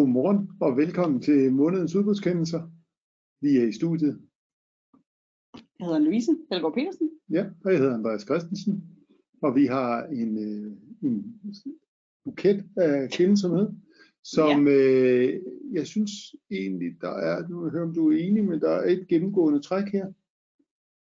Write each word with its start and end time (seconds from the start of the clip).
Godmorgen 0.00 0.50
og 0.60 0.76
velkommen 0.76 1.20
til 1.22 1.52
månedens 1.52 1.94
udbudskendelser. 1.94 2.62
Vi 3.40 3.56
er 3.56 3.64
i 3.64 3.72
studiet. 3.72 4.20
Jeg 5.54 5.86
hedder 5.86 5.98
Louise 5.98 6.36
Helgaard 6.50 6.74
Petersen. 6.74 7.10
Ja, 7.30 7.46
og 7.64 7.72
jeg 7.72 7.78
hedder 7.78 7.94
Andreas 7.94 8.22
Christensen. 8.22 8.84
Og 9.42 9.54
vi 9.54 9.66
har 9.66 10.04
en, 10.04 10.38
øh, 10.38 10.72
en 11.02 11.40
buket 12.24 12.64
af 12.76 13.10
kendelser 13.10 13.48
med, 13.48 13.68
som 14.24 14.68
ja. 14.68 14.74
øh, 14.74 15.40
jeg 15.72 15.86
synes 15.86 16.10
egentlig, 16.50 16.90
der 17.00 17.14
er, 17.28 17.48
nu 17.48 17.70
hører 17.70 17.86
om 17.86 17.94
du 17.94 18.10
er 18.10 18.16
enig, 18.16 18.44
men 18.44 18.60
der 18.60 18.70
er 18.70 18.90
et 18.90 19.08
gennemgående 19.08 19.60
træk 19.60 19.92
her. 19.92 20.06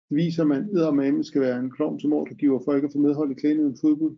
Det 0.09 0.15
viser, 0.15 0.41
at 0.43 0.47
man 0.47 0.63
eddermame 0.63 1.23
skal 1.23 1.41
være 1.41 1.59
en 1.59 1.71
klovn 1.71 1.99
som 1.99 2.13
ordregiver 2.13 2.59
for 2.65 2.73
ikke 2.75 2.85
at 2.85 2.93
få 2.93 2.99
medhold 2.99 3.31
i 3.31 3.39
klædningen 3.41 3.77
fodbold. 3.81 4.17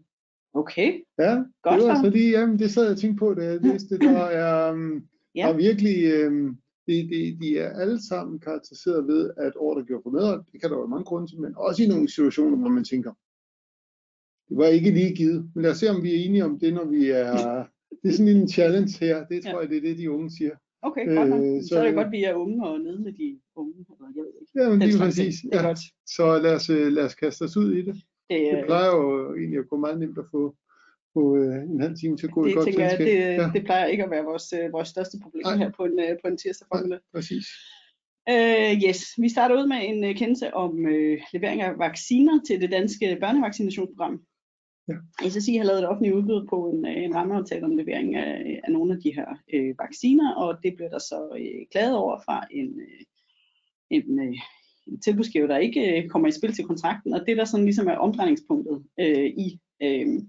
Okay. 0.56 0.90
Ja, 1.20 1.34
Godt 1.64 1.80
det 1.82 1.88
var 1.90 2.04
så. 2.04 2.10
lige, 2.10 2.30
jamen, 2.40 2.60
det 2.60 2.72
sad 2.72 2.84
jeg 2.84 2.92
og 2.92 2.98
tænkte 2.98 3.20
på, 3.20 3.34
da 3.34 3.44
jeg 3.46 3.62
læste 3.62 3.90
det. 3.96 4.02
Der 4.02 4.26
er, 4.44 4.72
um, 4.74 5.04
Ja. 5.36 5.42
der 5.42 5.54
er 5.54 5.58
virkelig, 5.58 6.28
um, 6.28 6.58
de, 6.88 6.94
de, 7.12 7.38
de 7.42 7.58
er 7.58 7.70
alle 7.82 8.00
sammen 8.10 8.40
karakteriseret 8.40 9.08
ved, 9.08 9.32
at 9.38 9.54
ordregiver 9.56 10.00
for 10.04 10.10
medhold, 10.10 10.44
det 10.52 10.62
kan 10.62 10.70
der 10.70 10.78
være 10.78 10.88
mange 10.88 11.04
grunde 11.06 11.28
til, 11.32 11.40
men 11.42 11.54
også 11.58 11.84
i 11.84 11.88
nogle 11.88 12.10
situationer, 12.10 12.58
hvor 12.58 12.70
man 12.70 12.84
tænker, 12.84 13.12
det 14.50 14.58
var 14.58 14.66
ikke 14.66 14.92
lige 14.92 15.16
givet. 15.16 15.50
Men 15.56 15.62
lad 15.64 15.72
os 15.72 15.78
se, 15.78 15.90
om 15.90 16.04
vi 16.04 16.10
er 16.16 16.26
enige 16.26 16.46
om 16.46 16.60
det, 16.60 16.74
når 16.74 16.86
vi 16.86 17.10
er, 17.10 17.34
det 18.02 18.08
er 18.10 18.14
sådan 18.18 18.36
en 18.38 18.48
challenge 18.50 18.92
her. 19.06 19.26
Det 19.26 19.44
tror 19.44 19.52
Ja. 19.52 19.60
jeg, 19.60 19.70
det 19.70 19.78
er 19.78 19.82
det, 19.82 19.98
de 19.98 20.12
unge 20.12 20.30
siger. 20.38 20.56
Okay, 20.82 21.06
godt. 21.16 21.30
Øh, 21.30 21.62
Så, 21.62 21.68
så- 21.68 21.80
er 21.80 21.86
det 21.86 21.94
godt, 21.96 22.06
at 22.08 22.12
vi 22.12 22.24
er 22.24 22.34
unge 22.34 22.66
og 22.68 22.80
nede 22.80 23.00
med 23.02 23.14
de 23.14 23.40
unge. 23.56 23.74
Eller 23.80 24.08
jeg 24.16 24.24
ved 24.24 24.32
ikke. 24.42 24.52
Ja, 24.62 24.70
men 24.70 24.82
Den 24.82 24.90
lige 24.90 25.00
præcis. 25.00 25.36
Det 25.42 25.54
er 25.56 25.62
Ja. 25.62 25.68
godt. 25.68 25.80
Så 26.16 26.40
lad 26.44 26.56
os, 26.56 26.70
øh, 26.70 26.88
lad 26.92 27.04
os 27.06 27.16
kaste 27.16 27.42
os 27.44 27.58
ud 27.58 27.72
i 27.72 27.82
det. 27.82 27.96
Det, 28.30 28.40
Det 28.52 28.58
øh, 28.58 28.66
plejer 28.66 28.96
jo 28.96 29.36
egentlig 29.36 29.60
at 29.60 29.70
gå 29.70 29.78
meget 29.78 30.00
nemt 30.00 30.18
at 30.18 30.26
få, 30.32 30.56
få 31.14 31.38
øh, 31.38 31.64
en 31.64 31.82
halv 31.82 31.96
time 31.98 32.18
til 32.18 32.28
at 32.28 32.34
gå 32.34 32.46
i 32.46 32.48
det 32.48 32.56
godt 32.56 32.66
tænker 32.66 32.86
jeg, 32.86 32.98
det, 32.98 33.08
Ja, 33.08 33.52
det 33.54 33.64
plejer 33.66 33.86
ikke 33.86 34.04
at 34.04 34.12
være 34.12 34.24
vores, 34.24 34.54
øh, 34.54 34.74
vores 34.74 34.88
største 34.88 35.18
problem 35.24 35.44
Nej. 35.46 35.58
her 35.58 35.72
på 35.72 35.86
en, 35.86 36.00
øh, 36.00 36.18
på 36.22 36.28
en 36.28 36.38
tirsdag 36.38 36.68
formiddag. 36.72 37.00
præcis. 37.14 37.46
Uh, 38.30 38.74
yes, 38.88 39.00
vi 39.18 39.30
starter 39.30 39.56
ud 39.56 39.68
med 39.68 39.78
en 39.84 40.10
uh, 40.10 40.16
kendelse 40.16 40.54
om 40.54 40.72
uh, 40.80 41.18
levering 41.34 41.62
af 41.62 41.80
vacciner 41.80 42.40
til 42.48 42.62
det 42.62 42.72
danske 42.72 43.18
børnevaccinationsprogram. 43.22 44.22
Ja. 44.88 45.30
SSI 45.30 45.56
har 45.56 45.66
lavet 45.66 45.80
et 45.80 45.90
offentligt 45.90 46.16
udbud 46.16 46.48
på 46.50 46.70
en, 46.70 46.86
en 46.86 47.16
rammeaftale 47.16 47.66
om 47.66 47.76
levering 47.78 48.16
af, 48.16 48.62
af 48.64 48.72
nogle 48.72 48.94
af 48.94 49.02
de 49.02 49.16
her 49.16 49.30
uh, 49.56 49.80
vacciner, 49.80 50.34
og 50.34 50.58
det 50.64 50.76
bliver 50.76 50.90
der 50.90 51.00
så 51.00 51.30
uh, 51.32 51.66
klaget 51.72 51.96
over 51.96 52.20
fra 52.26 52.48
en, 52.52 52.80
en, 53.90 54.20
uh, 54.20 54.26
en 54.26 54.36
tilbudsgiver, 55.04 55.48
der 55.48 55.58
ikke 55.58 56.04
uh, 56.04 56.10
kommer 56.10 56.28
i 56.28 56.32
spil 56.32 56.54
til 56.54 56.66
kontrakten, 56.66 57.14
og 57.14 57.22
det 57.28 57.38
der 57.38 57.46
sådan 57.46 57.66
ligesom 57.66 57.88
er 57.88 57.96
omdrejningspunktet 57.96 58.84
uh, 59.02 59.26
i 59.26 59.60
uh, 59.84 60.24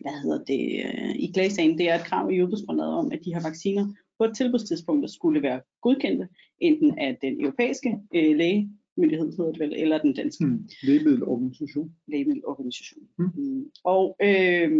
hvad 0.00 0.22
hedder 0.22 0.44
det, 0.44 0.62
øh, 0.84 1.14
i 1.16 1.30
klagesagen, 1.34 1.78
det 1.78 1.90
er 1.90 1.94
et 1.94 2.04
krav 2.04 2.30
i 2.30 2.42
udbudsgrundlaget 2.42 2.94
om, 2.94 3.12
at 3.12 3.20
de 3.24 3.34
her 3.34 3.42
vacciner 3.42 3.86
på 4.18 4.24
et 4.24 4.36
tilbudstidspunkt 4.36 5.10
skulle 5.10 5.42
være 5.42 5.60
godkendte, 5.82 6.28
enten 6.58 6.98
af 6.98 7.18
den 7.22 7.40
europæiske 7.40 7.98
øh, 8.14 8.36
lægemyndighed, 8.36 9.36
hedder 9.36 9.52
det 9.52 9.60
vel, 9.60 9.74
eller 9.76 9.98
den 9.98 10.12
danske 10.14 10.44
Hmm. 10.44 10.68
Lægemiddelorganisation. 10.82 11.92
lægemiddelorganisation. 12.06 13.02
Mm. 13.18 13.30
Mm. 13.34 13.64
Og 13.84 14.16
øh, 14.22 14.70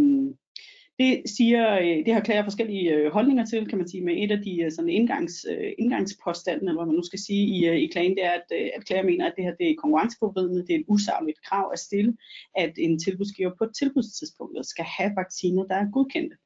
det 0.98 1.22
siger, 1.26 1.78
øh, 1.78 2.06
det 2.06 2.14
har 2.14 2.20
klager 2.20 2.44
forskellige 2.44 2.94
øh, 2.94 3.12
holdninger 3.12 3.44
til, 3.44 3.68
kan 3.68 3.78
man 3.78 3.88
sige, 3.88 4.04
med 4.04 4.14
et 4.16 4.30
af 4.30 4.40
de 4.42 4.62
øh, 4.62 4.72
sådan 4.72 4.90
indgangs, 4.90 5.46
øh, 5.50 5.72
indgangspåstandene, 5.78 6.70
eller 6.70 6.80
hvad 6.80 6.86
man 6.86 6.96
nu 6.96 7.02
skal 7.02 7.18
sige 7.18 7.44
i, 7.46 7.84
i 7.84 7.86
klagen, 7.86 8.14
det 8.16 8.24
er, 8.24 8.30
at, 8.30 8.52
at 8.76 8.84
klager 8.86 9.02
mener, 9.02 9.26
at 9.26 9.32
det 9.36 9.44
her 9.44 9.54
det 9.54 9.70
er 9.70 9.74
konkurrenceforvridende, 9.82 10.66
det 10.66 10.74
er 10.74 10.78
et 10.78 10.84
usagligt 10.88 11.42
krav 11.42 11.70
at 11.72 11.78
stille, 11.78 12.16
at 12.56 12.72
en 12.78 12.98
tilbudsgiver 12.98 13.50
på 13.58 13.66
tilbudstidspunktet 13.78 14.66
skal 14.66 14.84
have 14.84 15.12
vacciner, 15.16 15.64
der 15.64 15.74
er 15.74 15.90
godkendte. 15.92 16.36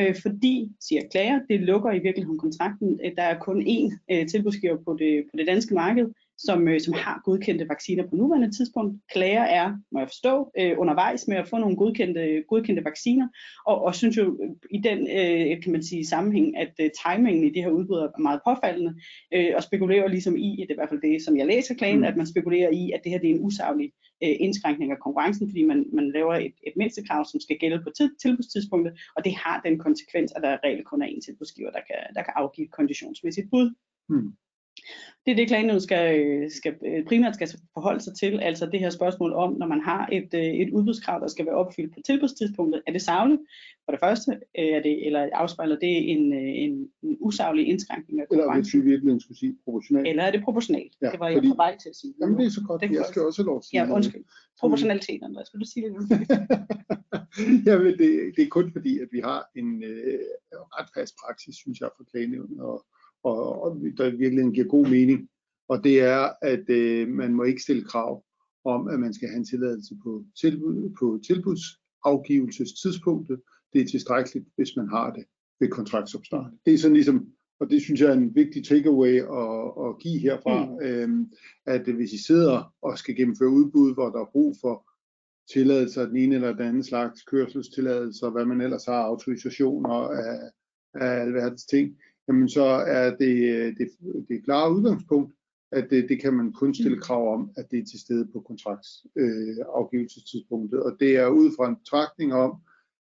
Øh, 0.00 0.14
fordi, 0.22 0.68
siger 0.80 1.02
klager, 1.12 1.40
det 1.50 1.60
lukker 1.60 1.92
i 1.92 1.98
virkeligheden 1.98 2.38
kontrakten. 2.38 3.00
Der 3.16 3.22
er 3.22 3.38
kun 3.38 3.62
én 3.62 3.98
øh, 4.10 4.26
tilbudsgiver 4.28 4.76
på 4.84 4.96
det, 4.98 5.24
på 5.30 5.36
det 5.38 5.46
danske 5.46 5.74
marked, 5.74 6.06
som, 6.38 6.68
øh, 6.68 6.80
som 6.80 6.94
har 6.94 7.20
godkendte 7.24 7.68
vacciner 7.68 8.04
på 8.08 8.16
nuværende 8.16 8.56
tidspunkt. 8.56 9.00
Klager 9.12 9.42
er, 9.42 9.76
må 9.92 9.98
jeg 9.98 10.08
forstå, 10.08 10.50
øh, 10.60 10.74
undervejs 10.78 11.28
med 11.28 11.36
at 11.36 11.48
få 11.48 11.58
nogle 11.58 11.76
godkendte, 11.76 12.44
godkendte 12.48 12.84
vacciner, 12.84 13.28
og, 13.66 13.82
og 13.82 13.94
synes 13.94 14.16
jo 14.16 14.38
øh, 14.42 14.50
i 14.70 14.78
den 14.78 14.98
øh, 14.98 15.62
kan 15.62 15.72
man 15.72 15.82
sige, 15.82 16.06
sammenhæng, 16.06 16.56
at 16.56 16.72
øh, 16.80 16.90
timingen 17.04 17.44
i 17.44 17.50
det 17.50 17.62
her 17.62 17.70
udbud 17.70 17.96
er 17.96 18.20
meget 18.20 18.40
påfaldende, 18.46 18.94
øh, 19.34 19.52
og 19.56 19.62
spekulerer 19.62 20.08
ligesom 20.08 20.36
i, 20.36 20.50
det 20.60 20.70
er 20.70 20.74
i 20.74 20.80
hvert 20.80 20.88
fald 20.88 21.00
det, 21.00 21.24
som 21.24 21.36
jeg 21.36 21.46
læser 21.46 21.74
klagen, 21.74 21.94
Mm. 21.94 22.00
mm. 22.00 22.04
at 22.04 22.16
man 22.16 22.26
spekulerer 22.26 22.70
i, 22.70 22.90
at 22.90 23.00
det 23.04 23.12
her 23.12 23.18
det 23.18 23.30
er 23.30 23.34
en 23.34 23.44
usaglig 23.44 23.92
øh, 24.24 24.36
indskrænkning 24.40 24.92
af 24.92 24.98
konkurrencen, 24.98 25.48
fordi 25.48 25.62
man, 25.64 25.86
man 25.92 26.12
laver 26.12 26.34
et, 26.34 26.54
et 26.66 26.72
mindstekrav, 26.76 27.24
som 27.24 27.40
skal 27.40 27.58
gælde 27.58 27.82
på 27.82 27.90
tid, 27.96 28.10
tilbudstidspunktet, 28.22 28.92
og 29.16 29.24
det 29.24 29.34
har 29.34 29.60
den 29.66 29.78
konsekvens, 29.78 30.32
at 30.32 30.42
der 30.42 30.58
reelt 30.64 30.86
kun 30.86 31.02
er 31.02 31.06
én 31.06 31.20
tilbudsgiver, 31.20 31.70
der 31.70 31.80
kan, 31.88 31.96
der 32.14 32.22
kan 32.22 32.32
afgive 32.36 32.64
et 32.66 32.72
konditionsmæssigt 32.72 33.50
bud. 33.50 33.74
Hmm. 34.08 34.32
Det 35.26 35.32
er 35.32 35.36
det, 35.36 35.48
klagenævnet 35.48 35.82
skal, 35.82 36.06
skal, 36.50 36.74
øh, 36.86 37.04
primært 37.04 37.34
skal 37.34 37.48
forholde 37.74 38.00
sig 38.00 38.14
til, 38.20 38.40
altså 38.40 38.66
det 38.66 38.80
her 38.80 38.90
spørgsmål 38.90 39.32
om, 39.32 39.52
når 39.58 39.66
man 39.66 39.80
har 39.80 40.08
et, 40.12 40.28
øh, 40.34 40.40
et 40.62 40.70
udbudskrav, 40.70 41.20
der 41.20 41.28
skal 41.28 41.46
være 41.46 41.54
opfyldt 41.54 41.94
på 41.94 42.00
tilbudstidspunktet, 42.06 42.82
er 42.86 42.92
det 42.92 43.02
savligt? 43.02 43.40
For 43.84 43.92
det 43.92 44.00
første, 44.00 44.32
øh, 44.58 44.64
er 44.76 44.82
det, 44.82 45.06
eller 45.06 45.28
afspejler 45.32 45.78
det 45.78 46.10
en, 46.12 46.32
en, 46.32 46.88
en 47.02 47.16
usaglig 47.20 47.66
indskrænkning 47.68 48.20
af 48.20 48.24
Eller 48.30 48.54
hvis 48.54 48.74
vi 48.74 48.80
virkelig 48.80 49.22
skulle 49.22 49.38
sige 49.38 49.56
proportionalt. 49.64 50.08
Eller 50.08 50.22
er 50.22 50.30
det 50.30 50.42
proportionalt? 50.44 50.92
Ja, 51.02 51.10
det 51.10 51.20
var 51.20 51.28
jeg 51.28 51.36
fordi- 51.36 51.48
på 51.48 51.54
vej 51.56 51.76
til 51.82 51.88
at 51.88 51.96
sige. 51.96 52.14
Jamen 52.20 52.38
det 52.38 52.46
er 52.46 52.50
så 52.50 52.62
godt, 52.68 52.80
Det 52.82 52.90
jeg 52.90 52.96
jeg 52.96 53.04
skal 53.08 53.22
også 53.22 53.42
have 53.42 53.46
lov 53.46 53.62
sige 53.62 53.84
Ja, 53.84 53.92
undskyld. 53.94 54.24
Proportionalitet, 54.60 55.20
Andreas. 55.22 55.48
Vil 55.52 55.60
du 55.60 55.66
sige 55.74 55.86
det? 55.88 55.94
Jamen, 57.66 57.92
det, 58.00 58.10
det 58.36 58.42
er 58.44 58.48
kun 58.48 58.72
fordi, 58.72 58.98
at 58.98 59.08
vi 59.12 59.20
har 59.20 59.40
en 59.56 59.82
øh, 59.84 60.18
ret 60.76 60.88
fast 60.96 61.14
praksis, 61.24 61.54
synes 61.56 61.80
jeg, 61.80 61.88
for 61.96 62.04
klagenævnet, 62.10 62.60
og, 62.60 62.84
og, 63.24 63.62
og 63.62 63.76
der 63.98 64.16
virkelig 64.16 64.54
giver 64.54 64.66
god 64.66 64.88
mening. 64.88 65.28
Og 65.68 65.84
det 65.84 66.00
er, 66.00 66.28
at 66.42 66.70
øh, 66.70 67.08
man 67.08 67.34
må 67.34 67.42
ikke 67.42 67.62
stille 67.62 67.84
krav 67.84 68.24
om, 68.64 68.88
at 68.88 69.00
man 69.00 69.14
skal 69.14 69.28
have 69.28 69.38
en 69.38 69.44
tilladelse 69.44 69.94
på, 70.02 70.24
tilbud, 70.40 70.90
på 70.98 71.20
tilbudsafgivelsestidspunktet. 71.26 73.40
Det 73.72 73.80
er 73.80 73.86
tilstrækkeligt, 73.86 74.48
hvis 74.56 74.76
man 74.76 74.88
har 74.88 75.12
det 75.12 75.24
ved 75.60 75.68
kontraktsopstart. 75.68 76.52
Det 76.66 76.74
er 76.74 76.78
sådan 76.78 76.94
ligesom, 76.94 77.26
og 77.60 77.70
det 77.70 77.82
synes 77.82 78.00
jeg 78.00 78.08
er 78.08 78.14
en 78.14 78.34
vigtig 78.34 78.66
takeaway 78.66 79.14
at, 79.14 79.72
at 79.86 79.98
give 80.00 80.20
herfra, 80.20 80.64
mm. 80.64 80.78
øhm, 80.82 81.32
at 81.66 81.94
hvis 81.94 82.12
I 82.12 82.24
sidder 82.24 82.74
og 82.82 82.98
skal 82.98 83.16
gennemføre 83.16 83.50
udbud, 83.50 83.94
hvor 83.94 84.10
der 84.10 84.20
er 84.20 84.30
brug 84.32 84.56
for 84.60 84.86
tilladelser 85.52 86.02
af 86.02 86.08
den 86.08 86.16
ene 86.16 86.34
eller 86.34 86.52
den 86.52 86.66
anden 86.66 86.82
slags 86.82 87.22
kørselstilladelser, 87.22 88.30
hvad 88.30 88.44
man 88.44 88.60
ellers 88.60 88.84
har, 88.84 89.02
autorisationer 89.02 89.94
af, 89.94 90.50
af 90.94 91.20
alverdens 91.20 91.66
ting, 91.66 91.96
jamen 92.28 92.48
så 92.48 92.64
er 92.64 93.16
det 93.16 93.74
det, 93.78 93.88
det 94.28 94.44
klare 94.44 94.74
udgangspunkt, 94.74 95.34
at 95.72 95.86
det, 95.90 96.08
det 96.08 96.20
kan 96.20 96.34
man 96.34 96.52
kun 96.52 96.74
stille 96.74 97.00
krav 97.00 97.34
om, 97.34 97.50
at 97.56 97.70
det 97.70 97.78
er 97.78 97.84
til 97.84 98.00
stede 98.00 98.28
på 98.32 98.40
kontraktsafgivelsestidspunktet. 98.40 100.78
Øh, 100.78 100.84
og 100.84 100.96
det 101.00 101.16
er 101.16 101.28
ud 101.28 101.50
fra 101.56 101.68
en 101.68 101.76
betragtning 101.76 102.34
om, 102.34 102.56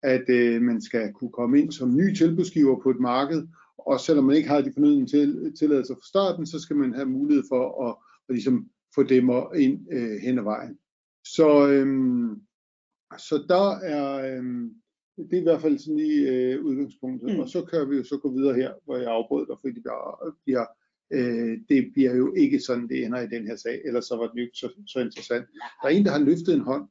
at 0.03 0.29
øh, 0.29 0.61
man 0.61 0.81
skal 0.81 1.13
kunne 1.13 1.31
komme 1.31 1.59
ind 1.59 1.71
som 1.71 1.95
ny 1.95 2.15
tilbudsgiver 2.15 2.81
på 2.83 2.89
et 2.89 2.99
marked, 2.99 3.47
og 3.77 3.99
selvom 3.99 4.25
man 4.25 4.35
ikke 4.35 4.49
har 4.49 4.61
de 4.61 4.73
fornødne 4.73 5.07
til, 5.07 5.53
tilladelser 5.59 5.95
fra 5.95 6.07
starten, 6.07 6.45
så 6.45 6.59
skal 6.59 6.75
man 6.75 6.93
have 6.93 7.05
mulighed 7.05 7.43
for 7.49 7.87
at, 7.87 7.95
at 8.29 8.35
ligesom 8.35 8.69
få 8.95 9.03
dem 9.03 9.29
ind 9.55 9.87
øh, 9.91 10.17
hen 10.21 10.37
ad 10.37 10.43
vejen. 10.43 10.77
Så, 11.25 11.69
øhm, 11.69 12.41
så 13.17 13.45
der 13.49 13.71
er, 13.71 14.37
øhm, 14.37 14.73
det 15.17 15.33
er 15.33 15.41
i 15.41 15.43
hvert 15.43 15.61
fald 15.61 15.77
sådan 15.77 15.97
lige 15.97 16.31
øh, 16.31 16.65
udgangspunktet, 16.65 17.33
Mm. 17.33 17.39
og 17.39 17.49
så 17.49 17.65
kan 17.65 17.89
vi 17.89 17.95
jo 17.95 18.03
så 18.03 18.17
gå 18.17 18.31
videre 18.37 18.55
her, 18.55 18.73
hvor 18.85 18.97
jeg 18.97 19.07
afbrød 19.11 19.45
dig, 19.47 19.57
fordi 19.61 19.79
bliver, 19.79 20.33
bliver 20.43 20.65
øh, 21.13 21.57
det 21.69 21.89
bliver 21.93 22.15
jo 22.15 22.33
ikke 22.33 22.59
sådan, 22.59 22.87
det 22.89 23.05
ender 23.05 23.19
i 23.21 23.27
den 23.27 23.47
her 23.47 23.55
sag, 23.55 23.81
ellers 23.85 24.05
så 24.05 24.15
var 24.15 24.27
det 24.27 24.37
jo 24.37 24.41
ikke 24.41 24.57
så, 24.57 24.69
så 24.87 24.99
interessant. 24.99 25.45
Der 25.81 25.87
er 25.87 25.93
en, 25.93 26.05
der 26.05 26.11
har 26.11 26.19
løftet 26.19 26.53
en 26.53 26.59
hånd, 26.71 26.85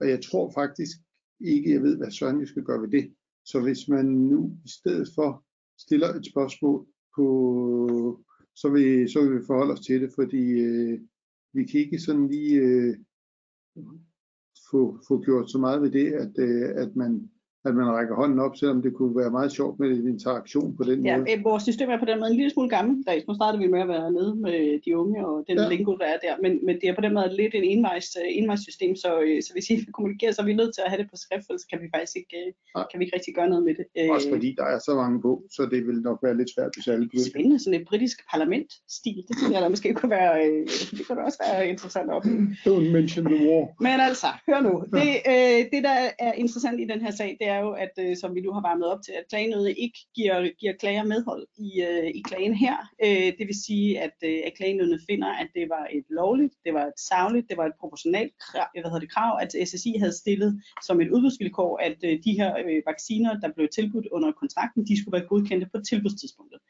og 0.00 0.08
jeg 0.08 0.22
tror 0.22 0.52
faktisk 0.54 0.96
ikke, 1.40 1.72
jeg 1.72 1.82
ved, 1.82 1.96
hvad 1.96 2.10
Søren 2.10 2.40
vi 2.40 2.46
skal 2.46 2.62
gøre 2.64 2.82
ved 2.82 2.88
det. 2.88 3.14
Så 3.44 3.60
hvis 3.60 3.88
man 3.88 4.06
nu 4.06 4.58
i 4.64 4.68
stedet 4.68 5.08
for 5.14 5.44
stiller 5.78 6.08
et 6.14 6.26
spørgsmål 6.26 6.86
på, 7.16 7.26
så 8.54 8.68
vil, 8.68 9.10
så 9.12 9.24
vil 9.24 9.38
vi 9.38 9.44
forholde 9.46 9.72
os 9.72 9.80
til 9.86 10.02
det, 10.02 10.10
fordi 10.14 10.44
øh, 10.60 11.00
vi 11.52 11.64
kan 11.64 11.80
ikke 11.80 11.98
sådan 11.98 12.28
lige 12.28 12.60
øh, 12.60 12.96
få, 14.70 14.98
få 15.08 15.22
gjort 15.24 15.50
så 15.50 15.58
meget 15.58 15.82
ved 15.82 15.90
det, 15.90 16.12
at, 16.12 16.32
øh, 16.38 16.82
at 16.82 16.96
man 16.96 17.30
at 17.66 17.74
man 17.74 17.86
rækker 17.98 18.14
hånden 18.14 18.38
op, 18.38 18.56
selvom 18.56 18.82
det 18.82 18.92
kunne 18.94 19.16
være 19.22 19.30
meget 19.30 19.52
sjovt 19.52 19.80
med 19.80 19.88
en 19.90 20.08
interaktion 20.14 20.76
på 20.76 20.82
den 20.90 20.98
Ja, 21.06 21.16
måde. 21.18 21.32
øh, 21.32 21.44
vores 21.44 21.62
system 21.62 21.88
er 21.90 21.98
på 21.98 22.04
den 22.10 22.18
måde 22.20 22.30
en 22.30 22.36
lille 22.36 22.50
smule 22.50 22.68
gammeldags. 22.76 23.24
Nu 23.28 23.34
startede 23.34 23.62
vi 23.62 23.68
med 23.74 23.80
at 23.80 23.88
være 23.88 24.10
nede 24.18 24.32
med 24.46 24.80
de 24.84 24.90
unge 25.02 25.26
og 25.26 25.44
den 25.48 25.56
Ja. 25.58 25.62
ja. 25.62 25.68
lingo, 25.68 25.92
der 26.02 26.06
er 26.14 26.18
der, 26.26 26.34
men, 26.44 26.52
men 26.66 26.74
det 26.80 26.86
er 26.88 26.94
på 26.94 27.00
den 27.06 27.14
måde 27.14 27.36
lidt 27.40 27.54
en 27.54 27.64
envejs, 27.64 28.08
øh, 28.22 28.28
envejssystem, 28.40 28.96
så, 28.96 29.10
øh, 29.26 29.42
så 29.46 29.50
hvis 29.52 29.70
I 29.70 29.74
vil 29.74 29.92
kommunikere, 29.96 30.32
så 30.32 30.42
er 30.42 30.46
vi 30.46 30.54
nødt 30.60 30.72
til 30.74 30.82
at 30.84 30.90
have 30.90 31.00
det 31.02 31.08
på 31.12 31.16
skrift, 31.24 31.46
ellers 31.50 31.64
kan 31.70 31.78
vi 31.82 31.88
faktisk 31.94 32.16
ikke, 32.22 32.38
Nej. 32.76 32.84
kan 32.90 32.96
vi 32.98 33.04
ikke 33.04 33.16
rigtig 33.16 33.34
gøre 33.38 33.48
noget 33.52 33.64
med 33.68 33.74
det. 33.78 33.84
Også 34.16 34.28
fordi 34.34 34.48
der 34.58 34.64
er 34.74 34.78
så 34.88 34.92
mange 35.02 35.16
på, 35.26 35.32
så 35.56 35.62
det 35.72 35.80
vil 35.88 35.98
nok 36.08 36.18
være 36.26 36.36
lidt 36.40 36.50
svært, 36.54 36.70
hvis 36.76 36.88
alle 36.92 37.04
begynder. 37.08 37.30
Spændende, 37.32 37.58
sådan 37.64 37.80
et 37.80 37.86
britisk 37.90 38.18
parlament-stil. 38.32 39.16
Det 39.28 39.34
synes 39.38 39.52
jeg, 39.54 39.62
der 39.62 39.68
måske 39.68 39.88
kunne 39.94 40.10
være, 40.20 40.34
det 40.96 41.02
kunne 41.06 41.24
også 41.28 41.38
være 41.44 41.68
interessant 41.72 42.08
opleve. 42.16 42.42
Don't 42.68 42.88
mention 42.96 43.24
the 43.32 43.38
war. 43.46 43.62
Men 43.86 43.96
altså, 44.08 44.26
hør 44.48 44.60
nu. 44.68 44.72
Det, 44.98 45.08
øh, 45.32 45.58
det, 45.72 45.80
der 45.88 45.96
er 46.26 46.32
interessant 46.32 46.80
i 46.80 46.84
den 46.92 47.00
her 47.04 47.10
sag, 47.20 47.30
det 47.40 47.48
er 47.48 47.55
jo, 47.58 47.70
at 47.70 47.94
øh, 47.98 48.16
som 48.16 48.34
vi 48.34 48.40
nu 48.40 48.52
har 48.52 48.60
varmet 48.60 48.86
op 48.92 49.02
til, 49.02 49.12
at 49.12 49.24
klagenødet 49.28 49.74
ikke 49.78 49.98
giver, 50.14 50.50
giver 50.60 50.72
klager 50.72 51.04
medhold 51.04 51.46
i, 51.58 51.70
øh, 51.88 52.08
i 52.18 52.22
klagen 52.28 52.54
her. 52.54 52.76
Øh, 53.04 53.32
det 53.38 53.44
vil 53.46 53.64
sige, 53.66 54.00
at, 54.00 54.16
øh, 54.24 54.38
at 54.46 54.52
klagenødet 54.56 55.00
finder, 55.10 55.28
at 55.28 55.48
det 55.54 55.68
var 55.68 55.86
et 55.92 56.04
lovligt, 56.10 56.54
det 56.64 56.74
var 56.74 56.84
et 56.86 57.00
savligt, 57.10 57.48
det 57.48 57.56
var 57.56 57.66
et 57.66 57.76
proportionalt 57.80 58.32
krav, 58.38 58.66
hvad 58.72 58.90
hedder 58.90 59.04
det, 59.06 59.14
krav, 59.14 59.38
at 59.42 59.68
SSI 59.68 59.92
havde 59.98 60.18
stillet 60.22 60.62
som 60.86 61.00
et 61.00 61.10
udbudsvilkår, 61.10 61.78
at 61.78 61.98
øh, 62.04 62.18
de 62.24 62.32
her 62.32 62.50
øh, 62.58 62.82
vacciner, 62.86 63.40
der 63.40 63.52
blev 63.56 63.68
tilbudt 63.68 64.06
under 64.06 64.32
kontrakten, 64.32 64.86
de 64.86 65.00
skulle 65.00 65.16
være 65.18 65.28
godkendte 65.28 65.66
på 65.74 65.78
tilbudstidspunktet. 65.88 66.60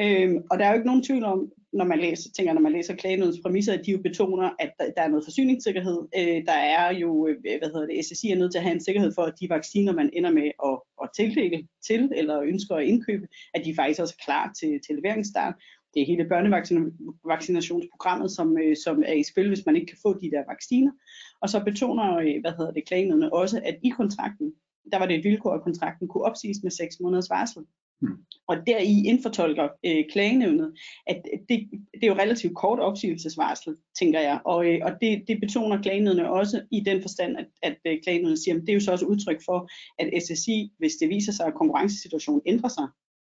Øhm, 0.00 0.42
og 0.50 0.58
der 0.58 0.64
er 0.64 0.70
jo 0.70 0.74
ikke 0.74 0.86
nogen 0.86 1.02
tvivl 1.02 1.24
om, 1.24 1.52
når 1.72 1.84
man 1.84 1.98
læser, 1.98 2.30
tænker, 2.36 2.52
når 2.52 2.60
man 2.60 2.72
læser 2.72 2.94
klagenødens 2.94 3.40
præmisser, 3.42 3.72
at 3.72 3.86
de 3.86 3.90
jo 3.90 4.02
betoner, 4.02 4.50
at 4.58 4.72
der, 4.78 4.90
der 4.96 5.02
er 5.02 5.08
noget 5.08 5.24
forsyningssikkerhed. 5.24 5.98
Øh, 6.18 6.46
der 6.46 6.52
er 6.52 6.92
jo, 6.92 7.26
øh, 7.26 7.36
hvad 7.42 7.70
hedder 7.72 7.86
det, 7.86 8.04
SSI 8.04 8.30
er 8.30 8.38
nødt 8.38 8.52
til 8.52 8.58
at 8.58 8.64
have 8.64 8.74
en 8.74 8.84
sikkerhed 8.84 9.12
for, 9.14 9.22
at 9.22 9.34
de 9.40 9.50
vacciner, 9.50 9.92
man 9.92 10.10
ender 10.12 10.30
med 10.30 10.50
at, 10.64 10.80
at 11.02 11.08
tildele 11.16 11.68
til, 11.86 12.12
eller 12.16 12.40
ønsker 12.40 12.74
at 12.74 12.84
indkøbe, 12.84 13.28
at 13.54 13.64
de 13.64 13.74
faktisk 13.74 14.00
også 14.00 14.14
er 14.18 14.24
klar 14.24 14.52
til, 14.60 14.80
til 14.86 14.96
leveringsstart. 14.96 15.54
Det 15.94 16.02
er 16.02 16.06
hele 16.06 16.28
børnevaccinationsprogrammet, 16.28 18.30
som, 18.30 18.58
øh, 18.58 18.76
som 18.76 19.02
er 19.06 19.12
i 19.12 19.22
spil, 19.22 19.48
hvis 19.48 19.66
man 19.66 19.76
ikke 19.76 19.86
kan 19.86 19.98
få 20.02 20.20
de 20.20 20.30
der 20.30 20.44
vacciner. 20.48 20.92
Og 21.40 21.48
så 21.48 21.64
betoner, 21.64 22.16
øh, 22.16 22.40
hvad 22.40 22.52
hedder 22.58 22.72
det, 22.72 22.88
klagenødene 22.88 23.32
også, 23.32 23.60
at 23.64 23.78
i 23.82 23.88
kontrakten, 23.88 24.52
der 24.92 24.98
var 24.98 25.06
det 25.06 25.16
et 25.16 25.24
vilkår, 25.24 25.50
at 25.50 25.62
kontrakten 25.62 26.08
kunne 26.08 26.24
opsiges 26.24 26.58
med 26.62 26.70
6 26.70 27.00
måneders 27.00 27.30
varsel. 27.30 27.62
Mm. 28.00 28.08
Og 28.48 28.56
deri 28.66 29.02
indfortolker 29.06 29.68
øh, 29.86 30.04
klagenævnet, 30.12 30.72
at 31.06 31.22
det, 31.48 31.68
det 31.94 32.02
er 32.02 32.06
jo 32.06 32.14
relativt 32.14 32.56
kort 32.56 32.80
opsigelsesvarsel, 32.80 33.76
tænker 33.98 34.20
jeg. 34.20 34.40
Og, 34.44 34.66
øh, 34.66 34.78
og 34.82 34.92
det, 35.00 35.24
det 35.28 35.40
betoner 35.40 35.82
klagenævnet 35.82 36.26
også 36.26 36.62
i 36.70 36.80
den 36.80 37.02
forstand, 37.02 37.36
at, 37.36 37.46
at 37.62 37.76
øh, 37.86 37.98
klagenævnet 38.02 38.38
siger, 38.38 38.54
at 38.54 38.60
det 38.60 38.68
er 38.68 38.74
jo 38.74 38.80
så 38.80 38.92
også 38.92 39.06
udtryk 39.06 39.40
for, 39.44 39.70
at 39.98 40.22
SSI, 40.22 40.72
hvis 40.78 40.92
det 41.00 41.08
viser 41.08 41.32
sig, 41.32 41.46
at 41.46 41.54
konkurrencesituationen 41.54 42.42
ændrer 42.46 42.68
sig, 42.68 42.88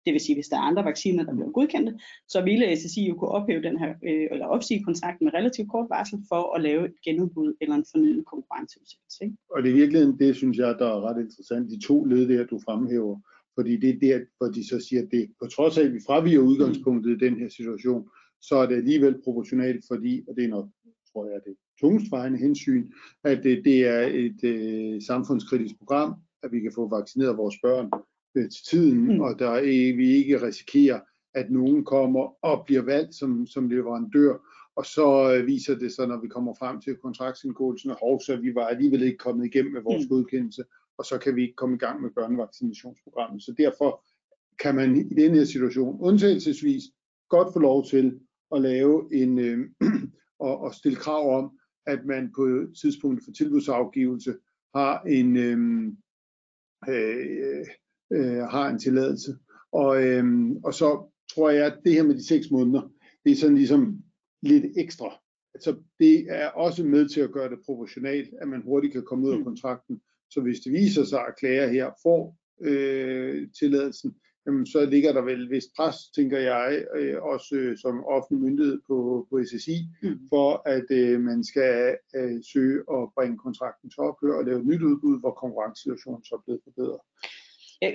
det 0.05 0.13
vil 0.13 0.21
sige, 0.21 0.35
hvis 0.35 0.47
der 0.47 0.57
er 0.57 0.61
andre 0.61 0.85
vacciner, 0.85 1.23
der 1.23 1.33
bliver 1.33 1.51
godkendte, 1.51 1.99
så 2.27 2.41
ville 2.41 2.75
SSI 2.75 3.07
jo 3.09 3.15
kunne 3.15 3.29
ophæve 3.37 3.61
den 3.61 3.79
her, 3.79 3.91
øh, 4.07 4.27
eller 4.31 4.45
opsige 4.45 4.83
kontrakten 4.83 5.25
med 5.25 5.33
relativt 5.33 5.69
kort 5.71 5.89
varsel 5.89 6.19
for 6.29 6.55
at 6.55 6.61
lave 6.61 6.85
et 6.85 6.93
genudbud 7.05 7.53
eller 7.61 7.75
en 7.75 7.85
fornyet 7.91 8.25
konkurrenceudsættelse. 8.25 9.23
Og 9.53 9.63
det 9.63 9.69
er 9.69 9.73
virkelig 9.73 10.19
det, 10.19 10.35
synes 10.35 10.57
jeg, 10.57 10.75
der 10.79 10.87
er 10.95 11.01
ret 11.07 11.21
interessant. 11.21 11.71
De 11.71 11.87
to 11.87 12.03
led 12.03 12.27
der, 12.27 12.45
du 12.45 12.59
fremhæver, 12.65 13.15
fordi 13.55 13.77
det 13.77 13.89
er 13.89 13.99
der, 13.99 14.25
hvor 14.37 14.47
de 14.47 14.67
så 14.67 14.79
siger, 14.79 15.01
at 15.01 15.07
det, 15.11 15.31
på 15.41 15.47
trods 15.47 15.77
af, 15.77 15.83
at 15.83 15.93
vi 15.93 15.99
fraviger 16.07 16.39
udgangspunktet 16.39 17.11
i 17.11 17.25
den 17.25 17.39
her 17.39 17.49
situation, 17.49 18.09
så 18.41 18.55
er 18.55 18.65
det 18.65 18.75
alligevel 18.75 19.21
proportionalt, 19.23 19.85
fordi, 19.87 20.23
og 20.27 20.35
det 20.35 20.43
er 20.43 20.49
nok, 20.49 20.69
tror 21.11 21.29
jeg, 21.29 21.39
det 21.45 21.55
tungest 21.79 22.39
hensyn, 22.39 22.91
at 23.23 23.43
det, 23.43 23.65
det 23.65 23.87
er 23.87 24.01
et 24.07 24.43
øh, 24.43 25.01
samfundskritisk 25.01 25.77
program, 25.77 26.13
at 26.43 26.51
vi 26.51 26.59
kan 26.59 26.71
få 26.75 26.89
vaccineret 26.89 27.37
vores 27.37 27.55
børn 27.63 27.89
øh, 28.35 28.49
til 28.49 28.63
tiden, 28.69 29.13
mm. 29.13 29.19
og 29.19 29.39
der 29.39 29.49
er, 29.49 29.95
vi 29.95 30.07
ikke 30.11 30.41
risikerer, 30.47 30.99
at 31.33 31.51
nogen 31.51 31.85
kommer 31.85 32.45
og 32.45 32.63
bliver 32.65 32.81
valgt 32.81 33.15
som, 33.15 33.47
som 33.47 33.69
leverandør, 33.69 34.37
og 34.75 34.85
så 34.85 35.33
øh, 35.33 35.47
viser 35.47 35.75
det 35.75 35.91
sig, 35.91 36.07
når 36.07 36.21
vi 36.21 36.27
kommer 36.27 36.53
frem 36.53 36.81
til 36.81 36.95
kontraktindgåelsen, 36.95 37.91
at 37.91 37.97
så 37.99 38.39
vi 38.41 38.55
var 38.55 38.67
alligevel 38.67 39.03
ikke 39.03 39.17
kommet 39.17 39.45
igennem 39.45 39.73
med 39.73 39.81
vores 39.81 40.03
mm. 40.03 40.09
godkendelse, 40.09 40.63
og 40.97 41.05
så 41.05 41.17
kan 41.17 41.35
vi 41.35 41.41
ikke 41.41 41.55
komme 41.55 41.75
i 41.75 41.79
gang 41.79 42.01
med 42.01 42.09
børnevaccinationsprogrammet. 42.15 43.43
Så 43.43 43.53
derfor 43.57 44.05
kan 44.59 44.75
man 44.75 44.95
i 44.95 45.13
den 45.13 45.35
her 45.35 45.43
situation 45.43 46.01
undtagelsesvis 46.01 46.83
godt 47.29 47.53
få 47.53 47.59
lov 47.59 47.85
til 47.85 48.19
at 48.55 48.61
lave 48.61 49.13
en 49.13 49.39
øh, 49.39 49.59
og, 50.47 50.59
og 50.59 50.73
stille 50.73 50.97
krav 50.97 51.37
om, 51.37 51.51
at 51.85 52.05
man 52.05 52.31
på 52.35 52.65
tidspunktet 52.81 53.25
for 53.25 53.31
tilbudsafgivelse 53.31 54.35
har 54.75 55.01
en 55.01 55.37
øh, 55.37 55.87
øh, 56.89 57.65
øh, 58.13 58.43
har 58.43 58.69
en 58.69 58.79
tilladelse. 58.79 59.37
Og, 59.71 60.03
øh, 60.03 60.51
og 60.63 60.73
så 60.73 61.13
tror 61.35 61.49
jeg, 61.49 61.65
at 61.65 61.79
det 61.85 61.93
her 61.93 62.03
med 62.03 62.15
de 62.15 62.27
seks 62.27 62.51
måneder, 62.51 62.91
det 63.23 63.31
er 63.31 63.35
sådan 63.35 63.55
ligesom 63.55 64.02
lidt 64.43 64.65
ekstra. 64.77 65.19
Altså 65.53 65.75
det 65.99 66.25
er 66.29 66.47
også 66.47 66.83
med 66.83 67.09
til 67.09 67.21
at 67.21 67.31
gøre 67.31 67.49
det 67.49 67.59
proportionalt, 67.65 68.29
at 68.41 68.47
man 68.47 68.61
hurtigt 68.61 68.93
kan 68.93 69.03
komme 69.03 69.27
ud 69.27 69.31
af 69.31 69.37
mm. 69.37 69.43
kontrakten. 69.43 70.01
Så 70.29 70.41
hvis 70.41 70.59
det 70.59 70.71
viser 70.73 71.03
sig, 71.03 71.19
at 71.19 71.35
klager 71.39 71.67
her 71.67 71.91
får 72.03 72.37
øh, 72.61 73.47
tilladelsen, 73.59 74.15
jamen, 74.45 74.65
så 74.65 74.85
ligger 74.85 75.13
der 75.13 75.21
vel 75.21 75.49
vist 75.49 75.69
pres, 75.77 75.95
tænker 76.15 76.39
jeg, 76.39 76.85
øh, 76.95 77.21
også 77.21 77.55
øh, 77.55 77.77
som 77.77 78.05
offentlig 78.05 78.43
myndighed 78.43 78.81
på, 78.87 79.27
på 79.29 79.43
SSI, 79.45 79.77
mm. 80.03 80.19
for 80.29 80.69
at 80.69 80.85
øh, 80.91 81.21
man 81.21 81.43
skal 81.43 81.97
øh, 82.15 82.43
søge 82.53 82.79
at 82.79 83.09
bringe 83.15 83.37
kontrakten 83.37 83.89
til 83.89 83.99
ophør 83.99 84.37
og 84.37 84.45
lave 84.45 84.59
et 84.59 84.65
nyt 84.65 84.81
udbud, 84.81 85.19
hvor 85.19 85.31
konkurrencesituationen 85.31 86.23
så 86.23 86.35
er 86.35 86.43
blevet 86.45 86.61
forbedret. 86.63 86.99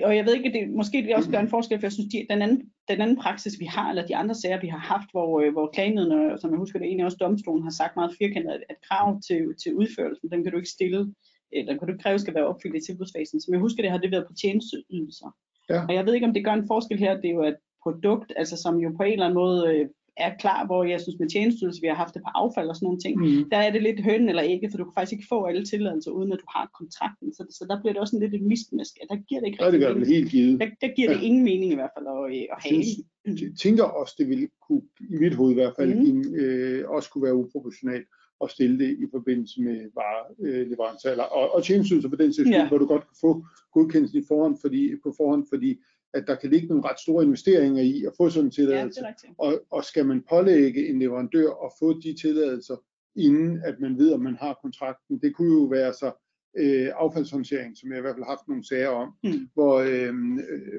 Og 0.03 0.15
jeg 0.15 0.25
ved 0.25 0.35
ikke, 0.35 0.51
det, 0.51 0.69
måske 0.69 0.97
det 1.03 1.15
også 1.15 1.31
gør 1.31 1.39
en 1.39 1.49
forskel, 1.49 1.79
for 1.79 1.85
jeg 1.85 1.91
synes, 1.91 2.11
de, 2.13 2.27
den, 2.29 2.41
anden, 2.41 2.61
den 2.89 3.01
anden 3.01 3.17
praksis, 3.17 3.59
vi 3.59 3.65
har, 3.65 3.89
eller 3.89 4.05
de 4.05 4.15
andre 4.15 4.35
sager, 4.35 4.61
vi 4.61 4.67
har 4.67 4.77
haft, 4.77 5.11
hvor, 5.11 5.41
øh, 5.41 5.51
hvor 5.51 5.67
klagenødene, 5.73 6.37
som 6.37 6.51
jeg 6.51 6.57
husker 6.57 6.79
det 6.79 6.85
egentlig 6.85 7.05
også 7.05 7.17
domstolen, 7.21 7.63
har 7.63 7.69
sagt 7.69 7.95
meget 7.95 8.15
firkantet, 8.17 8.51
at, 8.51 8.63
at 8.69 8.75
krav 8.87 9.21
til, 9.27 9.41
til 9.63 9.73
udførelsen, 9.73 10.31
den 10.31 10.43
kan 10.43 10.51
du 10.51 10.57
ikke 10.57 10.69
stille 10.77 11.13
eller 11.51 11.77
kan 11.77 11.87
du 11.87 11.93
kræve 12.03 12.19
skal 12.19 12.35
være 12.35 12.47
opfyldt 12.47 12.75
i 12.75 12.85
tilbudsfasen. 12.85 13.41
Som 13.41 13.53
jeg 13.53 13.61
husker 13.61 13.83
det, 13.83 13.91
har 13.91 13.97
det 13.97 14.11
været 14.11 14.27
på 14.27 14.33
tjenesteydelser. 14.41 15.35
Ja. 15.69 15.81
Og 15.87 15.93
jeg 15.93 16.05
ved 16.05 16.13
ikke, 16.13 16.27
om 16.27 16.33
det 16.33 16.45
gør 16.45 16.53
en 16.53 16.67
forskel 16.67 16.99
her. 16.99 17.21
Det 17.21 17.29
er 17.29 17.33
jo 17.33 17.43
et 17.43 17.57
produkt, 17.83 18.33
altså 18.35 18.57
som 18.57 18.77
jo 18.77 18.89
på 18.97 19.03
en 19.03 19.11
eller 19.11 19.25
anden 19.25 19.41
måde 19.43 19.59
øh, 19.73 19.87
er 20.25 20.31
klar, 20.43 20.65
hvor 20.65 20.83
jeg 20.83 21.01
synes 21.01 21.19
med 21.19 21.29
tjenestydelse, 21.29 21.81
vi 21.81 21.87
har 21.87 21.95
haft 22.03 22.13
det 22.13 22.21
på 22.21 22.31
affald 22.41 22.69
og 22.69 22.75
sådan 22.75 22.85
nogle 22.85 23.03
ting, 23.05 23.15
mm. 23.19 23.49
der 23.51 23.57
er 23.57 23.71
det 23.71 23.81
lidt 23.83 24.03
høn 24.03 24.29
eller 24.29 24.41
ikke, 24.53 24.67
for 24.71 24.77
du 24.77 24.83
kan 24.83 24.93
faktisk 24.97 25.13
ikke 25.17 25.31
få 25.33 25.39
alle 25.49 25.65
tilladelser, 25.65 26.11
uden 26.11 26.31
at 26.31 26.39
du 26.43 26.47
har 26.55 26.65
kontrakten. 26.79 27.33
Så, 27.33 27.43
så 27.57 27.65
der 27.69 27.81
bliver 27.81 27.93
det 27.93 28.01
også 28.01 28.15
en 28.15 28.21
lidt 28.21 28.35
et 28.35 28.45
mismask. 28.53 28.93
Der 29.09 29.17
giver 29.27 29.41
det 29.41 29.47
ikke 29.47 29.63
ja, 29.63 29.71
det 29.71 29.79
gør 29.79 29.93
det 29.93 30.07
helt 30.07 30.31
givet. 30.31 30.59
Der, 30.59 30.67
der 30.81 30.89
giver 30.95 31.11
ja. 31.11 31.17
det 31.17 31.23
ingen 31.23 31.43
mening 31.43 31.71
i 31.71 31.75
hvert 31.79 31.93
fald 31.95 32.07
at, 32.15 32.21
øh, 32.35 32.45
at 32.55 32.59
have. 32.65 32.83
Jeg 33.25 33.57
tænker 33.65 33.83
også, 33.83 34.13
det 34.17 34.29
ville 34.29 34.47
kunne, 34.67 34.81
i 35.13 35.17
mit 35.23 35.35
hoved 35.35 35.51
i 35.51 35.59
hvert 35.61 35.73
fald, 35.79 35.91
mm. 35.95 36.35
øh, 36.41 36.89
også 36.89 37.09
kunne 37.09 37.23
være 37.23 37.35
uproportionalt 37.35 38.07
og 38.39 38.49
stille 38.49 38.79
det 38.79 38.89
i 39.03 39.05
forbindelse 39.11 39.61
med 39.61 39.77
vareleverancer 39.95 41.11
øh, 41.11 41.37
og, 41.37 41.55
og 41.55 41.63
tjenestydelser 41.63 42.09
på 42.09 42.15
den 42.15 42.33
sags 42.33 42.49
ja. 42.49 42.67
hvor 42.67 42.77
du 42.77 42.85
godt 42.85 43.01
kan 43.01 43.17
få 43.21 43.45
godkendelsen 43.73 44.19
i 44.19 44.23
forhånd, 44.27 44.57
fordi, 44.61 44.91
på 45.03 45.13
forhånd, 45.17 45.45
fordi 45.49 45.79
at 46.13 46.23
der 46.27 46.35
kan 46.35 46.49
ligge 46.49 46.67
nogle 46.67 46.83
ret 46.89 46.99
store 46.99 47.23
investeringer 47.23 47.83
i 47.83 48.05
at 48.05 48.13
få 48.17 48.29
sådan 48.29 48.45
en 48.45 48.51
tilladelse. 48.51 49.01
Ja, 49.05 49.13
og, 49.37 49.61
og 49.71 49.83
skal 49.83 50.05
man 50.05 50.23
pålægge 50.29 50.89
en 50.89 50.99
leverandør 50.99 51.65
at 51.65 51.71
få 51.79 51.99
de 52.01 52.15
tilladelser, 52.21 52.75
inden 53.15 53.61
at 53.63 53.79
man 53.79 53.97
ved, 53.97 54.13
om 54.13 54.21
man 54.21 54.35
har 54.35 54.59
kontrakten, 54.61 55.19
det 55.21 55.35
kunne 55.35 55.53
jo 55.53 55.63
være 55.63 55.93
så 55.93 56.11
øh, 56.57 56.89
affaldshåndtering, 56.95 57.77
som 57.77 57.89
jeg 57.89 57.97
i 57.97 58.01
hvert 58.01 58.15
fald 58.15 58.23
har 58.23 58.35
haft 58.35 58.47
nogle 58.47 58.67
sager 58.67 58.89
om, 58.89 59.13
mm. 59.23 59.49
hvor, 59.53 59.75
øh, 59.75 60.13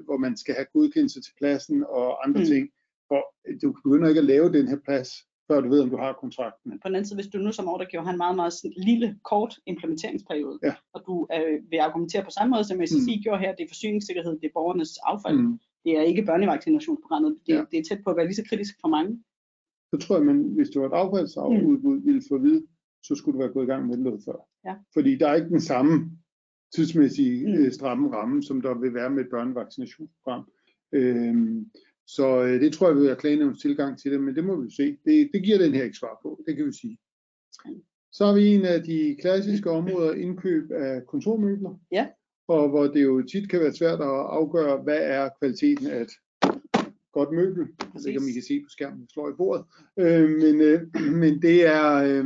hvor 0.05 0.17
man 0.17 0.37
skal 0.37 0.55
have 0.55 0.67
godkendelse 0.73 1.20
til 1.20 1.32
pladsen 1.39 1.84
og 1.89 2.27
andre 2.27 2.41
mm. 2.41 2.46
ting. 2.46 2.70
Hvor 3.06 3.34
du 3.63 3.72
begynder 3.72 4.08
ikke 4.08 4.19
at 4.19 4.25
lave 4.25 4.53
den 4.53 4.69
her 4.69 4.79
plads, 4.84 5.10
før 5.50 5.60
du 5.60 5.69
ved, 5.69 5.80
om 5.80 5.90
du 5.90 5.96
har 5.96 6.12
kontrakten. 6.12 6.70
På 6.82 6.88
den 6.88 6.94
anden 6.94 7.08
side, 7.08 7.19
hvis 7.20 7.32
du 7.32 7.38
nu 7.38 7.52
som 7.52 7.69
ordregiver 7.69 8.02
har 8.02 8.12
en 8.12 8.22
meget, 8.24 8.36
meget 8.36 8.54
lille, 8.88 9.08
kort 9.30 9.52
implementeringsperiode, 9.66 10.58
ja. 10.62 10.74
og 10.94 11.00
du 11.06 11.14
øh, 11.36 11.70
vil 11.70 11.78
argumentere 11.78 12.24
på 12.24 12.30
samme 12.30 12.50
måde, 12.54 12.64
som 12.64 12.86
SSI 12.86 13.14
mm. 13.16 13.22
gjorde 13.22 13.40
her, 13.44 13.54
det 13.56 13.64
er 13.64 13.70
forsyningssikkerhed, 13.74 14.32
det 14.40 14.46
er 14.46 14.56
borgernes 14.58 14.92
affald, 15.10 15.38
mm. 15.38 15.58
det 15.84 15.92
er 15.98 16.02
ikke 16.10 16.22
børnevaccinationsprogrammet, 16.30 17.32
det, 17.46 17.54
ja. 17.54 17.64
det 17.70 17.78
er 17.78 17.84
tæt 17.88 18.00
på 18.04 18.10
at 18.10 18.16
være 18.16 18.26
lige 18.26 18.40
så 18.40 18.46
kritisk 18.50 18.74
for 18.82 18.88
mange. 18.96 19.10
Så 19.92 19.96
tror 20.02 20.16
jeg, 20.16 20.26
man, 20.26 20.38
hvis 20.56 20.70
det 20.70 20.80
var 20.80 20.88
et 20.88 21.00
affaldsudbud, 21.02 21.96
mm. 21.96 22.06
ville 22.06 22.22
få 22.28 22.34
at 22.34 22.42
vide, 22.42 22.66
så 23.02 23.14
skulle 23.14 23.34
du 23.34 23.42
være 23.42 23.52
gået 23.54 23.64
i 23.64 23.70
gang 23.72 23.86
med 23.86 23.96
det 23.96 24.04
noget 24.04 24.22
før. 24.24 24.38
Ja. 24.69 24.74
Fordi 24.94 25.10
der 25.19 25.28
er 25.28 25.34
ikke 25.34 25.48
den 25.48 25.60
samme 25.72 25.92
tidsmæssige 26.74 27.46
mm. 27.46 27.52
øh, 27.52 27.72
stramme 27.72 28.16
ramme, 28.16 28.42
som 28.42 28.60
der 28.60 28.74
vil 28.78 28.94
være 28.94 29.10
med 29.10 29.24
et 29.24 29.30
børnevaccinationsprogram. 29.30 30.44
Øhm, 30.92 31.70
så 32.17 32.43
øh, 32.43 32.60
det 32.60 32.72
tror 32.72 32.86
jeg 32.86 32.96
vil 32.96 33.06
være 33.06 33.17
klagenævns 33.17 33.60
tilgang 33.60 33.98
til 33.98 34.12
det, 34.12 34.20
men 34.20 34.34
det 34.34 34.44
må 34.44 34.60
vi 34.60 34.70
se. 34.70 34.96
Det, 35.05 35.31
det 35.32 35.43
giver 35.43 35.58
den 35.58 35.74
her 35.74 35.84
ikke 35.84 35.98
svar 35.98 36.19
på, 36.22 36.40
det 36.46 36.56
kan 36.56 36.67
vi 36.67 36.72
sige. 36.72 36.98
Så 38.12 38.26
har 38.26 38.34
vi 38.34 38.55
en 38.55 38.64
af 38.64 38.82
de 38.82 39.17
klassiske 39.20 39.70
områder, 39.70 40.12
indkøb 40.12 40.70
af 40.70 41.06
kontormøbler. 41.06 41.81
Ja. 41.93 42.06
Og 42.48 42.69
hvor 42.69 42.84
det 42.84 43.02
jo 43.02 43.22
tit 43.22 43.50
kan 43.50 43.60
være 43.60 43.72
svært 43.72 44.00
at 44.00 44.20
afgøre, 44.38 44.82
hvad 44.82 44.98
er 45.00 45.29
kvaliteten 45.38 45.86
af 45.86 46.00
et 46.00 46.10
godt 47.12 47.32
møbel. 47.32 47.67
Jeg 47.81 47.88
ved 47.94 48.06
ikke, 48.06 48.20
om 48.20 48.29
I 48.29 48.32
kan 48.32 48.43
se 48.43 48.60
på 48.60 48.69
skærmen, 48.69 49.08
slår 49.08 49.31
i 49.31 49.36
bordet. 49.36 49.64
Øh, 49.98 50.31
men, 50.31 50.60
øh, 50.60 50.81
men 51.22 51.43
det 51.43 51.67
er... 51.67 51.94
Øh, 51.94 52.24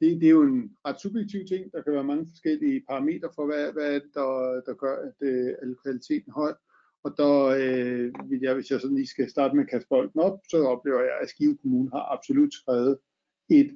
det, 0.00 0.20
det 0.20 0.26
er 0.26 0.30
jo 0.30 0.42
en 0.42 0.76
ret 0.86 1.00
subjektiv 1.00 1.46
ting. 1.46 1.72
Der 1.72 1.82
kan 1.82 1.92
være 1.92 2.04
mange 2.04 2.26
forskellige 2.30 2.84
parametre 2.88 3.28
for, 3.34 3.46
hvad, 3.46 3.72
hvad 3.72 3.92
der, 4.14 4.60
der 4.66 4.74
gør, 4.74 4.96
at, 5.08 5.28
øh, 5.28 5.48
at 5.62 5.68
kvaliteten 5.82 6.30
er 6.30 6.34
høj. 6.34 6.54
Og 7.04 7.10
der 7.16 7.34
øh, 7.60 8.30
vil 8.30 8.40
jeg, 8.42 8.54
hvis 8.54 8.70
jeg 8.70 8.80
sådan 8.80 8.96
lige 8.96 9.06
skal 9.06 9.30
starte 9.30 9.56
med 9.56 9.64
at 9.64 9.70
kaste 9.70 9.88
bolden 9.88 10.20
op, 10.20 10.38
så 10.50 10.56
oplever 10.66 11.00
jeg, 11.00 11.18
at 11.22 11.28
Skive 11.28 11.56
Kommune 11.56 11.90
har 11.90 12.12
absolut 12.14 12.54
skrevet 12.54 12.98
et 13.50 13.70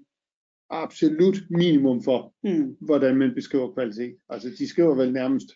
absolut 0.70 1.38
minimum 1.50 2.02
for, 2.02 2.34
mm. 2.44 2.76
hvordan 2.80 3.16
man 3.16 3.34
beskriver 3.34 3.74
kvalitet. 3.74 4.16
Altså 4.28 4.48
de 4.58 4.68
skriver 4.68 4.94
vel 4.94 5.12
nærmest 5.12 5.48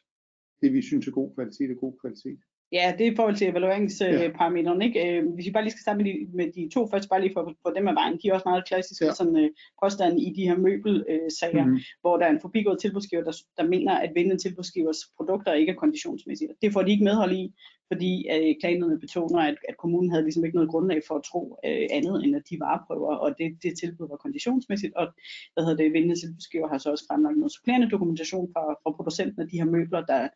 det, 0.60 0.72
vi 0.72 0.82
synes 0.82 1.06
er 1.06 1.12
god 1.12 1.34
kvalitet, 1.34 1.70
er 1.70 1.74
god 1.74 1.98
kvalitet. 2.00 2.40
Ja, 2.72 2.94
det 2.98 3.06
er 3.06 3.12
i 3.12 3.16
forhold 3.16 3.36
til 3.36 3.48
evalueringsparametrene. 3.48 4.84
Ikke? 4.84 5.18
Øh, 5.18 5.34
hvis 5.34 5.46
vi 5.46 5.50
bare 5.50 5.62
lige 5.62 5.70
skal 5.70 5.80
starte 5.80 5.96
med 6.02 6.04
de, 6.04 6.14
med 6.34 6.52
de 6.52 6.70
to 6.74 6.88
først, 6.90 7.08
bare 7.08 7.20
lige 7.20 7.32
for, 7.32 7.54
for 7.62 7.70
dem 7.70 7.88
af 7.88 7.94
vejen, 7.94 8.18
de 8.22 8.28
er 8.28 8.34
også 8.34 8.48
meget 8.48 8.68
klassiske 8.68 9.04
ja. 9.04 9.14
sådan, 9.14 9.36
øh, 9.36 9.50
påstande 9.82 10.22
i 10.22 10.32
de 10.36 10.42
her 10.48 10.56
møbelsager, 10.56 11.64
mm-hmm. 11.64 11.80
hvor 12.00 12.16
der 12.16 12.26
er 12.26 12.30
en 12.30 12.40
forbigået 12.40 12.78
tilbudsgiver, 12.80 13.24
der, 13.24 13.36
der 13.56 13.64
mener, 13.64 13.94
at 13.94 14.12
vindende 14.14 14.42
tilbudsgivers 14.42 15.00
produkter 15.16 15.52
ikke 15.52 15.72
er 15.72 15.76
konditionsmæssige. 15.76 16.48
Det 16.62 16.72
får 16.72 16.82
de 16.82 16.90
ikke 16.90 17.04
medhold 17.04 17.32
i, 17.32 17.54
fordi 17.92 18.12
øh, 18.34 18.54
klagenerne 18.60 18.98
betoner, 19.04 19.40
at, 19.40 19.56
at 19.68 19.76
kommunen 19.76 20.10
havde 20.10 20.24
ligesom 20.24 20.44
ikke 20.44 20.58
noget 20.58 20.70
grundlag 20.70 21.00
for 21.08 21.14
at 21.14 21.24
tro 21.30 21.42
øh, 21.66 21.86
andet, 21.90 22.24
end 22.24 22.36
at 22.36 22.42
de 22.50 22.60
vareprøver, 22.60 23.14
og 23.24 23.34
det, 23.38 23.62
det 23.62 23.78
tilbud 23.78 24.08
var 24.08 24.16
konditionsmæssigt, 24.16 24.94
og 24.94 25.06
hvad 25.52 25.64
hedder 25.64 25.82
det, 25.82 25.92
vindende 25.92 26.20
tilbudsgiver 26.20 26.68
har 26.68 26.78
så 26.78 26.90
også 26.90 27.06
fremlagt 27.08 27.36
noget 27.36 27.52
supplerende 27.52 27.90
dokumentation 27.90 28.46
fra, 28.52 28.62
fra 28.82 28.90
producenten 28.96 29.40
af 29.42 29.48
de 29.48 29.58
her 29.58 29.64
møbler, 29.64 30.02
der 30.12 30.28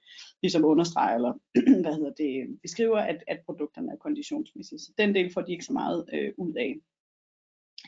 ligesom 0.43 0.65
understreger, 0.65 1.15
eller 1.15 1.33
hvad 1.83 1.95
hedder 1.99 2.15
det, 2.23 2.59
beskriver, 2.63 2.99
at, 2.99 3.25
at 3.27 3.39
produkterne 3.47 3.93
er 3.93 3.97
konditionsmæssige. 3.97 4.79
Så 4.79 4.93
den 4.99 5.15
del 5.15 5.33
får 5.33 5.41
de 5.41 5.53
ikke 5.53 5.65
så 5.65 5.73
meget 5.73 6.05
øh, 6.15 6.33
ud 6.37 6.55
af. 6.55 6.73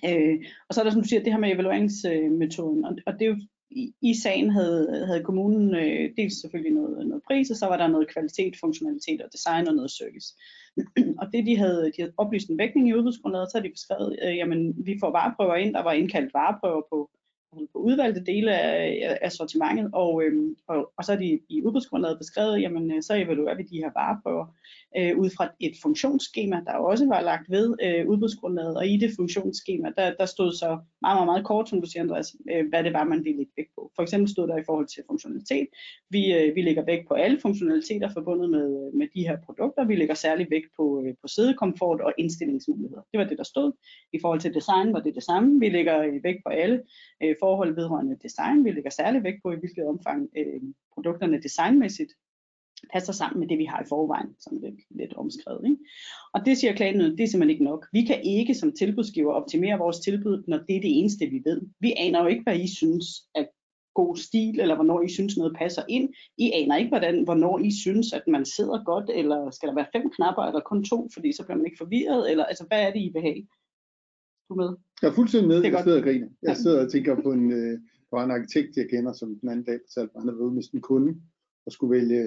Øh, 0.09 0.37
og 0.69 0.75
så 0.75 0.81
er 0.81 0.85
der, 0.85 0.91
som 0.91 1.03
du 1.03 1.09
siger, 1.09 1.23
det 1.23 1.33
her 1.33 1.41
med 1.41 1.53
evalueringsmetoden, 1.53 2.85
og, 2.85 2.97
og 3.07 3.13
det 3.13 3.23
er 3.23 3.31
jo 3.31 3.41
i, 3.71 3.93
i 4.03 4.15
sagen 4.15 4.51
havde, 4.51 5.05
havde 5.07 5.25
kommunen 5.25 5.75
øh, 5.75 6.11
dels 6.17 6.41
selvfølgelig 6.41 6.73
noget, 6.73 7.07
noget 7.07 7.23
pris, 7.27 7.51
og 7.51 7.57
så 7.57 7.67
var 7.67 7.77
der 7.77 7.87
noget 7.87 8.13
kvalitet, 8.13 8.57
funktionalitet 8.61 9.23
og 9.23 9.33
design 9.33 9.69
og 9.69 9.75
noget 9.75 9.91
service. 9.91 10.35
og 11.21 11.27
det 11.33 11.47
de 11.47 11.57
havde, 11.57 11.85
de 11.97 12.03
havde 12.03 12.15
oplyst 12.17 12.49
en 12.49 12.59
vægtning 12.59 12.89
i 12.89 12.95
udbudsgrundlaget, 12.95 13.51
så 13.51 13.59
havde 13.59 13.69
de 13.69 13.73
beskrevet, 13.73 14.19
øh, 14.23 14.37
jamen 14.37 14.75
vi 14.87 14.97
får 15.01 15.11
vareprøver 15.11 15.55
ind, 15.55 15.75
der 15.75 15.83
var 15.83 15.93
indkaldt 15.93 16.35
vareprøver 16.35 16.83
på 16.91 17.11
på 17.73 17.79
udvalgte 17.79 18.25
dele 18.25 18.59
af, 18.59 19.19
af 19.23 19.33
sortimentet, 19.33 19.91
og, 19.93 20.23
øhm, 20.23 20.57
og, 20.67 20.93
og 20.97 21.05
så 21.05 21.13
er 21.13 21.17
de 21.17 21.41
i 21.49 21.63
udbudsgrundlaget 21.63 22.19
beskrevet, 22.19 22.63
jamen 22.63 22.93
øh, 22.93 23.03
så 23.03 23.15
evaluerer 23.15 23.57
vi 23.57 23.63
de 23.63 23.77
her 23.77 23.91
vareprøver 23.95 24.47
øh, 24.97 25.19
ud 25.19 25.31
fra 25.37 25.49
et 25.61 25.75
funktionsskema, 25.83 26.63
der 26.67 26.73
også 26.73 27.07
var 27.07 27.21
lagt 27.21 27.51
ved 27.51 27.75
øh, 27.83 28.09
udbudsgrundlaget, 28.09 28.77
og 28.77 28.87
i 28.87 28.97
det 28.97 29.11
funktionsskema, 29.17 29.93
der, 29.97 30.15
der 30.15 30.27
stod 30.27 30.53
så 30.53 30.69
meget, 31.01 31.17
meget, 31.17 31.27
meget 31.27 31.45
kort, 31.45 31.69
som 31.69 31.81
du 31.81 31.87
siger 31.87 32.03
Andreas, 32.03 32.37
øh, 32.51 32.69
hvad 32.69 32.85
det 32.85 32.93
var, 32.93 33.05
man 33.05 33.25
ville 33.25 33.37
lægge 33.37 33.53
vægt 33.57 33.71
på. 33.75 33.93
For 33.97 34.03
eksempel 34.03 34.31
stod 34.31 34.49
der 34.49 34.57
i 34.57 34.67
forhold 34.67 34.87
til 34.87 35.03
funktionalitet, 35.07 35.67
vi, 36.11 36.33
øh, 36.35 36.55
vi 36.55 36.63
lægger 36.63 36.85
vægt 36.85 37.09
på 37.09 37.15
alle 37.15 37.41
funktionaliteter 37.41 38.09
forbundet 38.13 38.51
med, 38.51 38.67
øh, 38.87 38.95
med 38.99 39.09
de 39.15 39.29
her 39.29 39.37
produkter, 39.47 39.85
vi 39.85 39.97
lægger 39.97 40.15
særlig 40.15 40.47
vægt 40.51 40.71
på, 40.77 41.03
øh, 41.05 41.15
på 41.23 41.29
sædekomfort 41.29 42.01
og 42.01 42.13
indstillingsmuligheder. 42.19 43.03
Det 43.13 43.19
var 43.19 43.25
det, 43.25 43.39
der 43.39 43.45
stod. 43.45 43.73
I 44.13 44.19
forhold 44.21 44.41
til 44.41 44.55
design 44.55 44.93
var 44.93 45.01
det 45.01 45.15
det 45.15 45.23
samme, 45.23 45.61
vi 45.61 45.69
lægger 45.69 46.03
øh, 46.03 46.25
vægt 46.25 46.41
på 46.47 46.51
alle 46.51 46.83
øh, 47.23 47.35
forhold 47.41 47.75
vedrørende 47.75 48.17
design. 48.23 48.65
Vi 48.65 48.71
lægger 48.71 48.91
særlig 48.91 49.23
vægt 49.23 49.43
på, 49.43 49.53
i 49.53 49.57
hvilket 49.57 49.85
omfang 49.87 50.29
øh, 50.37 50.61
produkterne 50.95 51.43
designmæssigt 51.43 52.13
passer 52.93 53.13
sammen 53.13 53.41
med 53.41 53.49
det, 53.49 53.59
vi 53.59 53.65
har 53.65 53.83
i 53.83 53.89
forvejen, 53.89 54.35
som 54.39 54.61
det 54.61 54.69
er 54.69 54.73
lidt 54.91 55.15
omskrevet. 55.15 55.65
Ikke? 55.65 55.77
Og 56.35 56.47
det 56.47 56.59
siger 56.59 56.73
klagenøden, 56.73 57.19
det 57.19 57.25
er 57.25 57.29
simpelthen 57.29 57.55
ikke 57.55 57.65
nok. 57.65 57.87
Vi 57.93 58.03
kan 58.05 58.23
ikke 58.25 58.55
som 58.55 58.73
tilbudsgiver 58.73 59.33
optimere 59.33 59.79
vores 59.79 59.99
tilbud, 59.99 60.45
når 60.49 60.57
det 60.57 60.77
er 60.77 60.81
det 60.81 60.99
eneste, 60.99 61.27
vi 61.27 61.41
ved. 61.45 61.61
Vi 61.81 61.95
aner 61.97 62.21
jo 62.23 62.27
ikke, 62.27 62.43
hvad 62.43 62.59
I 62.59 62.69
synes 62.77 63.07
er 63.35 63.45
god 63.95 64.17
stil, 64.17 64.61
eller 64.61 64.75
hvornår 64.75 65.03
I 65.03 65.09
synes 65.09 65.37
noget 65.37 65.57
passer 65.63 65.83
ind. 65.89 66.09
I 66.39 66.47
aner 66.55 66.77
ikke, 66.77 66.89
hvordan, 66.89 67.25
hvornår 67.25 67.59
I 67.59 67.71
synes, 67.83 68.13
at 68.13 68.25
man 68.35 68.45
sidder 68.45 68.85
godt, 68.85 69.11
eller 69.21 69.51
skal 69.51 69.69
der 69.69 69.75
være 69.75 69.93
fem 69.97 70.11
knapper, 70.17 70.43
eller 70.43 70.61
kun 70.61 70.85
to, 70.85 70.99
fordi 71.15 71.29
så 71.33 71.43
bliver 71.45 71.57
man 71.57 71.67
ikke 71.67 71.83
forvirret, 71.85 72.31
eller 72.31 72.45
altså, 72.45 72.65
hvad 72.69 72.81
er 72.87 72.91
det, 72.93 73.01
I 73.01 73.11
vil 73.15 73.23
have? 73.23 73.43
Du 74.49 74.55
med? 74.63 74.71
Jeg 75.03 75.09
er 75.09 75.17
fuldstændig 75.19 75.49
med. 75.49 75.63
Jeg 75.65 75.83
sidder 75.85 75.99
og 75.99 76.05
griner. 76.05 76.29
Jeg 76.43 76.57
sidder 76.57 76.85
og 76.85 76.91
tænker 76.93 77.23
på 77.23 77.33
en, 77.33 77.53
øh, 77.53 77.79
var 78.13 78.25
en 78.25 78.31
arkitekt, 78.31 78.77
jeg 78.77 78.87
kender, 78.91 79.13
som 79.13 79.29
den 79.41 79.49
anden 79.49 79.65
dag 79.65 79.79
fortalte 79.87 80.11
mig, 80.13 80.21
han 80.23 80.29
havde 80.29 80.41
været 80.43 80.55
med 80.59 80.63
sin 80.63 80.81
kunde 80.81 81.13
og 81.67 81.73
skulle 81.73 81.93
vælge 81.97 82.21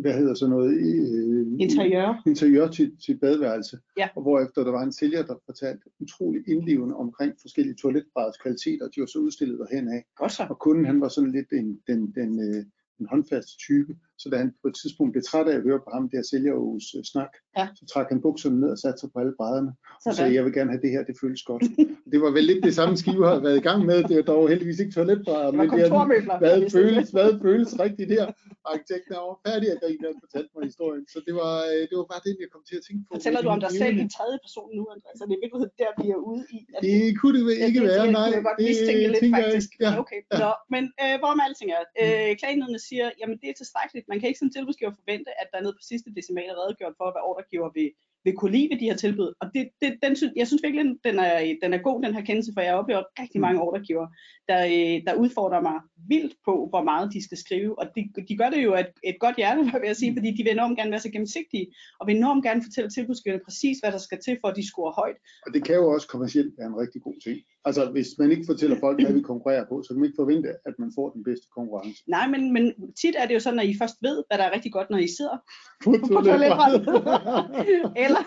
hvad 0.00 0.12
hedder 0.12 0.34
så 0.34 0.46
noget? 0.48 0.74
Øh, 0.74 1.46
interiør. 1.58 2.22
Interiør 2.26 2.68
til, 2.68 2.96
til 3.06 3.18
badeværelse. 3.18 3.78
Ja. 3.98 4.08
Og 4.16 4.22
hvorefter 4.22 4.64
der 4.64 4.70
var 4.70 4.82
en 4.82 4.92
sælger, 4.92 5.22
der 5.22 5.34
fortalte 5.46 5.84
utrolig 6.00 6.48
indlevende 6.48 6.96
omkring 6.96 7.32
forskellige 7.40 7.74
toiletbræders 7.74 8.36
kvaliteter, 8.36 8.88
de 8.88 9.00
var 9.00 9.06
så 9.06 9.18
udstillet 9.18 9.58
derhen 9.58 9.88
af. 9.88 10.04
Godt 10.16 10.32
så. 10.32 10.46
Og 10.50 10.58
kunden 10.58 10.84
han 10.84 11.00
var 11.00 11.08
sådan 11.08 11.32
lidt 11.32 11.52
en, 11.52 11.80
den, 11.86 12.12
den, 12.14 12.40
øh, 12.40 12.64
en 13.00 13.06
håndfast 13.10 13.58
type. 13.58 13.96
Så 14.22 14.26
da 14.32 14.36
han 14.42 14.50
på 14.62 14.68
et 14.68 14.76
tidspunkt 14.82 15.10
blev 15.12 15.22
træt 15.30 15.48
af 15.52 15.56
at 15.56 15.62
høre 15.68 15.80
på 15.84 15.90
ham, 15.94 16.04
der 16.12 16.22
sælgerhus 16.30 16.84
uh, 16.96 17.02
snak, 17.12 17.32
ja. 17.58 17.66
så 17.78 17.84
trak 17.92 18.06
han 18.12 18.20
bukserne 18.26 18.60
ned 18.62 18.70
og 18.74 18.78
satte 18.82 18.98
sig 19.00 19.08
på 19.12 19.18
alle 19.22 19.34
brædderne. 19.38 19.72
Og 20.06 20.14
sagde, 20.14 20.34
jeg 20.36 20.44
vil 20.44 20.52
gerne 20.58 20.70
have 20.74 20.82
det 20.84 20.90
her, 20.94 21.02
det 21.08 21.16
føles 21.22 21.42
godt. 21.50 21.62
det 22.12 22.18
var 22.24 22.30
vel 22.36 22.44
lidt 22.50 22.62
det 22.68 22.74
samme 22.80 22.94
skive 23.02 23.22
har 23.32 23.40
været 23.46 23.58
i 23.62 23.66
gang 23.68 23.80
med. 23.90 23.98
Det 24.10 24.16
er 24.20 24.26
dog 24.32 24.42
heldigvis 24.52 24.78
ikke 24.82 24.94
toiletbrædder, 24.98 25.50
men 25.58 25.66
det 25.70 25.80
er, 25.86 26.38
hvad, 26.44 26.56
føles, 26.76 27.08
hvad 27.16 27.28
føles 27.44 27.70
rigtigt 27.84 28.08
der. 28.14 28.26
Arkitekten 28.72 29.12
var 29.30 29.36
færdig 29.48 29.66
at 29.74 29.78
grine, 29.82 30.04
og 30.10 30.14
fortalte 30.24 30.50
mig 30.54 30.62
historien. 30.72 31.04
Så 31.14 31.18
det 31.26 31.34
var, 31.40 31.54
øh, 31.72 31.82
det 31.90 31.96
var 32.00 32.06
bare 32.12 32.22
det, 32.26 32.32
jeg 32.44 32.50
kom 32.54 32.62
til 32.70 32.76
at 32.80 32.84
tænke 32.86 33.00
på. 33.06 33.10
Fortæller 33.16 33.40
du 33.44 33.48
om 33.56 33.60
dig 33.64 33.72
selv 33.82 33.94
i 34.04 34.06
tredje 34.16 34.38
person 34.46 34.68
nu, 34.78 34.82
Andreas? 34.94 35.14
Så 35.18 35.24
det 35.28 35.34
er 35.36 35.42
virkelig 35.44 35.70
der, 35.82 35.90
vi 36.02 36.06
er 36.16 36.20
ude 36.30 36.44
i. 36.56 36.58
At 36.74 36.80
det 36.86 36.96
kunne 37.20 37.34
det 37.38 37.42
ikke 37.68 37.80
det, 37.80 37.88
være, 37.90 38.04
nej. 38.20 38.28
Det, 38.32 38.40
det, 38.58 38.74
det, 38.78 38.96
det 39.02 39.10
lidt, 39.14 39.34
faktisk. 39.36 39.70
Jeg, 39.84 39.90
ja. 39.94 40.00
Okay. 40.02 40.20
Ja. 40.32 40.36
Nå, 40.44 40.50
men 40.74 40.82
øh, 41.02 41.14
hvor 41.20 41.32
med 41.38 41.44
alting 41.48 41.70
er, 41.78 41.84
øh, 42.02 42.30
klagenødene 42.40 42.80
siger, 42.88 43.06
jamen 43.20 43.36
det 43.42 43.48
er 43.52 43.56
tilstrækkeligt. 43.62 44.06
Man 44.12 44.20
kan 44.20 44.28
ikke 44.28 44.42
som 44.42 44.54
tilbudsgiver 44.56 44.98
forvente, 45.00 45.30
at 45.40 45.46
der 45.50 45.58
er 45.58 45.64
nede 45.64 45.78
på 45.78 45.84
sidste 45.90 46.08
decimal 46.18 46.50
er 46.52 46.60
redegjort 46.60 46.94
for, 47.00 47.08
hvad 47.12 47.22
ordregiver 47.30 47.68
vil, 47.78 47.88
vil 48.24 48.34
kunne 48.36 48.54
lide 48.56 48.68
ved 48.70 48.78
de 48.80 48.88
her 48.90 48.98
tilbud. 49.04 49.30
Og 49.40 49.46
det, 49.54 49.62
det, 49.80 49.90
den, 50.04 50.12
jeg 50.40 50.46
synes 50.46 50.62
virkelig, 50.66 50.84
den 51.08 51.16
er, 51.28 51.34
den 51.62 51.70
er 51.76 51.80
god, 51.88 52.02
den 52.06 52.14
her 52.16 52.24
kendelse, 52.28 52.52
for 52.54 52.60
jeg 52.60 52.74
oplever 52.80 53.02
rigtig 53.22 53.40
mange 53.40 53.58
mm. 53.58 53.66
ordregiver, 53.66 54.06
der, 54.50 54.60
øh, 54.74 54.96
der 55.06 55.20
udfordrer 55.22 55.60
mig 55.68 55.76
vildt 56.12 56.34
på, 56.46 56.54
hvor 56.70 56.82
meget 56.90 57.12
de 57.14 57.24
skal 57.26 57.38
skrive. 57.44 57.78
Og 57.80 57.86
de, 57.94 58.00
de 58.28 58.34
gør 58.40 58.50
det 58.54 58.60
jo 58.66 58.72
et, 58.82 58.92
et 59.10 59.18
godt 59.24 59.36
hjerte, 59.36 59.60
vil 59.82 59.90
jeg 59.92 60.00
sige, 60.00 60.10
mm. 60.10 60.16
fordi 60.16 60.30
de 60.36 60.42
vil 60.42 60.52
enormt 60.52 60.76
gerne 60.78 60.94
være 60.94 61.06
så 61.06 61.12
gennemsigtige, 61.14 61.66
og 61.98 62.06
vil 62.06 62.16
enormt 62.16 62.44
gerne 62.44 62.62
fortælle 62.66 62.90
tilbudsgiverne 62.90 63.44
præcis, 63.48 63.76
hvad 63.80 63.92
der 63.92 64.02
skal 64.06 64.18
til, 64.26 64.34
for 64.40 64.48
at 64.48 64.56
de 64.56 64.68
scorer 64.70 64.94
højt. 65.00 65.18
Og 65.46 65.50
det 65.54 65.64
kan 65.66 65.74
jo 65.80 65.84
også 65.94 66.08
kommercielt 66.14 66.52
være 66.58 66.68
en 66.72 66.80
rigtig 66.82 67.00
god 67.02 67.16
ting. 67.26 67.38
Altså, 67.68 67.82
hvis 67.94 68.08
man 68.20 68.30
ikke 68.34 68.46
fortæller 68.50 68.76
folk, 68.84 68.96
hvad 69.02 69.14
vi 69.18 69.30
konkurrerer 69.32 69.66
på, 69.70 69.74
så 69.82 69.88
kan 69.88 69.98
man 70.00 70.08
ikke 70.08 70.22
forvente, 70.22 70.48
at 70.68 70.74
man 70.82 70.90
får 70.98 71.06
den 71.16 71.22
bedste 71.28 71.46
konkurrence. 71.56 71.98
Nej, 72.16 72.26
men, 72.32 72.42
men 72.56 72.64
tit 73.00 73.14
er 73.20 73.26
det 73.26 73.34
jo 73.34 73.42
sådan, 73.46 73.62
at 73.62 73.68
I 73.72 73.74
først 73.82 73.96
ved, 74.06 74.16
hvad 74.26 74.36
der 74.38 74.44
er 74.48 74.54
rigtig 74.56 74.72
godt, 74.76 74.88
når 74.90 75.00
I 75.06 75.10
sidder 75.18 75.36
på, 75.84 75.90
toiletbrættet. 76.28 76.82
eller, 78.04 78.22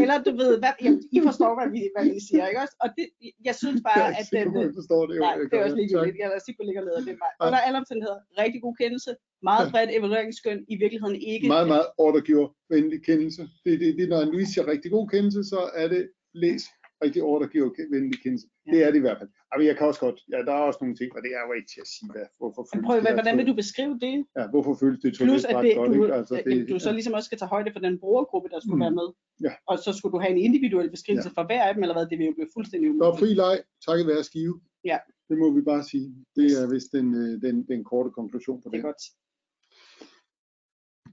eller 0.00 0.16
du 0.26 0.32
ved, 0.42 0.52
hvad, 0.62 0.74
ja, 0.84 0.90
I 1.16 1.18
forstår, 1.28 1.50
hvad 1.58 1.68
vi, 1.74 1.80
hvad 1.94 2.04
vi 2.14 2.20
siger, 2.28 2.44
ikke 2.50 2.60
også? 2.64 2.76
Og 2.84 2.88
det, 2.96 3.06
jeg 3.48 3.54
synes 3.62 3.80
bare, 3.88 4.04
at 4.20 4.26
den... 4.36 4.46
Jeg 4.66 4.74
forstår 4.80 5.02
det 5.08 5.14
jo. 5.18 5.22
Nej, 5.26 5.34
det 5.50 5.56
er 5.58 5.64
også 5.66 5.78
ligegyldigt. 5.80 6.18
Jeg 6.22 6.28
lader 6.32 6.42
sig 6.44 6.54
ligge 6.68 6.80
og 6.82 6.86
leder 6.88 7.02
det 7.08 7.16
bare. 7.22 7.34
Under 7.46 7.60
alle 7.66 7.78
omstændigheder, 7.82 8.18
rigtig 8.42 8.60
god 8.66 8.74
kendelse, 8.82 9.10
meget 9.48 9.64
bredt 9.72 9.90
evalueringsskøn, 9.98 10.60
i 10.74 10.76
virkeligheden 10.82 11.16
ikke... 11.32 11.46
Meget, 11.54 11.68
meget 11.74 11.86
ordregiver-venlig 12.04 13.00
kendelse. 13.10 13.42
Det, 13.64 13.72
det, 13.80 13.88
det, 13.98 14.06
når 14.12 14.20
en 14.20 14.30
Louise 14.32 14.52
siger 14.52 14.66
rigtig 14.72 14.90
god 14.96 15.06
kendelse, 15.14 15.40
så 15.52 15.60
er 15.82 15.88
det 15.94 16.02
læs 16.44 16.62
rigtig 17.04 17.22
ordregiver-venlig 17.32 18.18
kendelse. 18.24 18.46
Ja. 18.66 18.70
Det 18.72 18.78
er 18.84 18.88
det 18.92 18.98
i 19.02 19.04
hvert 19.06 19.18
fald. 19.20 19.30
Men 19.58 19.66
jeg 19.70 19.76
kan 19.76 19.86
også 19.90 20.02
godt, 20.06 20.18
ja, 20.32 20.38
der 20.48 20.54
er 20.58 20.64
også 20.68 20.80
nogle 20.82 20.96
ting, 21.00 21.08
og 21.16 21.20
det 21.24 21.30
er 21.38 21.42
jo 21.46 21.52
ikke 21.58 21.68
til 21.74 21.80
at 21.84 21.90
sige, 21.94 22.08
hvad, 22.12 22.26
hvorfor 22.40 22.62
føles 22.68 22.84
prøv, 22.86 22.96
det 23.04 23.16
hvordan 23.20 23.36
vil 23.38 23.46
du 23.50 23.56
beskrive 23.62 23.94
det? 24.06 24.16
Ja, 24.38 24.44
hvorfor 24.52 24.72
føles 24.82 24.98
det 25.04 25.10
Plus, 25.26 25.44
at 25.50 25.56
det, 25.64 25.70
godt, 25.80 25.88
du, 25.94 26.04
ikke? 26.04 26.14
Altså, 26.20 26.34
det, 26.46 26.68
du 26.72 26.78
så 26.86 26.90
ligesom 26.98 27.14
også 27.18 27.28
skal 27.30 27.38
tage 27.40 27.52
højde 27.56 27.70
for 27.74 27.82
den 27.86 27.94
brugergruppe, 28.04 28.48
der 28.52 28.58
skulle 28.60 28.80
mm. 28.80 28.86
være 28.86 28.96
med. 29.00 29.08
Ja. 29.46 29.52
Og 29.70 29.76
så 29.84 29.90
skulle 29.96 30.12
du 30.14 30.20
have 30.24 30.32
en 30.36 30.42
individuel 30.48 30.88
beskrivelse 30.96 31.30
ja. 31.30 31.34
for 31.36 31.44
hver 31.48 31.62
af 31.68 31.72
dem, 31.74 31.82
eller 31.84 31.96
hvad, 31.96 32.06
det 32.10 32.16
vil 32.18 32.26
jo 32.30 32.34
blive 32.38 32.50
fuldstændig 32.56 32.86
umuligt. 32.90 33.04
Der 33.04 33.12
er 33.12 33.22
fri 33.22 33.30
leg, 33.42 33.56
takket 33.86 34.04
være 34.12 34.24
skive. 34.30 34.54
Ja. 34.90 34.98
Det 35.28 35.36
må 35.42 35.46
vi 35.56 35.62
bare 35.70 35.84
sige. 35.92 36.06
Det 36.36 36.46
er 36.60 36.66
vist 36.74 36.90
den, 36.96 37.08
øh, 37.22 37.32
den, 37.46 37.56
den 37.72 37.80
korte 37.90 38.10
konklusion 38.18 38.58
på 38.62 38.68
det. 38.68 38.72
Det 38.72 38.78
er 38.78 38.88
godt. 38.90 39.02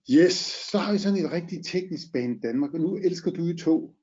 Yes, 0.10 0.36
så 0.72 0.78
har 0.78 0.92
vi 0.94 0.98
sådan 0.98 1.20
et 1.26 1.32
rigtig 1.32 1.66
teknisk 1.66 2.06
bane 2.14 2.40
Danmark, 2.40 2.74
og 2.74 2.80
nu 2.80 2.98
elsker 2.98 3.32
du 3.32 3.42
i 3.48 3.56
tog 3.58 3.96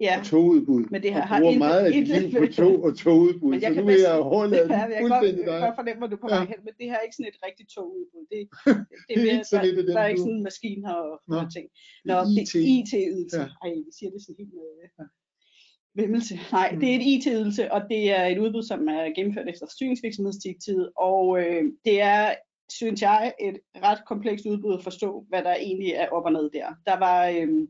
ja. 0.00 0.18
og 0.18 0.24
togudbud. 0.24 0.84
Men 0.90 1.02
det 1.02 1.12
her 1.14 1.22
og 1.22 1.28
har 1.28 1.40
bruger 1.40 1.58
meget 1.58 1.80
af 1.86 1.92
dit 1.92 2.08
liv 2.08 2.26
på 2.40 2.46
tog 2.58 2.76
og 2.86 2.92
togudbud, 2.98 3.50
men 3.50 3.60
jeg 3.62 3.74
så 3.74 3.80
nu 3.80 3.86
vil 3.86 4.00
jeg 4.08 4.18
overlade 4.18 4.68
ja, 4.74 4.82
jeg 4.94 5.00
fuldstændig 5.04 5.44
dig. 5.46 5.52
Jeg 5.52 5.60
kan 5.60 5.68
godt 5.68 5.78
fornemme, 5.82 6.00
hvor 6.00 6.10
du 6.14 6.16
kommer 6.16 6.36
ja. 6.36 6.46
hen, 6.52 6.60
men 6.66 6.74
det 6.78 6.86
her 6.90 6.96
er 7.00 7.04
ikke 7.06 7.16
sådan 7.18 7.32
et 7.34 7.40
rigtigt 7.46 7.68
togudbud. 7.74 8.24
Det, 8.32 8.40
det, 8.66 8.76
det, 9.08 9.16
er 9.16 9.32
ikke 9.36 9.50
sådan 9.52 9.76
der, 9.76 9.82
et 9.82 9.88
der 9.96 10.00
er 10.06 10.10
ikke 10.12 10.24
sådan 10.26 10.38
en 10.40 10.46
maskine 10.50 10.82
her 10.88 10.96
og 11.10 11.14
Nå. 11.28 11.38
ting. 11.56 11.66
Nå, 12.08 12.16
det 12.36 12.42
er 12.42 12.66
IT-ydelse. 12.76 13.40
Ja. 13.42 13.48
Ej, 13.62 13.70
vi 13.86 13.92
siger 13.98 14.10
det 14.12 14.20
sådan 14.22 14.38
helt 14.40 14.54
med 14.58 14.68
ja. 15.00 15.04
vimmelse. 16.00 16.34
Nej, 16.58 16.68
mm. 16.72 16.80
det 16.80 16.86
er 16.90 16.96
et 17.00 17.06
IT-ydelse, 17.12 17.62
og 17.74 17.80
det 17.92 18.02
er 18.18 18.24
et 18.32 18.38
udbud, 18.44 18.64
som 18.70 18.80
er 18.96 19.02
gennemført 19.16 19.48
efter 19.52 19.66
styringsvirksomhedsdirektivet, 19.74 20.86
og 21.10 21.22
øh, 21.42 21.64
det 21.86 21.96
er 22.00 22.34
synes 22.68 23.02
jeg, 23.02 23.32
et 23.40 23.58
ret 23.82 24.04
komplekst 24.06 24.46
udbud 24.46 24.74
at 24.78 24.84
forstå, 24.84 25.24
hvad 25.28 25.42
der 25.42 25.54
egentlig 25.54 25.90
er 25.90 26.08
op 26.08 26.24
og 26.24 26.32
ned 26.32 26.50
der. 26.50 26.66
Der 26.86 26.98
var, 26.98 27.28
øh, 27.28 27.68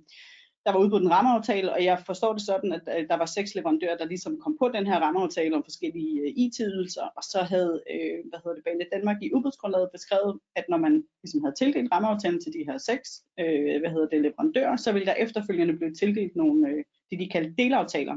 der 0.66 0.72
var 0.72 0.80
udbudt 0.80 1.02
en 1.02 1.10
rammeaftale, 1.10 1.72
og 1.72 1.84
jeg 1.84 2.02
forstår 2.06 2.32
det 2.32 2.42
sådan, 2.42 2.72
at 2.72 3.06
der 3.10 3.16
var 3.16 3.26
seks 3.26 3.54
leverandører, 3.54 3.96
der 3.96 4.04
ligesom 4.04 4.40
kom 4.40 4.56
på 4.58 4.68
den 4.68 4.86
her 4.86 4.98
rammeaftale 5.00 5.56
om 5.56 5.64
forskellige 5.64 6.20
øh, 6.20 6.32
IT-ydelser, 6.36 7.06
og 7.16 7.22
så 7.22 7.38
havde, 7.42 7.82
øh, 7.94 8.18
hvad 8.28 8.38
hedder 8.42 8.54
det, 8.54 8.64
Bane 8.64 8.86
Danmark 8.92 9.16
i 9.22 9.32
udbudsgrundlaget 9.34 9.88
beskrevet, 9.92 10.38
at 10.56 10.64
når 10.68 10.76
man 10.76 11.04
ligesom 11.22 11.40
havde 11.44 11.54
tildelt 11.58 11.92
rammeaftalen 11.92 12.40
til 12.40 12.52
de 12.52 12.64
her 12.68 12.78
seks, 12.78 13.08
øh, 13.40 13.80
hvad 13.80 13.90
hedder 13.90 14.08
det, 14.08 14.22
leverandører, 14.22 14.76
så 14.76 14.92
ville 14.92 15.06
der 15.06 15.14
efterfølgende 15.14 15.76
blive 15.76 15.94
tildelt 15.94 16.36
nogle, 16.36 16.68
øh, 16.68 16.84
det 17.10 17.18
de 17.18 17.28
kaldte 17.28 17.54
delaftaler, 17.62 18.16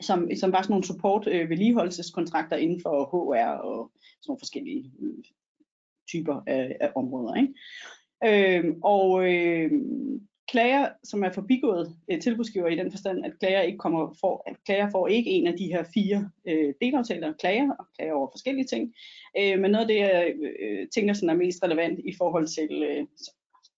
som, 0.00 0.28
som 0.40 0.52
var 0.52 0.62
sådan 0.62 0.72
nogle 0.72 0.90
support 0.92 1.26
øh, 1.26 1.50
vedligeholdelseskontrakter 1.50 2.56
inden 2.56 2.80
for 2.82 2.94
HR 3.12 3.50
og 3.68 3.92
sådan 3.94 4.28
nogle 4.28 4.40
forskellige 4.40 4.92
øh, 5.02 5.24
typer 6.08 6.42
af, 6.46 6.76
af 6.80 6.92
områder. 6.94 7.34
Ikke? 7.34 7.54
Øh, 8.24 8.74
og 8.82 9.34
øh, 9.34 9.70
klager, 10.48 10.88
som 11.04 11.24
er 11.24 11.32
forbigået 11.32 11.96
øh, 12.10 12.20
tilbudsgiver 12.20 12.68
i 12.68 12.76
den 12.76 12.90
forstand, 12.90 13.24
at 13.24 13.38
klager 13.38 13.60
ikke 13.60 13.78
kommer 13.78 14.14
for, 14.20 14.42
at 14.46 14.56
klager 14.64 14.90
får 14.90 15.08
ikke 15.08 15.30
en 15.30 15.46
af 15.46 15.56
de 15.56 15.66
her 15.66 15.84
fire 15.94 16.30
øh, 16.48 16.74
delaftaler, 16.80 17.32
klager 17.32 17.70
og 17.78 17.86
klager 17.96 18.14
over 18.14 18.28
forskellige 18.32 18.66
ting. 18.66 18.94
Øh, 19.38 19.58
men 19.60 19.70
noget 19.70 19.84
af 19.84 19.88
det, 19.88 19.98
jeg 19.98 20.34
øh, 20.60 20.88
tænker 20.94 21.14
sådan 21.14 21.30
er 21.30 21.34
mest 21.34 21.62
relevant 21.62 21.98
i 21.98 22.14
forhold 22.18 22.46
til, 22.46 22.82
øh, 22.82 23.06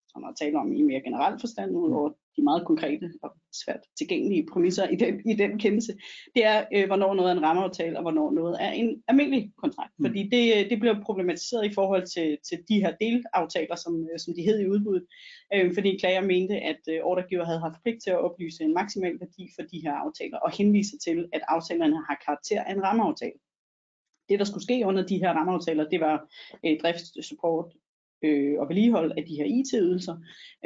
som 0.09 0.23
jeg 0.23 0.35
taler 0.41 0.61
om 0.61 0.73
i 0.73 0.83
mere 0.83 1.01
generel 1.01 1.41
forstand, 1.41 1.77
udover 1.77 2.11
de 2.39 2.45
meget 2.45 2.67
konkrete 2.67 3.07
og 3.23 3.31
svært 3.53 3.83
tilgængelige 3.99 4.47
præmisser 4.53 4.89
i 4.89 4.97
den, 4.97 5.31
i 5.31 5.35
den 5.35 5.59
kendelse, 5.59 5.93
det 6.35 6.45
er, 6.45 6.65
øh, 6.75 6.87
hvornår 6.87 7.15
noget 7.15 7.31
er 7.31 7.37
en 7.37 7.43
rammeaftale, 7.43 7.97
og 7.99 8.03
hvornår 8.03 8.31
noget 8.31 8.57
er 8.61 8.71
en 8.71 9.03
almindelig 9.09 9.53
kontrakt. 9.63 9.93
Mm. 9.99 10.05
Fordi 10.05 10.21
det, 10.35 10.45
øh, 10.57 10.71
det 10.71 10.81
bliver 10.81 11.03
problematiseret 11.03 11.65
i 11.67 11.75
forhold 11.75 12.07
til, 12.15 12.39
til 12.49 12.59
de 12.69 12.81
her 12.83 12.93
delaftaler, 13.05 13.77
som, 13.77 13.95
øh, 14.13 14.19
som 14.19 14.35
de 14.35 14.43
hed 14.43 14.59
i 14.61 14.69
udbuddet, 14.69 15.07
øh, 15.55 15.75
fordi 15.75 15.99
klager 16.01 16.21
mente, 16.21 16.55
at 16.55 16.83
øh, 16.89 17.01
ordregiver 17.03 17.45
havde 17.45 17.61
haft 17.61 17.83
pligt 17.83 18.03
til 18.03 18.11
at 18.11 18.25
oplyse 18.27 18.65
en 18.65 18.75
maksimal 18.75 19.17
værdi 19.21 19.45
for 19.57 19.63
de 19.63 19.79
her 19.85 19.93
aftaler, 19.93 20.39
og 20.39 20.51
henvise 20.51 20.99
til, 20.99 21.29
at 21.33 21.43
aftalerne 21.49 21.97
har 22.09 22.17
karakter 22.27 22.63
af 22.63 22.73
en 22.73 22.83
rammeaftale. 22.83 23.39
Det, 24.29 24.39
der 24.39 24.45
skulle 24.45 24.65
ske 24.69 24.83
under 24.87 25.07
de 25.07 25.19
her 25.19 25.33
rammeaftaler, 25.33 25.89
det 25.89 26.01
var 26.01 26.17
øh, 26.65 26.77
driftssupport, 26.83 27.73
øh, 28.23 28.55
og 28.59 28.69
vedligehold 28.69 29.13
af 29.17 29.25
de 29.25 29.37
her 29.37 29.45
IT-ydelser, 29.45 30.17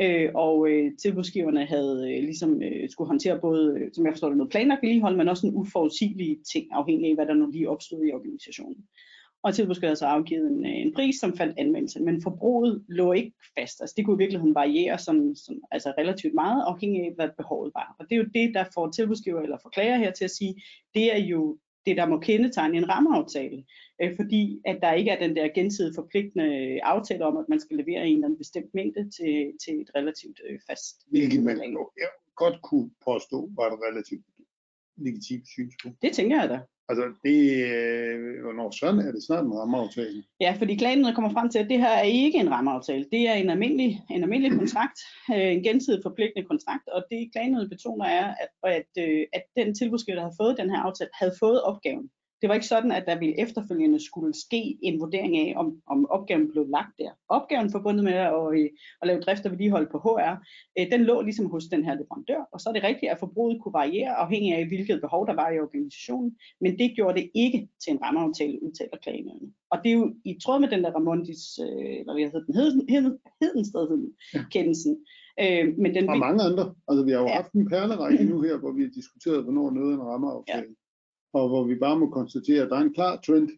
øh, 0.00 0.30
og 0.34 0.68
øh, 0.70 0.92
tilbudsgiverne 1.02 1.66
havde 1.66 2.06
øh, 2.10 2.22
ligesom 2.22 2.62
øh, 2.62 2.90
skulle 2.90 3.08
håndtere 3.08 3.40
både, 3.40 3.78
øh, 3.78 3.90
som 3.92 4.04
jeg 4.04 4.12
forstår 4.12 4.28
det, 4.28 4.36
noget 4.36 4.50
planlagt 4.50 4.82
vedligehold, 4.82 5.16
men 5.16 5.28
også 5.28 5.46
en 5.46 5.56
uforudsigelige 5.56 6.38
ting, 6.52 6.66
afhængig 6.72 7.08
af 7.08 7.14
hvad 7.14 7.26
der 7.26 7.34
nu 7.34 7.46
lige 7.46 7.70
opstod 7.70 8.04
i 8.04 8.12
organisationen. 8.12 8.76
Og 9.44 9.54
tilbudsgiverne 9.54 9.88
havde 9.88 9.96
så 9.96 10.06
afgivet 10.06 10.50
en, 10.50 10.66
øh, 10.66 10.72
en 10.72 10.94
pris, 10.94 11.16
som 11.20 11.36
fandt 11.36 11.58
anvendelse, 11.58 12.00
men 12.00 12.22
forbruget 12.22 12.84
lå 12.88 13.12
ikke 13.12 13.32
fast. 13.58 13.80
Altså 13.80 13.94
det 13.96 14.04
kunne 14.04 14.16
i 14.16 14.22
virkeligheden 14.22 14.54
variere 14.54 14.98
som, 14.98 15.34
som, 15.34 15.54
altså 15.70 15.92
relativt 15.98 16.34
meget, 16.34 16.64
afhængig 16.66 17.02
af 17.02 17.12
hvad 17.14 17.28
behovet 17.38 17.72
var. 17.74 17.96
Og 17.98 18.04
det 18.08 18.14
er 18.14 18.20
jo 18.22 18.28
det, 18.34 18.54
der 18.54 18.64
får 18.74 18.90
tilbudsgiver 18.90 19.40
eller 19.40 19.58
forklager 19.62 19.96
her 19.96 20.12
til 20.12 20.24
at 20.24 20.30
sige, 20.30 20.54
det 20.94 21.14
er 21.16 21.18
jo 21.18 21.58
det, 21.86 21.96
der 21.96 22.06
må 22.06 22.18
kendetegne 22.18 22.76
en 22.78 22.88
rammeaftale, 22.88 23.64
øh, 24.02 24.16
fordi 24.16 24.60
at 24.64 24.78
der 24.82 24.92
ikke 24.92 25.10
er 25.10 25.18
den 25.18 25.36
der 25.36 25.48
gensidigt 25.54 25.94
forpligtende 25.94 26.80
aftale 26.82 27.24
om, 27.24 27.36
at 27.36 27.48
man 27.48 27.60
skal 27.60 27.76
levere 27.76 28.06
en 28.06 28.14
eller 28.14 28.26
anden 28.26 28.38
bestemt 28.38 28.74
mængde 28.74 29.10
til, 29.10 29.52
til 29.64 29.80
et 29.80 29.90
relativt 29.96 30.40
øh, 30.48 30.58
fast. 30.70 30.96
Hvilket 31.10 31.42
man 31.42 31.56
ja, 32.02 32.08
godt 32.36 32.62
kunne 32.62 32.90
påstå 33.04 33.50
var 33.56 33.66
et 33.66 33.78
relativt 33.88 34.24
legitimt 34.96 35.48
synspunkt. 35.48 36.02
Det 36.02 36.12
tænker 36.12 36.40
jeg 36.40 36.48
da. 36.48 36.60
Altså, 36.88 37.04
det, 37.24 37.40
øh, 37.72 38.42
hvornår 38.44 38.70
sådan 38.70 39.00
er 39.00 39.12
det 39.12 39.22
snart 39.22 39.44
en 39.44 39.54
rammeaftale? 39.54 40.22
Ja, 40.40 40.54
fordi 40.58 40.76
klagenerne 40.76 41.14
kommer 41.14 41.30
frem 41.30 41.48
til, 41.50 41.58
at 41.58 41.70
det 41.70 41.78
her 41.78 41.94
er 42.02 42.02
ikke 42.02 42.38
en 42.38 42.50
rammeaftale. 42.50 43.06
Det 43.12 43.28
er 43.28 43.34
en 43.34 43.50
almindelig, 43.50 44.00
en 44.10 44.22
almindelig 44.22 44.52
kontrakt, 44.60 44.98
øh, 45.30 45.52
en 45.56 45.62
gensidigt 45.62 46.02
forpligtende 46.02 46.48
kontrakt, 46.48 46.88
og 46.88 47.04
det 47.10 47.30
klagenerne 47.32 47.68
betoner 47.68 48.06
er, 48.06 48.34
at, 48.44 48.52
at, 48.78 48.90
øh, 49.04 49.26
at 49.32 49.44
den 49.56 49.74
tilbudsgiver, 49.74 50.16
der 50.16 50.22
havde 50.22 50.40
fået 50.40 50.58
den 50.58 50.70
her 50.70 50.80
aftale, 50.86 51.10
havde 51.20 51.34
fået 51.40 51.62
opgaven. 51.62 52.10
Det 52.42 52.48
var 52.48 52.54
ikke 52.54 52.66
sådan, 52.66 52.92
at 52.92 53.04
der 53.06 53.18
ville 53.18 53.40
efterfølgende 53.40 54.04
skulle 54.04 54.34
ske 54.34 54.78
en 54.82 55.00
vurdering 55.00 55.36
af, 55.36 55.54
om, 55.56 55.82
om 55.86 56.10
opgaven 56.10 56.48
blev 56.52 56.66
lagt 56.68 56.94
der. 56.98 57.10
Opgaven 57.28 57.70
forbundet 57.70 58.04
med 58.04 58.12
at, 58.12 58.32
at, 58.32 58.70
at 59.02 59.06
lave 59.08 59.20
drift 59.20 59.44
og 59.46 59.50
vedligehold 59.50 59.86
på 59.90 59.98
HR, 59.98 60.34
øh, 60.78 60.90
den 60.92 61.02
lå 61.04 61.20
ligesom 61.22 61.46
hos 61.46 61.64
den 61.64 61.84
her 61.84 61.94
leverandør, 61.94 62.48
og 62.52 62.60
så 62.60 62.68
er 62.68 62.72
det 62.72 62.82
rigtigt, 62.82 63.12
at 63.12 63.18
forbruget 63.18 63.62
kunne 63.62 63.72
variere 63.72 64.14
afhængig 64.14 64.54
af, 64.54 64.66
hvilket 64.66 65.00
behov 65.00 65.26
der 65.26 65.34
var 65.34 65.50
i 65.50 65.60
organisationen, 65.60 66.36
men 66.60 66.78
det 66.78 66.92
gjorde 66.96 67.20
det 67.20 67.30
ikke 67.34 67.68
til 67.84 67.92
en 67.92 68.02
rammeaftale, 68.02 68.62
udtaler 68.62 68.96
klagenøgene. 69.02 69.52
Og 69.70 69.78
det 69.82 69.88
er 69.92 69.96
jo 69.96 70.14
i 70.24 70.38
tråd 70.44 70.60
med 70.60 70.68
den 70.68 70.84
der 70.84 70.90
Ramondis, 70.90 71.58
øh, 71.58 71.94
eller 72.00 72.12
hvad 72.12 72.24
hedder 72.24 72.44
den, 72.46 72.54
heden, 72.54 72.88
heden, 72.88 73.18
Hedensted 73.42 73.88
kendelsen. 74.50 74.92
Øh, 75.40 75.78
men 75.78 75.94
den, 75.94 76.08
og 76.08 76.18
mange 76.18 76.42
andre. 76.42 76.74
Altså 76.88 77.04
vi 77.04 77.10
har 77.10 77.20
jo 77.20 77.26
ja. 77.26 77.34
haft 77.34 77.52
en 77.52 77.68
perlerække 77.68 78.24
nu 78.24 78.40
her, 78.40 78.56
hvor 78.58 78.72
vi 78.72 78.82
har 78.82 78.90
diskuteret, 78.90 79.44
hvornår 79.44 79.70
noget 79.70 79.90
er 79.92 79.96
en 79.96 80.02
rammeaftale. 80.02 80.66
Ja 80.68 80.81
og 81.32 81.48
hvor 81.48 81.64
vi 81.64 81.74
bare 81.74 81.98
må 81.98 82.10
konstatere, 82.10 82.62
at 82.62 82.70
der 82.70 82.76
er 82.76 82.80
en 82.80 82.94
klar 82.94 83.16
trend. 83.16 83.48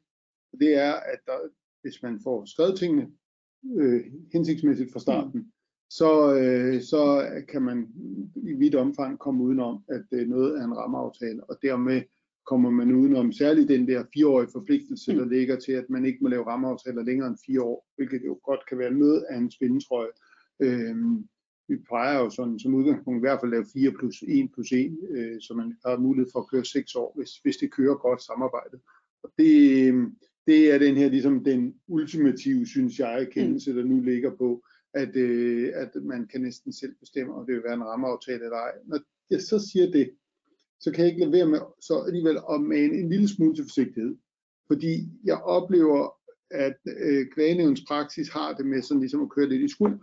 Det 0.61 0.75
er, 0.75 0.93
at 0.93 1.19
der, 1.27 1.39
hvis 1.83 2.03
man 2.03 2.21
får 2.21 2.45
skrevet 2.45 2.79
tingene 2.79 3.11
øh, 3.77 4.05
hensigtsmæssigt 4.33 4.93
fra 4.93 5.01
starten, 5.01 5.41
mm. 5.41 5.53
så, 5.91 6.35
øh, 6.35 6.83
så 6.83 7.29
kan 7.49 7.63
man 7.63 7.89
i 8.37 8.53
vidt 8.53 8.75
omfang 8.75 9.19
komme 9.19 9.45
udenom, 9.45 9.85
at 9.89 10.05
øh, 10.13 10.29
noget 10.29 10.59
er 10.59 10.65
en 10.65 10.77
rammeaftale, 10.77 11.45
og 11.45 11.59
dermed 11.63 12.03
kommer 12.47 12.71
man 12.71 12.93
udenom 12.93 13.33
særligt 13.33 13.69
den 13.69 13.89
der 13.89 14.05
fireårige 14.15 14.53
forpligtelse, 14.53 15.13
mm. 15.13 15.19
der 15.19 15.27
ligger 15.27 15.57
til, 15.57 15.73
at 15.73 15.91
man 15.91 16.05
ikke 16.05 16.19
må 16.23 16.29
lave 16.29 16.47
rammeaftaler 16.47 17.03
længere 17.03 17.29
end 17.29 17.39
fire 17.47 17.63
år, 17.63 17.87
hvilket 17.97 18.23
jo 18.25 18.41
godt 18.45 18.61
kan 18.69 18.79
være 18.79 18.91
noget 18.91 19.25
af 19.31 19.37
en 19.37 19.51
spændetrøje. 19.51 20.09
Øh, 20.61 20.97
vi 21.69 21.77
plejer 21.77 22.19
jo 22.19 22.31
sådan 22.31 22.59
som 22.59 22.75
udgangspunkt 22.75 23.19
i 23.19 23.21
hvert 23.27 23.41
fald 23.41 23.53
at 23.53 23.57
lave 23.57 23.67
4 23.73 23.93
plus 23.99 24.23
1 24.29 24.51
plus 24.55 24.73
1, 24.73 24.99
øh, 25.11 25.41
så 25.41 25.55
man 25.55 25.77
har 25.87 25.99
mulighed 25.99 26.31
for 26.33 26.41
at 26.41 26.51
køre 26.51 26.65
6 26.65 26.95
år, 26.95 27.13
hvis, 27.17 27.31
hvis 27.43 27.57
det 27.57 27.73
kører 27.73 27.95
godt 27.95 28.23
samarbejdet. 28.23 28.81
Og 29.23 29.31
det, 29.39 29.55
det 30.47 30.73
er 30.73 30.79
den 30.79 30.97
her 30.97 31.09
ligesom 31.09 31.45
den 31.45 31.75
ultimative, 31.89 32.67
synes 32.67 32.99
jeg, 32.99 33.29
kendelse, 33.33 33.77
der 33.77 33.85
nu 33.85 34.01
ligger 34.01 34.37
på, 34.37 34.65
at, 34.95 35.17
øh, 35.17 35.73
at 35.75 35.91
man 36.03 36.27
kan 36.27 36.41
næsten 36.41 36.73
selv 36.73 36.95
bestemme, 37.01 37.35
om 37.35 37.47
det 37.47 37.55
vil 37.55 37.65
være 37.65 37.75
en 37.75 37.85
rammeaftale 37.85 38.45
eller 38.45 38.57
ej. 38.57 38.73
Når 38.87 38.99
jeg 39.31 39.43
så 39.43 39.69
siger 39.73 39.91
det, 39.91 40.11
så 40.81 40.91
kan 40.91 41.05
jeg 41.05 41.09
ikke 41.13 41.21
lade 41.21 41.33
være 41.33 41.49
med 41.49 41.61
så 41.81 42.05
alligevel 42.07 42.39
at 42.53 42.61
mane 42.61 42.95
en 42.95 43.09
lille 43.09 43.29
smule 43.29 43.55
til 43.55 43.65
forsigtighed. 43.65 44.17
Fordi 44.67 45.09
jeg 45.25 45.43
oplever, 45.43 46.15
at 46.51 46.79
øh, 46.99 47.27
klagenævns 47.35 47.85
praksis 47.89 48.29
har 48.29 48.55
det 48.55 48.67
med 48.67 48.83
sådan 48.83 49.01
ligesom 49.01 49.23
at 49.23 49.31
køre 49.31 49.49
lidt 49.49 49.63
i 49.63 49.69
skuld 49.69 50.01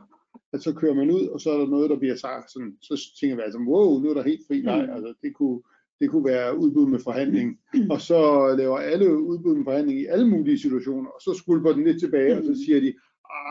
at 0.54 0.64
så 0.64 0.74
kører 0.74 0.94
man 0.94 1.12
ud, 1.12 1.28
og 1.28 1.42
så 1.42 1.52
er 1.52 1.58
der 1.58 1.68
noget, 1.68 1.90
der 1.90 2.00
bliver 2.00 2.16
sagt, 2.16 2.52
sådan, 2.52 2.78
så 2.82 3.12
tænker 3.20 3.36
vi 3.36 3.42
altså, 3.42 3.60
wow, 3.60 4.00
nu 4.00 4.10
er 4.10 4.14
der 4.14 4.24
helt 4.24 4.48
fri 4.48 4.62
leg, 4.62 4.86
mm. 4.86 4.96
altså 4.96 5.14
det 5.22 5.36
kunne, 5.36 5.62
det 6.00 6.10
kunne 6.10 6.26
være 6.26 6.58
udbud 6.58 6.88
med 6.88 7.00
forhandling, 7.00 7.60
mm. 7.74 7.90
og 7.90 8.02
så 8.02 8.54
laver 8.58 8.78
alle 8.78 9.18
udbud 9.24 9.56
med 9.56 9.64
forhandling 9.64 10.00
i 10.00 10.06
alle 10.06 10.30
mulige 10.30 10.60
situationer, 10.60 11.10
og 11.10 11.22
så 11.22 11.34
skulper 11.34 11.74
den 11.74 11.84
lidt 11.84 12.00
tilbage, 12.00 12.38
og 12.38 12.44
så 12.44 12.52
mm. 12.52 12.56
siger 12.56 12.80
de, 12.80 12.94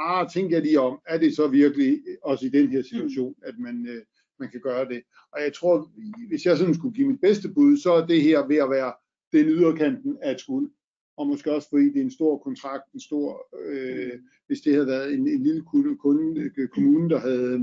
ah, 0.08 0.28
tænker 0.30 0.56
jeg 0.56 0.62
lige 0.62 0.80
om, 0.80 0.98
er 1.06 1.18
det 1.18 1.36
så 1.36 1.48
virkelig 1.48 2.00
også 2.22 2.46
i 2.46 2.48
den 2.48 2.68
her 2.68 2.82
situation, 2.82 3.34
at 3.42 3.54
man, 3.58 3.86
øh, 3.88 4.02
man 4.40 4.50
kan 4.50 4.60
gøre 4.60 4.88
det. 4.88 5.02
Og 5.32 5.42
jeg 5.42 5.52
tror, 5.54 5.90
hvis 6.28 6.46
jeg 6.46 6.56
sådan 6.56 6.74
skulle 6.74 6.94
give 6.94 7.08
mit 7.08 7.20
bedste 7.20 7.48
bud, 7.54 7.76
så 7.76 7.92
er 7.92 8.06
det 8.06 8.22
her 8.22 8.46
ved 8.46 8.56
at 8.56 8.70
være 8.70 8.92
den 9.32 9.46
yderkanten 9.46 10.16
af 10.22 10.32
et 10.32 10.40
skuld 10.40 10.70
og 11.16 11.26
måske 11.26 11.52
også 11.52 11.68
fordi 11.68 11.84
det 11.84 11.96
er 11.96 12.04
en 12.04 12.10
stor 12.10 12.38
kontrakt, 12.38 12.92
en 12.94 13.00
stor, 13.00 13.48
øh, 13.64 14.12
hvis 14.46 14.60
det 14.60 14.72
havde 14.72 14.86
været 14.86 15.14
en, 15.14 15.28
en 15.28 15.42
lille 15.42 15.62
kunde, 15.62 16.50
øh, 16.56 16.68
kommune, 16.68 17.10
der 17.10 17.18
havde 17.18 17.52
øh, 17.52 17.60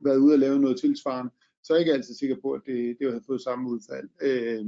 været 0.00 0.18
ude 0.18 0.34
og 0.34 0.38
lave 0.38 0.58
noget 0.58 0.80
tilsvarende, 0.80 1.32
så 1.62 1.72
er 1.72 1.76
jeg 1.76 1.80
ikke 1.80 1.92
altid 1.92 2.14
sikker 2.14 2.36
på, 2.42 2.52
at 2.52 2.62
det, 2.66 2.96
det 2.98 3.10
havde 3.10 3.24
fået 3.26 3.40
samme 3.42 3.70
udfald. 3.70 4.08
Øh, 4.22 4.66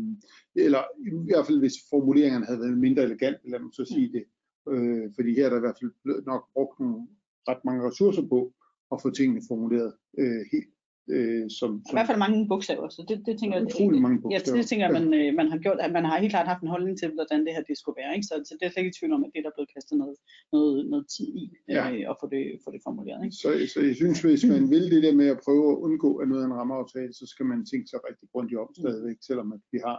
eller 0.55 0.83
i 0.99 1.33
hvert 1.33 1.47
fald 1.47 1.59
hvis 1.59 1.75
formuleringerne 1.91 2.47
havde 2.47 2.61
været 2.61 2.79
mindre 2.79 3.03
elegant, 3.03 3.37
lad 3.45 3.59
mig 3.59 3.71
så 3.73 3.85
sige 3.85 4.13
det. 4.13 4.25
Øh, 4.69 5.11
fordi 5.15 5.35
her 5.35 5.47
er 5.47 5.51
der 5.51 5.57
i 5.57 5.61
hvert 5.61 5.79
fald 5.81 6.25
nok 6.25 6.53
brugt 6.53 6.81
nogle 6.81 7.07
ret 7.49 7.65
mange 7.65 7.89
ressourcer 7.89 8.29
på 8.29 8.53
at 8.93 9.03
få 9.03 9.11
tingene 9.11 9.43
formuleret 9.49 9.93
øh, 10.19 10.43
helt 10.53 10.74
Øh, 11.09 11.51
som, 11.59 11.71
som, 11.87 11.93
I 11.93 11.97
hvert 11.97 12.09
fald 12.09 12.25
mange 12.25 12.49
bogstaver, 12.49 12.89
så 12.89 13.01
det, 13.09 13.17
det 13.27 13.35
tænker 13.41 13.57
jeg, 13.57 13.67
utrolig 13.67 14.01
mange 14.07 14.19
bogstaver. 14.21 14.57
Ja, 14.57 14.59
det 14.59 14.67
tænker 14.69 14.85
jeg, 14.87 14.95
man, 14.99 15.07
øh, 15.21 15.29
man 15.41 15.49
har 15.53 15.59
gjort, 15.65 15.79
at 15.87 15.93
man 15.99 16.05
har 16.09 16.17
helt 16.23 16.35
klart 16.35 16.51
haft 16.53 16.63
en 16.63 16.75
holdning 16.75 16.95
til, 16.99 17.09
hvordan 17.19 17.41
det 17.47 17.53
her 17.55 17.63
det 17.71 17.77
skulle 17.79 17.99
være, 18.03 18.13
ikke? 18.17 18.27
Så, 18.31 18.35
så 18.49 18.53
det 18.59 18.65
er 18.67 18.71
slet 18.71 18.85
ikke 18.85 18.99
tvivl 18.99 19.13
om, 19.17 19.25
at 19.25 19.31
det 19.33 19.39
er 19.41 19.47
der 19.47 19.57
blevet 19.57 19.75
kastet 19.75 19.97
noget, 20.03 20.17
noget, 20.55 20.75
noget 20.93 21.07
tid 21.15 21.29
i, 21.43 21.45
ja. 21.77 21.85
øh, 21.93 22.05
og 22.11 22.15
få 22.21 22.27
det, 22.35 22.43
få 22.65 22.69
det 22.75 22.81
formuleret. 22.87 23.21
Ikke? 23.27 23.37
Så, 23.43 23.49
så 23.73 23.79
jeg 23.89 23.97
synes, 24.01 24.19
hvis 24.27 24.43
man 24.53 24.63
vil 24.75 24.85
det 24.95 25.03
der 25.07 25.15
med 25.21 25.29
at 25.35 25.41
prøve 25.47 25.67
at 25.73 25.79
undgå, 25.87 26.11
at 26.21 26.27
noget 26.29 26.43
er 26.43 26.49
en 26.51 26.59
rammeaftale, 26.61 27.13
så 27.21 27.25
skal 27.33 27.47
man 27.53 27.61
tænke 27.71 27.87
sig 27.91 27.99
rigtig 28.09 28.27
grundigt 28.33 28.61
om 28.65 28.71
stadigvæk, 28.81 29.19
selvom 29.29 29.49
at 29.57 29.61
vi 29.73 29.79
har 29.87 29.99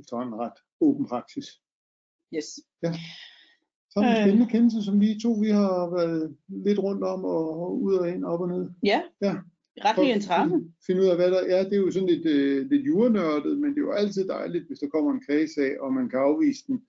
efterhånden 0.00 0.34
ret 0.44 0.58
åben 0.86 1.06
praksis. 1.12 1.46
Yes. 2.36 2.48
Ja. 2.84 2.92
Så 3.90 3.96
er 4.00 4.08
en 4.08 4.16
spændende 4.22 4.48
øh. 4.48 4.54
kendelse, 4.54 4.78
som 4.86 4.94
vi 5.00 5.08
to 5.24 5.32
vi 5.46 5.50
har 5.60 5.74
været 5.98 6.36
lidt 6.66 6.80
rundt 6.86 7.02
om 7.14 7.20
og, 7.24 7.44
og 7.62 7.70
ud 7.86 7.94
og 8.00 8.06
ind, 8.12 8.24
op 8.24 8.40
og 8.44 8.48
ned. 8.48 8.64
Ja. 8.92 9.00
ja 9.26 9.34
retlig 9.84 10.10
interesse. 10.10 10.56
Finde 10.86 11.02
ud 11.02 11.06
af, 11.06 11.16
hvad 11.16 11.30
der 11.30 11.40
er. 11.40 11.64
Det 11.64 11.72
er 11.72 11.80
jo 11.80 11.90
sådan 11.90 12.08
lidt, 12.08 12.26
øh, 12.26 12.70
lidt 12.70 12.86
jurnørdet, 12.86 13.58
men 13.58 13.70
det 13.70 13.78
er 13.78 13.86
jo 13.88 13.92
altid 13.92 14.28
dejligt, 14.28 14.66
hvis 14.66 14.78
der 14.78 14.88
kommer 14.88 15.12
en 15.12 15.24
klagesag, 15.26 15.80
og 15.80 15.92
man 15.92 16.08
kan 16.08 16.18
afvise 16.18 16.66
den 16.66 16.82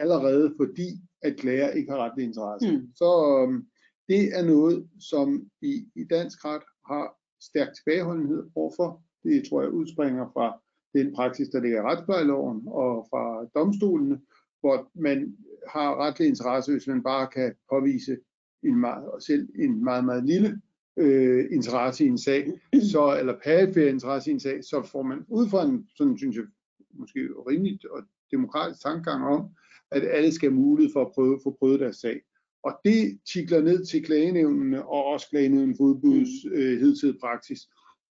allerede, 0.00 0.54
fordi 0.56 0.88
at 1.22 1.36
klager 1.36 1.70
ikke 1.70 1.92
har 1.92 1.98
retlig 1.98 2.24
interesse. 2.24 2.72
Mm. 2.72 2.88
Så 2.94 3.10
øh, 3.40 3.62
det 4.08 4.38
er 4.38 4.44
noget, 4.44 4.88
som 5.10 5.50
vi 5.60 5.72
i 5.96 6.04
dansk 6.10 6.44
ret 6.44 6.62
har 6.86 7.16
stærk 7.40 7.68
tilbageholdenhed 7.74 8.50
overfor. 8.54 9.02
Det 9.22 9.44
tror 9.48 9.62
jeg 9.62 9.70
udspringer 9.70 10.26
fra 10.32 10.60
den 10.94 11.14
praksis, 11.14 11.48
der 11.48 11.60
ligger 11.60 11.78
i 11.78 11.82
retsplejeloven 11.82 12.62
og 12.66 13.06
fra 13.10 13.46
domstolene, 13.54 14.20
hvor 14.60 14.90
man 14.94 15.36
har 15.68 16.06
retlig 16.06 16.28
interesse, 16.28 16.72
hvis 16.72 16.86
man 16.86 17.02
bare 17.02 17.26
kan 17.26 17.54
påvise 17.70 18.16
en 18.62 18.76
meget, 18.80 19.22
selv 19.22 19.48
en 19.54 19.84
meget, 19.84 20.04
meget 20.04 20.24
lille 20.24 20.60
øh, 20.98 21.46
interesse 21.50 22.04
i 22.04 22.08
en 22.08 22.18
sag, 22.18 22.52
så, 22.92 23.16
eller 23.18 23.34
perifer 23.44 23.88
interesse 23.88 24.30
i 24.30 24.34
en 24.34 24.40
sag, 24.40 24.64
så 24.64 24.88
får 24.92 25.02
man 25.02 25.24
ud 25.28 25.48
fra 25.48 25.64
en, 25.64 25.88
sådan 25.96 26.18
synes 26.18 26.36
jeg, 26.36 26.44
måske 26.92 27.20
rimeligt 27.20 27.84
og 27.84 28.02
demokratisk 28.32 28.82
tankegang 28.82 29.24
om, 29.24 29.48
at 29.90 30.02
alle 30.04 30.32
skal 30.32 30.50
have 30.50 30.60
mulighed 30.60 30.92
for 30.92 31.00
at 31.00 31.12
prøve, 31.14 31.40
få 31.42 31.56
prøvet 31.58 31.80
deres 31.80 31.96
sag. 31.96 32.20
Og 32.62 32.72
det 32.84 33.18
tikler 33.32 33.62
ned 33.62 33.84
til 33.84 34.04
klagenævnene 34.04 34.86
og 34.86 35.04
også 35.04 35.26
klagenævnen 35.30 35.76
for 35.76 35.84
udbuds 35.84 36.28
øh, 36.52 36.78
hidtidig 36.80 37.20
praksis. 37.20 37.60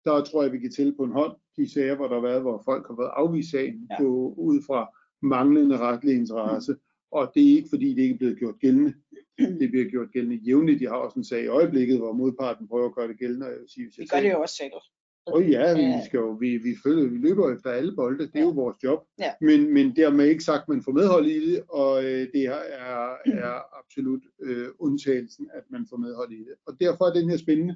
Der 0.05 0.23
tror 0.23 0.43
jeg, 0.43 0.51
vi 0.51 0.59
kan 0.59 0.71
tælle 0.71 0.95
på 0.95 1.03
en 1.03 1.11
hånd 1.11 1.35
de 1.57 1.73
sager, 1.73 1.95
hvor 1.95 2.07
der 2.07 2.15
har 2.15 2.21
været, 2.21 2.41
hvor 2.41 2.61
folk 2.65 2.87
har 2.87 2.95
været 2.95 3.11
afvist 3.13 3.51
sagen 3.51 3.87
ja. 3.91 3.97
på, 3.99 4.33
ud 4.37 4.61
fra 4.67 4.89
manglende 5.21 5.77
retlig 5.77 6.15
interesse. 6.15 6.71
Mm. 6.71 6.79
Og 7.17 7.31
det 7.33 7.43
er 7.43 7.55
ikke 7.55 7.69
fordi, 7.69 7.89
det 7.95 8.01
ikke 8.01 8.13
er 8.13 8.17
blevet 8.17 8.39
gjort 8.39 8.59
gældende. 8.59 8.93
Det 9.61 9.69
bliver 9.71 9.89
gjort 9.89 10.11
gældende 10.11 10.35
jævnligt. 10.35 10.79
De 10.79 10.87
har 10.87 10.95
også 10.95 11.19
en 11.19 11.23
sag 11.23 11.43
i 11.43 11.47
øjeblikket, 11.47 11.97
hvor 11.97 12.13
modparten 12.13 12.67
prøver 12.67 12.85
at 12.89 12.95
gøre 12.95 13.07
det 13.07 13.19
gældende. 13.19 13.45
Jeg 13.45 13.59
vil 13.59 13.69
sige, 13.69 13.85
hvis 13.85 13.99
vi 13.99 14.05
gør 14.05 14.21
det 14.21 14.31
jo 14.31 14.41
også 14.41 14.55
selv. 14.55 14.71
Og 15.27 15.33
oh, 15.33 15.51
ja, 15.51 15.73
vi, 15.73 16.05
skal 16.05 16.17
jo, 16.17 16.29
vi, 16.29 16.57
vi, 16.57 16.75
følger, 16.83 17.09
vi 17.09 17.17
løber 17.17 17.55
efter 17.55 17.69
alle 17.69 17.95
bolde, 17.95 18.27
det 18.27 18.35
er 18.35 18.39
ja. 18.39 18.45
jo 18.45 18.49
vores 18.49 18.77
job. 18.83 18.99
Ja. 19.19 19.31
Men, 19.41 19.73
men 19.73 19.95
dermed 19.95 20.25
ikke 20.25 20.43
sagt, 20.43 20.61
at 20.61 20.69
man 20.69 20.83
får 20.83 20.91
medhold 20.91 21.25
i 21.25 21.51
det, 21.51 21.63
og 21.69 22.03
øh, 22.05 22.27
det 22.33 22.41
her 22.41 22.61
er, 22.85 23.15
er 23.25 23.55
absolut 23.79 24.23
øh, 24.41 24.67
undtagelsen, 24.79 25.49
at 25.53 25.63
man 25.69 25.85
får 25.89 25.97
medhold 25.97 26.31
i 26.31 26.39
det. 26.39 26.55
Og 26.67 26.73
derfor 26.79 27.05
er 27.05 27.13
den 27.13 27.29
her 27.29 27.37
spændende. 27.37 27.75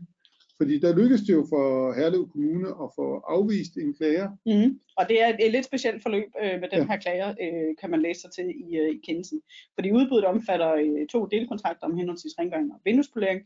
Fordi 0.62 0.80
der 0.80 0.98
lykkedes 1.00 1.22
det 1.22 1.34
jo 1.34 1.46
for 1.50 1.94
Herlev 1.94 2.30
Kommune 2.32 2.68
at 2.84 2.90
få 2.98 3.08
afvist 3.36 3.74
en 3.78 3.94
klager. 3.94 4.30
Mm. 4.46 4.80
Og 5.00 5.10
det 5.10 5.18
er 5.24 5.28
et, 5.28 5.52
lidt 5.52 5.66
specielt 5.66 6.02
forløb 6.04 6.30
øh, 6.44 6.60
med 6.62 6.70
den 6.74 6.82
ja. 6.82 6.88
her 6.90 6.98
klager, 6.98 7.30
øh, 7.44 7.70
kan 7.82 7.90
man 7.90 8.02
læse 8.02 8.22
sig 8.22 8.32
til 8.32 8.48
i, 8.64 8.78
øh, 8.78 8.90
i 8.96 9.00
kendelsen. 9.08 9.42
Fordi 9.76 9.92
udbuddet 9.92 10.26
omfatter 10.26 10.72
øh, 10.74 11.08
to 11.08 11.26
delkontrakter 11.26 11.86
om 11.88 11.98
henholdsvis 11.98 12.40
rengøring 12.40 12.72
og 12.74 12.80
vinduespolering, 12.86 13.42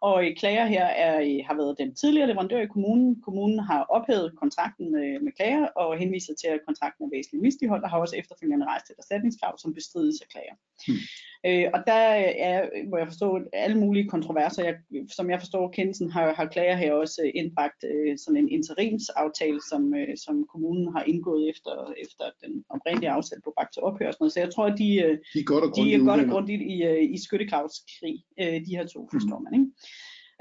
og 0.00 0.16
øh, 0.24 0.36
klager 0.40 0.66
her 0.66 0.86
er, 1.06 1.14
øh, 1.20 1.40
har 1.48 1.54
været 1.60 1.78
den 1.78 1.94
tidligere 1.94 2.28
leverandør 2.28 2.60
i 2.62 2.72
kommunen. 2.74 3.22
Kommunen 3.26 3.58
har 3.58 3.82
ophævet 3.96 4.36
kontrakten 4.42 4.86
med, 4.92 5.08
med 5.24 5.32
klager 5.38 5.66
og 5.82 5.98
henviser 5.98 6.34
til, 6.40 6.48
at 6.48 6.60
kontrakten 6.66 7.04
er 7.04 7.10
væsentligt 7.16 7.42
misligholdt, 7.42 7.84
og 7.84 7.90
har 7.90 7.98
også 7.98 8.16
efterfølgende 8.16 8.66
rejst 8.66 8.90
et 8.90 8.98
erstatningskrav, 8.98 9.58
som 9.58 9.74
bestrides 9.74 10.20
af 10.24 10.28
klager. 10.32 10.54
Hmm. 10.86 11.02
Øh, 11.46 11.66
og 11.74 11.80
der 11.86 12.02
er, 12.48 12.68
må 12.90 12.96
jeg 12.96 13.06
forstå, 13.06 13.40
alle 13.52 13.78
mulige 13.80 14.08
kontroverser. 14.08 14.64
Jeg, 14.64 14.74
som 15.10 15.30
jeg 15.30 15.40
forstår, 15.40 15.70
kendelsen 15.70 16.10
har, 16.10 16.34
har 16.34 16.46
klager 16.46 16.76
her 16.76 16.92
også 16.92 17.30
indbragt 17.34 17.84
øh, 17.84 18.18
sådan 18.18 18.36
en 18.36 18.48
interimsaftale, 18.48 19.60
som, 19.70 19.94
øh, 19.94 20.16
som 20.16 20.46
kommunen 20.52 20.92
har 20.92 21.02
indgået 21.02 21.50
efter, 21.50 21.92
efter 22.04 22.24
den 22.42 22.64
oprindelige 22.68 23.10
aftale 23.10 23.40
på 23.44 23.52
bragt 23.56 23.72
til 23.72 23.82
ophør. 23.82 24.10
Sådan 24.10 24.16
noget. 24.20 24.32
Så 24.32 24.40
jeg 24.40 24.54
tror, 24.54 24.68
de, 24.68 24.88
øh, 25.04 25.18
de 25.34 25.40
er 25.40 25.44
godt 25.44 25.64
og 25.64 25.70
grundigt, 25.72 25.98
de 25.98 26.02
er 26.02 26.08
godt 26.10 26.20
og 26.20 26.28
grundigt 26.32 26.62
i, 26.62 26.82
øh, 26.82 27.02
i 27.14 27.18
skyttegravskrig, 27.24 28.16
øh, 28.40 28.66
de 28.66 28.76
her 28.76 28.86
to, 28.86 29.08
forstår 29.12 29.38
hmm. 29.38 29.44
man. 29.44 29.54
Ikke? 29.58 29.70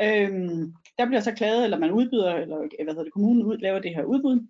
Øhm, 0.05 0.73
der 0.97 1.05
bliver 1.05 1.21
så 1.21 1.31
klaget, 1.31 1.63
eller 1.63 1.79
man 1.79 1.91
udbyder, 1.91 2.33
eller 2.33 2.57
hvad 2.57 2.93
hedder 2.93 3.03
det, 3.03 3.13
kommunen 3.13 3.43
ud, 3.43 3.57
laver 3.57 3.79
det 3.79 3.95
her 3.95 4.03
udbud. 4.03 4.47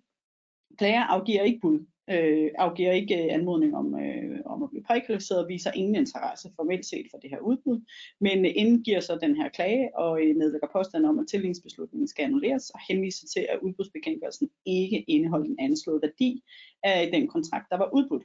Klager 0.78 1.02
afgiver 1.02 1.42
ikke 1.42 1.60
bud, 1.60 1.86
øh, 2.10 2.50
afgiver 2.58 2.92
ikke 2.92 3.24
øh, 3.24 3.34
anmodning 3.34 3.76
om, 3.76 4.00
øh, 4.00 4.40
om 4.46 4.62
at 4.62 4.70
blive 4.70 4.84
prækvalificeret 4.84 5.42
og 5.42 5.48
viser 5.48 5.72
ingen 5.72 5.94
interesse 5.94 6.50
formelt 6.56 6.86
set 6.86 7.06
for 7.10 7.18
det 7.18 7.30
her 7.30 7.38
udbud, 7.38 7.80
men 8.20 8.46
øh, 8.46 8.52
indgiver 8.56 9.00
så 9.00 9.18
den 9.20 9.36
her 9.36 9.48
klage 9.48 9.98
og 9.98 10.22
øh, 10.22 10.36
nedlægger 10.36 10.68
påstand 10.72 11.06
om, 11.06 11.18
at 11.18 11.26
tildelingsbeslutningen 11.30 12.08
skal 12.08 12.24
annulleres 12.24 12.70
og 12.70 12.80
henviser 12.88 13.26
til, 13.26 13.46
at 13.48 13.58
udbudsbekendtgørelsen 13.62 14.50
ikke 14.66 15.04
indeholder 15.08 15.46
en 15.46 15.56
anslået 15.58 16.02
værdi 16.02 16.42
af 16.82 17.10
den 17.12 17.28
kontrakt, 17.28 17.66
der 17.70 17.76
var 17.76 17.90
udbudt. 17.94 18.22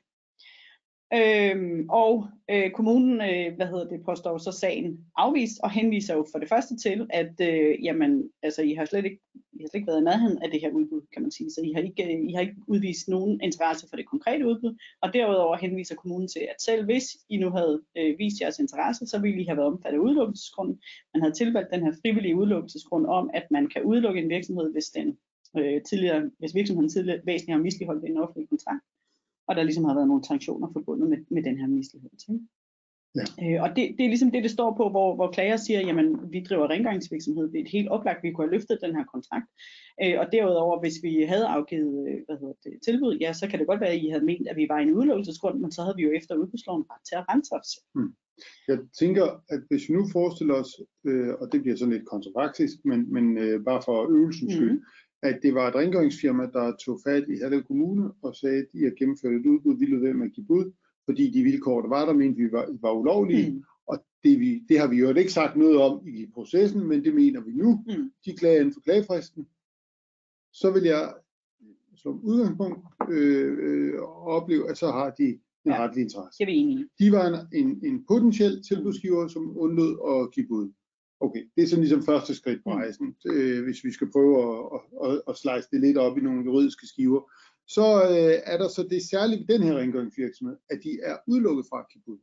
Øhm, 1.16 1.86
og 1.90 2.28
øh, 2.50 2.72
kommunen 2.72 3.22
øh, 3.22 3.56
hvad 3.56 3.68
hedder 3.68 3.88
det, 3.90 4.06
påstår 4.06 4.38
så 4.38 4.52
sagen 4.52 5.00
afvist 5.18 5.60
og 5.64 5.72
henviser 5.72 6.16
jo 6.16 6.26
for 6.32 6.40
det 6.40 6.50
første 6.50 6.78
til, 6.78 7.08
at 7.10 7.34
øh, 7.42 7.84
jamen, 7.84 8.30
altså, 8.44 8.62
I 8.62 8.74
har 8.74 8.86
slet 8.86 9.06
ikke 9.06 9.20
I 9.54 9.62
har 9.62 9.68
slet 9.68 9.80
ikke 9.80 9.88
været 9.88 10.02
i 10.02 10.04
nærheden 10.04 10.42
af 10.44 10.52
det 10.52 10.62
her 10.62 10.72
udbud, 10.72 11.02
kan 11.14 11.22
man 11.22 11.32
sige. 11.32 11.50
Så 11.50 11.62
I 11.62 11.72
har, 11.74 11.82
ikke, 11.82 12.04
øh, 12.04 12.30
I 12.30 12.34
har 12.34 12.42
ikke 12.42 12.56
udvist 12.68 13.08
nogen 13.08 13.42
interesse 13.42 13.90
for 13.90 13.96
det 13.96 14.06
konkrete 14.06 14.48
udbud. 14.48 14.76
Og 15.02 15.14
derudover 15.14 15.58
henviser 15.58 15.96
kommunen 15.96 16.28
til, 16.28 16.40
at 16.40 16.62
selv 16.62 16.86
hvis 16.86 17.06
I 17.30 17.38
nu 17.38 17.50
havde 17.50 17.82
øh, 17.98 18.18
vist 18.18 18.42
jeres 18.42 18.60
interesse, 18.60 19.08
så 19.08 19.20
ville 19.20 19.42
I 19.42 19.46
have 19.46 19.58
været 19.58 19.68
omfattet 19.68 20.00
af 20.00 20.04
udelukkelsesgrunden. 20.04 20.80
Man 21.14 21.22
havde 21.22 21.34
tilvalgt 21.34 21.74
den 21.74 21.84
her 21.84 21.94
frivillige 22.02 22.36
udelukkelsesgrund 22.36 23.06
om, 23.06 23.30
at 23.34 23.46
man 23.52 23.68
kan 23.68 23.84
udelukke 23.84 24.22
en 24.22 24.30
virksomhed, 24.30 24.72
hvis, 24.72 24.86
den, 24.86 25.18
øh, 25.58 25.82
tidligere, 25.82 26.32
hvis 26.40 26.56
virksomheden 26.56 26.90
tidligere 26.90 27.22
væsentligt 27.26 27.56
har 27.56 27.64
misligeholdt 27.64 28.06
en 28.06 28.18
offentlig 28.18 28.50
kontrakt 28.50 28.84
og 29.48 29.56
der 29.56 29.64
ligesom 29.64 29.86
har 29.86 29.94
været 29.94 30.08
nogle 30.08 30.24
sanktioner 30.24 30.68
forbundet 30.74 31.10
med, 31.10 31.18
med 31.30 31.44
den 31.44 31.58
her 31.58 31.68
mislighed. 31.68 32.10
Ja. 33.20 33.26
Øh, 33.44 33.64
og 33.64 33.70
det, 33.76 33.84
det 33.98 34.04
er 34.04 34.14
ligesom 34.14 34.32
det, 34.32 34.44
det 34.44 34.52
står 34.52 34.72
på, 34.78 34.90
hvor, 34.90 35.16
hvor 35.16 35.32
klager 35.32 35.58
siger, 35.58 35.80
jamen 35.80 36.32
vi 36.32 36.44
driver 36.50 36.70
rengøringsvirksomhed, 36.70 37.52
det 37.52 37.58
er 37.60 37.64
et 37.64 37.76
helt 37.78 37.90
oplagt, 37.90 38.24
vi 38.24 38.32
kunne 38.32 38.48
have 38.48 38.56
løftet 38.56 38.80
den 38.84 38.96
her 38.96 39.06
kontrakt. 39.14 39.48
Øh, 40.04 40.16
og 40.20 40.26
derudover, 40.32 40.80
hvis 40.80 40.98
vi 41.04 41.14
havde 41.32 41.48
afgivet 41.48 41.96
øh, 42.10 42.20
hvad 42.26 42.38
hedder 42.42 42.54
det, 42.64 42.74
tilbud, 42.86 43.18
ja, 43.22 43.34
så 43.34 43.48
kan 43.48 43.60
det 43.60 43.68
godt 43.68 43.82
være, 43.82 43.90
at 43.90 44.04
I 44.04 44.08
havde 44.10 44.26
ment, 44.26 44.48
at 44.48 44.56
vi 44.56 44.66
var 44.70 44.80
i 44.80 44.84
en 44.84 44.94
udelukkelsesgrund, 44.98 45.60
men 45.60 45.72
så 45.72 45.82
havde 45.82 45.96
vi 45.98 46.04
jo 46.04 46.12
efter 46.12 46.36
udbudsloven 46.36 46.86
ret 46.92 47.04
til 47.10 47.16
at 47.16 47.26
rense 47.30 47.52
os. 47.60 47.70
Hmm. 47.96 48.14
Jeg 48.68 48.78
tænker, 49.00 49.26
at 49.50 49.62
hvis 49.70 49.90
vi 49.90 49.94
nu 49.94 50.04
forestiller 50.12 50.54
os, 50.54 50.72
øh, 51.08 51.34
og 51.42 51.52
det 51.52 51.62
bliver 51.62 51.78
sådan 51.78 51.94
lidt 51.94 52.06
kontroversisk, 52.06 52.78
men, 52.86 53.14
men 53.14 53.38
øh, 53.38 53.64
bare 53.64 53.82
for 53.86 53.98
øvelsens 54.16 54.54
skyld, 54.54 54.72
mm 54.72 54.84
at 55.24 55.40
det 55.44 55.54
var 55.54 55.68
et 55.68 55.76
rengøringsfirma, 55.76 56.46
der 56.54 56.76
tog 56.86 57.00
fat 57.08 57.24
i 57.30 57.36
Herlev 57.36 57.64
Kommune 57.64 58.12
og 58.22 58.36
sagde, 58.36 58.58
at 58.58 58.66
de 58.74 58.84
har 58.84 58.92
gennemført 59.00 59.34
et 59.34 59.46
udbud, 59.46 59.78
vi 59.80 59.86
lød 59.86 60.00
ved 60.00 60.14
med 60.14 60.26
at 60.26 60.34
give 60.34 60.46
bud, 60.46 60.72
fordi 61.06 61.32
de 61.32 61.44
vilkår, 61.44 61.82
der 61.82 61.90
var 61.90 62.06
der, 62.06 62.14
mente 62.14 62.38
vi 62.38 62.52
var, 62.52 62.78
var 62.82 62.92
ulovlige. 62.92 63.52
Mm. 63.52 63.64
Og 63.88 64.06
det, 64.24 64.40
vi, 64.40 64.64
det 64.70 64.80
har 64.80 64.88
vi 64.88 64.98
jo 64.98 65.14
ikke 65.14 65.34
sagt 65.34 65.56
noget 65.56 65.78
om 65.78 66.08
i 66.08 66.26
processen, 66.34 66.88
men 66.88 67.04
det 67.04 67.16
mener 67.16 67.42
vi 67.42 67.52
nu. 67.52 67.84
Mm. 67.88 68.12
De 68.26 68.34
klager 68.34 68.60
inden 68.60 68.74
for 68.74 68.82
klagefristen. 68.82 69.48
Så 70.52 70.72
vil 70.72 70.84
jeg 70.84 71.14
som 71.96 72.20
udgangspunkt 72.24 72.80
øh, 73.10 73.58
øh, 73.62 74.02
opleve, 74.38 74.70
at 74.70 74.78
så 74.78 74.88
har 74.88 75.10
de 75.10 75.24
en 75.66 75.72
ja, 75.72 75.84
retlig 75.84 76.02
interesse. 76.02 76.38
Det 76.38 76.44
er 76.44 76.54
vi 76.54 76.58
enige. 76.58 76.88
De 77.00 77.12
var 77.12 77.26
en, 77.28 77.36
en, 77.60 77.86
en 77.86 78.06
potentiel 78.08 78.64
tilbudsgiver, 78.64 79.28
som 79.28 79.58
undlod 79.58 79.94
at 80.14 80.34
give 80.36 80.48
bud. 80.48 80.72
Okay, 81.26 81.44
det 81.56 81.64
er 81.64 81.68
sådan 81.68 81.84
ligesom 81.84 82.04
første 82.04 82.36
skridt 82.36 82.64
på 82.64 82.70
mm. 82.70 82.76
rejsen, 82.76 83.16
øh, 83.32 83.64
hvis 83.64 83.84
vi 83.84 83.92
skal 83.92 84.12
prøve 84.12 84.34
at, 84.44 84.54
at, 84.76 85.12
at, 85.12 85.22
at 85.30 85.36
slice 85.38 85.68
det 85.72 85.82
lidt 85.82 85.98
op 85.98 86.18
i 86.18 86.22
nogle 86.22 86.44
juridiske 86.44 86.88
skiver. 86.88 87.22
Så 87.68 87.86
øh, 88.16 88.36
er 88.52 88.58
der 88.58 88.68
så 88.68 88.88
det 88.90 89.10
særlige 89.12 89.46
ved 89.48 89.60
den 89.60 89.68
her 89.68 89.78
rengøringsvirksomhed, 89.78 90.58
at 90.70 90.80
de 90.84 91.00
er 91.04 91.18
udelukket 91.28 91.66
fra 91.70 91.88
Kibud. 91.92 92.20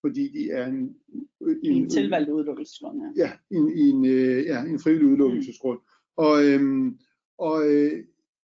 Fordi 0.00 0.24
de 0.36 0.50
er 0.50 0.66
en, 0.66 0.96
en, 1.40 1.58
en 1.62 1.90
tilvalgt 1.90 2.30
udelukkelsesgrund. 2.30 2.96
Ja, 3.16 3.22
ja 3.24 3.56
en, 3.58 3.66
en, 3.84 4.06
øh, 4.06 4.44
ja, 4.44 4.60
en 4.64 4.80
frivillig 4.80 5.06
udelukkelsesgrund. 5.06 5.78
Mm. 5.78 6.24
Og, 6.24 6.44
øhm, 6.44 6.98
og 7.38 7.74
øh, 7.74 8.04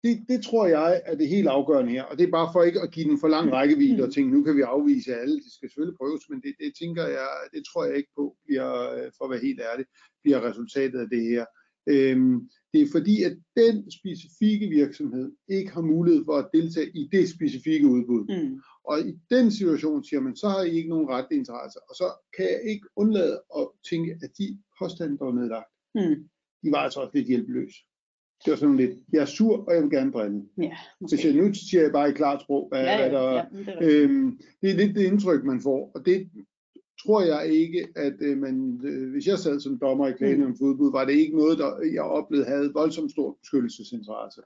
det, 0.04 0.26
det 0.30 0.44
tror 0.44 0.68
jeg 0.68 1.02
er 1.06 1.16
det 1.16 1.28
helt 1.28 1.48
afgørende 1.48 1.92
her, 1.92 2.04
og 2.04 2.18
det 2.18 2.28
er 2.28 2.32
bare 2.32 2.50
for 2.54 2.64
ikke 2.64 2.82
at 2.82 2.92
give 2.92 3.10
den 3.10 3.20
for 3.20 3.28
lang 3.28 3.52
rækkevidde 3.52 4.04
og 4.04 4.14
tænke, 4.14 4.34
nu 4.34 4.44
kan 4.44 4.56
vi 4.56 4.62
afvise 4.62 5.16
alle, 5.16 5.36
det 5.36 5.52
skal 5.54 5.70
selvfølgelig 5.70 5.98
prøves, 5.98 6.30
men 6.30 6.42
det, 6.42 6.54
det 6.60 6.72
tænker 6.82 7.06
jeg, 7.08 7.28
det 7.54 7.64
tror 7.66 7.86
jeg 7.86 7.96
ikke 7.98 8.12
på, 8.18 8.36
bliver, 8.46 8.72
øh, 8.94 9.12
for 9.18 9.26
at 9.26 9.32
være 9.32 9.48
helt 9.48 9.62
ærlig, 9.72 9.86
bliver 10.24 10.50
resultatet 10.50 11.00
af 11.00 11.10
det 11.10 11.24
her. 11.24 11.46
Øhm, 11.88 12.50
det 12.74 12.82
er 12.82 12.88
fordi, 12.92 13.24
at 13.24 13.38
den 13.56 13.92
specifikke 13.92 14.68
virksomhed 14.68 15.32
ikke 15.50 15.72
har 15.72 15.82
mulighed 15.82 16.26
for 16.26 16.38
at 16.38 16.50
deltage 16.54 16.90
i 16.94 17.10
det 17.12 17.30
specifikke 17.30 17.88
udbud. 17.88 18.24
Mm. 18.30 18.62
Og 18.84 19.00
i 19.00 19.14
den 19.30 19.52
situation 19.52 20.04
siger 20.04 20.22
man, 20.22 20.36
så 20.36 20.50
har 20.50 20.64
I 20.64 20.72
ikke 20.72 20.90
nogen 20.90 21.10
retlig 21.10 21.38
interesse. 21.40 21.80
Og 21.90 21.96
så 21.96 22.08
kan 22.38 22.46
jeg 22.46 22.62
ikke 22.72 22.88
undlade 22.96 23.42
at 23.58 23.68
tænke, 23.90 24.12
at 24.24 24.32
de 24.38 24.60
påstande, 24.80 25.18
der 25.18 25.26
er 25.26 25.34
nedlagt, 25.34 25.72
mm. 25.96 26.30
de 26.64 26.72
var 26.72 26.78
altså 26.78 27.00
også 27.00 27.12
lidt 27.14 27.28
hjælpeløse. 27.28 27.78
Det 28.46 28.52
var 28.52 28.58
sådan 28.58 28.78
lidt, 28.78 29.00
jeg 29.14 29.22
er 29.22 29.26
sur, 29.26 29.68
og 29.68 29.74
jeg 29.74 29.84
vil 29.84 29.92
gerne 29.92 30.12
brænde. 30.12 30.46
Ja, 30.58 30.78
Hvis 31.00 31.26
jeg, 31.26 31.34
nu 31.34 31.54
siger 31.54 31.82
jeg 31.82 31.92
bare 31.92 32.10
i 32.10 32.14
klart 32.14 32.42
sprog, 32.42 32.68
hvad, 32.70 32.84
ja, 32.84 32.92
ja, 32.92 33.10
hvad 33.10 33.20
der, 33.20 33.34
ja, 33.34 33.46
det, 33.86 34.00
er 34.00 34.04
øhm, 34.04 34.40
det 34.62 34.70
er 34.72 34.76
lidt 34.76 34.96
det 34.96 35.04
indtryk, 35.04 35.44
man 35.44 35.62
får. 35.62 35.92
Og 35.96 36.06
det 36.06 36.30
tror 37.04 37.22
jeg 37.22 37.48
ikke, 37.48 37.88
at 37.96 38.14
øh, 38.22 38.38
man, 38.38 38.82
øh, 38.84 39.12
hvis 39.12 39.28
jeg 39.28 39.40
sad 39.40 39.60
som 39.60 39.80
dommer 39.80 40.08
i 40.08 40.14
klagen 40.18 40.46
mm. 40.46 40.58
fodbold, 40.58 40.92
var 40.92 41.06
det 41.06 41.14
ikke 41.14 41.38
noget, 41.38 41.58
der 41.58 41.72
jeg 41.94 42.02
oplevede 42.02 42.48
havde 42.48 42.74
voldsomt 42.74 43.12
stor 43.12 43.38
beskyttelsesinteresse. 43.42 44.42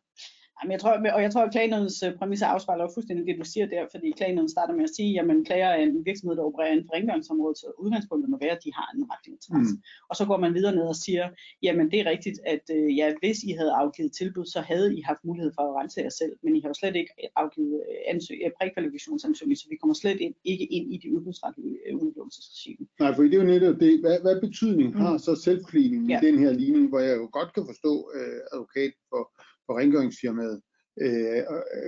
Jamen, 0.57 0.71
jeg 0.75 0.81
tror, 0.81 0.91
og 1.17 1.21
jeg 1.25 1.31
tror, 1.31 1.43
at 1.45 1.51
klagenødens 1.55 1.97
øh, 2.03 2.11
præmisser 2.19 2.47
afspejler 2.47 2.83
jo 2.83 2.91
fuldstændig 2.93 3.23
det, 3.27 3.35
du 3.41 3.47
siger 3.53 3.65
der, 3.73 3.83
fordi 3.93 4.07
klagenøden 4.19 4.49
starter 4.55 4.73
med 4.75 4.83
at 4.89 4.95
sige, 4.97 5.19
at 5.21 5.25
klager 5.47 5.69
er 5.77 5.81
en 5.83 6.05
virksomhed, 6.09 6.35
der 6.37 6.43
opererer 6.49 6.71
inden 6.71 6.87
for 6.87 6.93
rengøringsområdet, 6.95 7.57
så 7.57 7.67
udgangspunktet 7.83 8.29
må 8.29 8.37
være, 8.45 8.55
at 8.57 8.63
de 8.65 8.71
har 8.79 8.87
en 8.95 9.03
retlig 9.11 9.31
interesse. 9.37 9.75
Mm. 9.75 10.09
Og 10.09 10.15
så 10.19 10.23
går 10.29 10.37
man 10.43 10.53
videre 10.57 10.75
ned 10.79 10.87
og 10.93 10.97
siger, 11.05 11.25
jamen 11.65 11.85
det 11.91 11.97
er 11.99 12.07
rigtigt, 12.13 12.37
at 12.53 12.65
øh, 12.77 12.97
ja, 12.99 13.07
hvis 13.21 13.39
I 13.49 13.51
havde 13.59 13.73
afgivet 13.81 14.11
tilbud, 14.19 14.45
så 14.55 14.59
havde 14.71 14.87
I 14.97 15.01
haft 15.09 15.21
mulighed 15.29 15.51
for 15.57 15.63
at 15.67 15.75
rense 15.79 16.01
jer 16.05 16.13
selv, 16.21 16.33
men 16.43 16.51
I 16.57 16.59
har 16.61 16.69
jo 16.69 16.77
slet 16.81 16.95
ikke 17.01 17.11
afgivet 17.43 17.75
øh, 17.89 18.13
ansøg, 18.13 18.37
prækvalifikationsansøgning, 18.59 19.57
så 19.57 19.67
vi 19.69 19.77
kommer 19.81 19.95
slet 20.03 20.19
ind, 20.25 20.35
ikke 20.43 20.65
ind 20.77 20.93
i 20.93 20.97
de 21.03 21.07
udbudsretlige 21.15 21.75
udelukkelsesregime. 22.01 22.87
Nej, 22.99 23.11
for 23.15 23.21
det 23.23 23.33
er 23.33 23.41
jo 23.43 23.51
netop 23.53 23.75
det. 23.79 23.99
Hvad, 24.03 24.17
hvad 24.25 24.35
betydning 24.41 24.89
har 25.01 25.13
mm. 25.13 25.19
så 25.19 25.35
selvcleaning 25.45 26.03
ja. 26.09 26.17
i 26.19 26.25
den 26.27 26.39
her 26.39 26.51
ligning, 26.51 26.89
hvor 26.89 26.99
jeg 26.99 27.15
jo 27.21 27.27
godt 27.37 27.53
kan 27.53 27.63
forstå 27.71 27.93
øh, 28.17 28.39
advokat 28.53 28.91
for 29.09 29.23
for 29.65 29.79
rengøringsfirmaet 29.79 30.61
øh, 31.01 31.43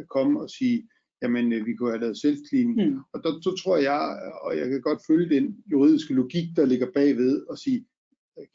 komme 0.09 0.41
og 0.41 0.49
sige, 0.49 0.89
jamen 1.21 1.53
øh, 1.53 1.65
vi 1.65 1.73
kunne 1.75 1.89
have 1.89 2.01
lavet 2.01 2.17
self-cleaning. 2.25 2.89
Mm. 2.89 2.99
Og 3.13 3.23
der, 3.23 3.41
så 3.41 3.61
tror 3.63 3.77
jeg, 3.77 4.01
og 4.41 4.57
jeg 4.57 4.69
kan 4.69 4.81
godt 4.81 5.01
følge 5.07 5.35
den 5.35 5.63
juridiske 5.71 6.13
logik, 6.13 6.47
der 6.55 6.65
ligger 6.65 6.91
bagved, 6.93 7.45
og 7.49 7.57
sige, 7.57 7.85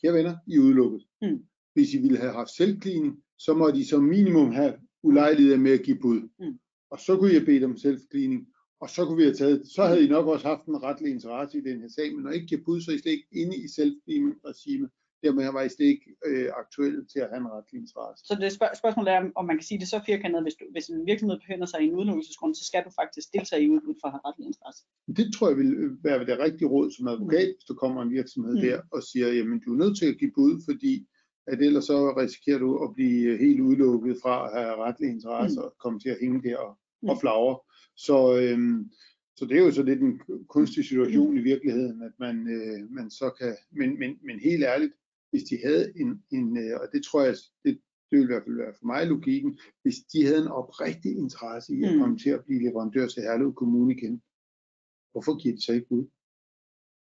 kære 0.03 0.15
venner, 0.15 0.37
I 0.47 0.55
er 0.57 0.61
udelukket. 0.61 1.03
Mm. 1.23 1.39
Hvis 1.75 1.95
I 1.95 1.99
ville 1.99 2.19
have 2.19 2.33
haft 2.33 2.51
self-cleaning, 2.61 3.23
så 3.39 3.55
må 3.55 3.71
de 3.71 3.87
som 3.87 4.05
minimum 4.05 4.53
have 4.53 4.75
ulejlighed 5.03 5.57
med 5.57 5.73
at 5.73 5.83
give 5.83 5.99
bud. 5.99 6.21
Mm. 6.39 6.59
Og 6.91 6.99
så 6.99 7.17
kunne 7.17 7.35
jeg 7.35 7.45
bede 7.45 7.65
om 7.65 7.77
self-cleaning, 7.77 8.49
og 8.81 8.91
så 8.91 9.05
kunne 9.05 9.17
vi 9.17 9.23
have 9.23 9.35
taget, 9.35 9.63
så 9.75 9.83
havde 9.83 10.05
I 10.05 10.09
nok 10.09 10.27
også 10.27 10.47
haft 10.49 10.67
en 10.67 10.83
retlig 10.83 11.11
interesse 11.11 11.59
i 11.59 11.61
den 11.61 11.81
her 11.81 11.89
sag, 11.89 12.15
men 12.15 12.23
når 12.23 12.31
I 12.31 12.35
ikke 12.35 12.47
kan 12.47 12.65
bud, 12.65 12.81
så 12.81 12.91
er 12.91 12.95
I 12.95 12.99
slet 12.99 13.13
ikke 13.13 13.29
inde 13.33 13.57
i 13.57 13.69
self 13.69 13.95
regime 14.49 14.89
dermed 15.23 15.69
slet 15.71 15.87
ikke 15.95 16.07
øh, 16.29 16.49
aktuelle 16.63 17.03
til 17.13 17.21
at 17.25 17.29
have 17.31 17.41
en 17.45 17.53
retlig 17.57 17.77
interesse. 17.85 18.21
Så 18.29 18.35
det 18.41 18.53
spørg- 18.59 18.77
spørgsmålet 18.83 19.11
er, 19.17 19.21
om 19.41 19.45
man 19.51 19.57
kan 19.59 19.67
sige 19.69 19.81
det 19.83 19.89
så 19.95 19.99
firkantet, 20.07 20.43
hvis, 20.47 20.57
du, 20.61 20.65
hvis 20.75 20.87
en 20.89 21.07
virksomhed 21.11 21.37
befinder 21.43 21.67
sig 21.67 21.81
i 21.81 21.87
en 21.89 21.97
udelukkelsesgrund, 21.99 22.55
så 22.55 22.65
skal 22.71 22.83
du 22.87 22.91
faktisk 23.01 23.27
deltage 23.37 23.63
i 23.65 23.71
udbud 23.75 23.95
for 24.01 24.07
at 24.09 24.15
have 24.15 24.25
retlig 24.29 24.47
interesse. 24.51 24.83
Det 25.19 25.27
tror 25.35 25.49
jeg 25.49 25.59
vil 25.61 25.71
være 26.07 26.27
det 26.31 26.39
rigtige 26.47 26.69
råd 26.75 26.89
som 26.97 27.09
advokat, 27.13 27.49
mm. 27.49 27.55
hvis 27.57 27.69
der 27.71 27.77
kommer 27.83 28.01
en 28.03 28.13
virksomhed 28.19 28.55
mm. 28.55 28.65
der 28.67 28.77
og 28.95 29.01
siger, 29.11 29.29
jamen 29.39 29.59
du 29.65 29.69
er 29.75 29.79
nødt 29.83 29.97
til 30.01 30.07
at 30.13 30.19
give 30.21 30.33
bud, 30.39 30.55
fordi 30.69 30.95
at 31.47 31.59
ellers 31.61 31.85
så 31.85 31.99
risikerer 32.23 32.59
du 32.59 32.71
at 32.85 32.95
blive 32.95 33.39
helt 33.39 33.61
udelukket 33.61 34.17
fra 34.23 34.37
at 34.47 34.51
have 34.57 34.77
retlig 34.87 35.09
interesse 35.11 35.59
mm. 35.61 35.65
og 35.65 35.75
komme 35.83 35.99
til 36.01 36.09
at 36.15 36.21
hænge 36.21 36.43
der 36.49 36.57
og, 36.57 36.73
mm. 37.03 37.09
og 37.09 37.17
flagre. 37.21 37.59
Så, 37.97 38.19
øhm, 38.41 38.91
så 39.37 39.45
det 39.45 39.57
er 39.59 39.65
jo 39.65 39.71
så 39.71 39.83
lidt 39.83 40.01
en 40.01 40.21
kunstig 40.49 40.85
situation 40.85 41.31
mm. 41.31 41.37
i 41.37 41.41
virkeligheden, 41.41 42.03
at 42.03 42.13
man, 42.19 42.37
øh, 42.57 42.91
man 42.91 43.11
så 43.11 43.31
kan, 43.39 43.57
men, 43.71 43.99
men, 43.99 44.11
men 44.27 44.39
helt 44.39 44.65
ærligt, 44.65 44.93
hvis 45.33 45.45
de 45.51 45.57
havde 45.66 45.85
en, 46.03 46.11
en 46.37 46.47
øh, 46.62 46.75
og 46.83 46.87
det 46.92 47.01
tror 47.05 47.23
jeg, 47.23 47.35
det, 47.64 47.73
det 48.09 48.18
vil 48.18 48.29
i 48.29 48.33
hvert 48.33 48.45
fald 48.47 48.57
være 48.57 48.75
for 48.79 48.87
mig 48.87 49.07
logikken, 49.07 49.59
hvis 49.83 49.99
de 50.12 50.27
havde 50.27 50.42
en 50.42 50.57
oprigtig 50.61 51.12
interesse 51.25 51.71
i 51.77 51.83
at 51.83 51.92
mm. 51.92 52.01
komme 52.01 52.18
til 52.18 52.31
at 52.31 52.45
blive 52.45 52.62
leverandør 52.62 53.07
til 53.07 53.23
Herlev 53.23 53.55
Kommune 53.55 53.95
igen, 53.97 54.23
hvorfor 55.12 55.35
giver 55.42 55.55
de 55.57 55.62
så 55.62 55.73
ikke 55.73 55.92
ud? 55.92 56.07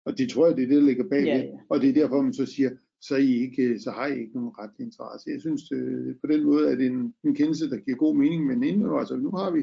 Og 0.05 0.17
det 0.17 0.29
tror 0.29 0.47
jeg, 0.47 0.55
det 0.57 0.63
er 0.63 0.67
det, 0.67 0.77
der 0.77 0.87
ligger 0.87 1.09
bag 1.09 1.25
ja, 1.25 1.37
ja. 1.37 1.57
Og 1.69 1.81
det 1.81 1.89
er 1.89 1.93
derfor, 1.93 2.21
man 2.21 2.33
så 2.33 2.45
siger, 2.45 2.71
så, 3.01 3.15
I 3.15 3.31
ikke, 3.45 3.79
så 3.79 3.91
har 3.91 4.07
I 4.07 4.19
ikke 4.19 4.33
nogen 4.33 4.57
ret 4.59 4.75
interesse. 4.79 5.29
Jeg 5.29 5.41
synes, 5.41 5.71
øh, 5.71 6.15
på 6.21 6.27
den 6.31 6.43
måde 6.43 6.71
er 6.71 6.75
det 6.75 6.85
en, 6.85 7.15
en 7.23 7.35
kendelse, 7.35 7.69
der 7.69 7.77
giver 7.77 7.97
god 7.97 8.15
mening, 8.15 8.45
men 8.45 8.63
inden, 8.63 8.99
altså, 8.99 9.15
nu 9.15 9.29
har 9.31 9.51
vi 9.51 9.61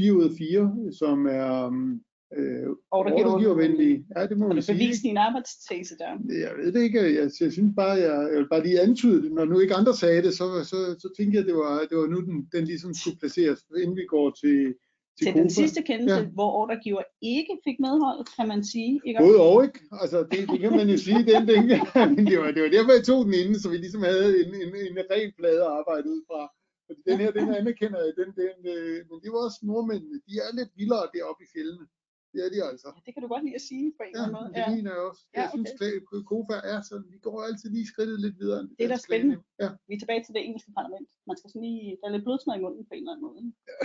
4 0.00 0.16
ud 0.16 0.24
af 0.24 0.34
4, 0.38 0.92
som 0.92 1.26
er, 1.26 1.66
um, 1.66 2.04
øh, 2.36 2.66
ordregivervenlige. 2.90 4.06
Ja, 4.16 4.26
det 4.26 4.38
må 4.38 4.48
man 4.48 4.62
sige. 4.62 4.78
bevist 4.78 5.02
din 5.02 5.16
arbejdstese 5.16 5.94
der? 5.98 6.12
Jeg 6.44 6.52
ved 6.58 6.72
det 6.72 6.82
ikke. 6.82 7.02
Jeg, 7.20 7.30
jeg 7.40 7.52
synes 7.52 7.72
bare, 7.76 7.94
jeg, 8.06 8.28
jeg 8.32 8.38
vil 8.38 8.48
bare 8.48 8.62
lige 8.62 8.80
antyde 8.80 9.22
det. 9.22 9.32
Når 9.32 9.44
nu 9.44 9.58
ikke 9.58 9.74
andre 9.74 9.94
sagde 9.94 10.22
det, 10.22 10.32
så, 10.34 10.46
så, 10.64 10.78
så 11.02 11.08
tænkte 11.16 11.34
jeg, 11.36 11.42
at 11.42 11.48
det 11.50 11.56
var, 11.56 11.86
det 11.90 11.96
var 11.98 12.06
nu, 12.06 12.20
den, 12.20 12.48
den 12.52 12.64
ligesom 12.64 12.94
skulle 12.94 13.18
placeres, 13.18 13.58
inden 13.82 13.96
vi 13.96 14.06
går 14.08 14.30
til, 14.42 14.74
til, 15.18 15.26
til 15.26 15.34
den 15.34 15.50
sidste 15.50 15.82
kendelse, 15.82 16.16
ja. 16.16 16.34
hvor 16.36 16.50
ordregiver 16.60 17.02
ikke 17.22 17.54
fik 17.66 17.78
medhold, 17.80 18.20
kan 18.36 18.48
man 18.48 18.64
sige. 18.64 19.00
Ikke? 19.06 19.20
Både 19.20 19.40
og, 19.40 19.64
ikke? 19.64 19.80
Altså, 20.02 20.18
det, 20.32 20.40
det 20.52 20.60
kan 20.60 20.72
man 20.78 20.88
jo 20.88 20.96
sige, 20.96 21.22
den, 21.30 21.42
den, 21.50 21.62
men 22.16 22.26
det 22.30 22.38
var, 22.40 22.50
det 22.54 22.62
var 22.62 22.72
derfor, 22.76 22.92
jeg 22.98 23.04
tog 23.04 23.20
den 23.26 23.34
inden, 23.34 23.58
så 23.60 23.68
vi 23.70 23.76
ligesom 23.76 24.02
havde 24.02 24.28
en, 24.42 24.50
en, 24.64 24.70
en 24.88 24.96
ren 25.12 25.30
plade 25.38 25.62
at 25.66 25.72
arbejde 25.80 26.06
ud 26.14 26.22
fra. 26.28 26.42
Fordi 26.86 27.00
den 27.10 27.18
her, 27.22 27.30
den 27.38 27.48
anerkender 27.60 28.00
jeg, 28.04 28.12
den, 28.20 28.30
den, 28.42 28.56
øh, 28.74 28.96
men 29.08 29.16
det 29.22 29.30
var 29.32 29.40
også 29.46 29.60
nordmændene, 29.62 30.16
de 30.26 30.32
er 30.44 30.50
lidt 30.58 30.72
vildere 30.80 31.06
deroppe 31.14 31.42
i 31.44 31.50
fjellene. 31.54 31.86
Det 32.32 32.40
er 32.44 32.50
de 32.54 32.58
altså. 32.70 32.88
Ja, 32.96 33.00
det 33.06 33.12
kan 33.14 33.22
du 33.24 33.28
godt 33.34 33.44
lide 33.46 33.58
at 33.60 33.66
sige 33.70 33.86
på 33.98 34.02
en 34.06 34.12
ja, 34.14 34.14
eller 34.14 34.26
anden 34.26 34.36
måde. 34.38 34.48
det 34.56 34.62
ja. 34.64 34.68
mener 34.76 34.90
jeg 34.96 35.02
også. 35.10 35.22
Jeg 35.36 35.40
ja, 35.40 35.46
okay. 35.48 35.64
synes, 35.78 36.26
KOFA 36.30 36.56
er 36.72 36.78
sådan, 36.90 37.08
vi 37.14 37.18
går 37.26 37.36
altid 37.48 37.68
lige 37.76 37.86
skridtet 37.92 38.18
lidt 38.24 38.36
videre. 38.42 38.60
Det, 38.62 38.74
det 38.78 38.84
er 38.86 38.92
da 38.94 38.98
spændende. 39.08 39.36
Ja. 39.62 39.68
Vi 39.88 39.92
er 39.94 40.00
tilbage 40.02 40.22
til 40.24 40.34
det 40.34 40.42
engelske 40.46 40.72
parlament. 40.78 41.08
Man 41.28 41.36
skal 41.38 41.48
sådan 41.50 41.66
lige, 41.68 41.96
der 42.00 42.06
er 42.08 42.14
lidt 42.14 42.26
blodsmad 42.26 42.54
i 42.56 42.64
munden 42.64 42.82
på 42.88 42.92
en 42.94 43.02
eller 43.02 43.12
anden 43.14 43.26
måde. 43.28 43.40
Ja. 43.68 43.76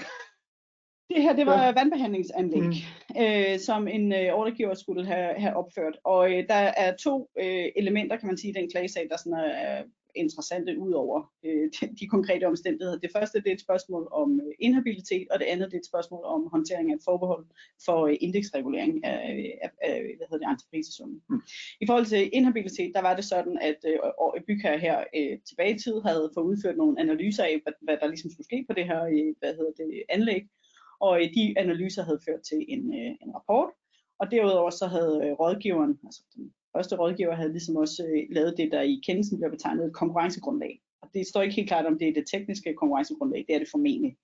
Det 1.10 1.22
her, 1.24 1.34
det 1.36 1.46
var 1.46 1.66
ja. 1.66 1.74
vandbehandlingsanlæg, 1.80 2.62
mm. 2.62 2.74
øh, 3.22 3.60
som 3.60 3.82
en 3.88 4.14
øh, 4.14 4.34
ordregiver 4.40 4.74
skulle 4.74 5.06
have, 5.06 5.40
have 5.44 5.56
opført. 5.56 5.98
Og 6.04 6.22
øh, 6.32 6.48
der 6.52 6.62
er 6.84 6.96
to 6.96 7.30
øh, 7.44 7.66
elementer, 7.76 8.18
kan 8.18 8.28
man 8.28 8.38
sige, 8.38 8.52
i 8.52 8.58
den 8.60 8.70
klagesag, 8.72 9.08
der 9.12 9.18
sådan 9.18 9.40
er, 9.40 9.84
interessante 10.16 10.80
ud 10.80 10.92
over 10.92 11.32
øh, 11.46 11.70
de, 11.76 11.96
de 12.00 12.08
konkrete 12.08 12.46
omstændigheder. 12.46 13.00
Det 13.00 13.12
første 13.16 13.40
det 13.40 13.48
er 13.48 13.54
et 13.54 13.62
spørgsmål 13.68 14.08
om 14.12 14.42
øh, 14.46 14.54
inhabilitet, 14.60 15.28
og 15.32 15.40
det 15.40 15.46
andet 15.46 15.72
det 15.72 15.78
er 15.78 15.80
et 15.80 15.92
spørgsmål 15.94 16.24
om 16.26 16.48
håndtering 16.52 16.92
af 16.92 16.96
et 16.96 17.02
forbehold 17.06 17.46
for 17.86 18.06
øh, 18.06 18.16
indeksregulering 18.22 19.06
af, 19.06 19.18
af, 19.64 19.70
af 19.82 20.02
hvad 20.18 20.28
hedder 20.30 20.48
det, 20.48 20.54
entreprisesummen. 20.54 21.22
Mm. 21.30 21.42
I 21.82 21.86
forhold 21.88 22.06
til 22.06 22.30
inhabilitet, 22.34 22.92
der 22.96 23.02
var 23.02 23.16
det 23.16 23.26
sådan, 23.26 23.58
at 23.62 23.80
øh, 23.92 24.42
bygherre 24.48 24.80
her 24.80 25.04
øh, 25.18 25.40
tilbage 25.48 25.76
i 25.76 25.80
tid 25.80 26.02
havde 26.02 26.32
fået 26.34 26.46
udført 26.46 26.78
nogle 26.78 27.00
analyser 27.00 27.44
af, 27.44 27.60
hvad, 27.64 27.74
hvad 27.82 27.98
der 28.02 28.08
ligesom 28.08 28.32
skulle 28.32 28.50
ske 28.52 28.66
på 28.70 28.74
det 28.74 28.86
her 28.86 29.02
øh, 29.06 29.36
hvad 29.40 29.54
hedder 29.58 29.72
det, 29.78 30.04
anlæg, 30.10 30.44
og 31.00 31.14
øh, 31.22 31.28
de 31.36 31.54
analyser 31.58 32.04
havde 32.04 32.20
ført 32.28 32.42
til 32.50 32.66
en, 32.68 32.94
øh, 33.00 33.12
en 33.24 33.36
rapport, 33.36 33.70
og 34.20 34.32
derudover 34.32 34.70
så 34.70 34.86
havde 34.88 35.16
øh, 35.24 35.32
rådgiveren, 35.32 36.00
altså 36.06 36.22
den 36.36 36.54
første 36.76 36.96
rådgiver 36.96 37.36
havde 37.36 37.52
ligesom 37.52 37.76
også 37.76 38.04
øh, 38.04 38.36
lavet 38.36 38.58
det, 38.58 38.72
der 38.72 38.82
i 38.82 39.02
kendelsen 39.06 39.38
bliver 39.38 39.52
betegnet 39.52 39.86
et 39.86 39.94
konkurrencegrundlag. 39.94 40.82
Og 41.02 41.10
det 41.14 41.28
står 41.28 41.42
ikke 41.42 41.56
helt 41.56 41.68
klart, 41.68 41.86
om 41.86 42.00
det 42.00 42.08
er 42.08 42.14
det 42.14 42.26
tekniske 42.32 42.74
konkurrencegrundlag, 42.74 43.46
det 43.48 43.56
er 43.56 43.60
det 43.60 43.68
formentlig. 43.72 44.16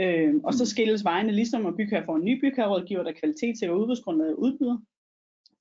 Øh, 0.00 0.34
og 0.44 0.54
så 0.54 0.62
mm. 0.64 0.66
skilles 0.66 1.04
vejene 1.04 1.32
ligesom 1.32 1.66
at 1.66 1.76
bygge 1.76 2.02
for 2.04 2.16
en 2.16 2.24
ny 2.24 2.40
bygherrerådgiver, 2.40 3.02
der 3.02 3.12
kvalitetssikrer 3.12 3.74
udbudsgrundlaget 3.74 4.34
udbyder. 4.34 4.78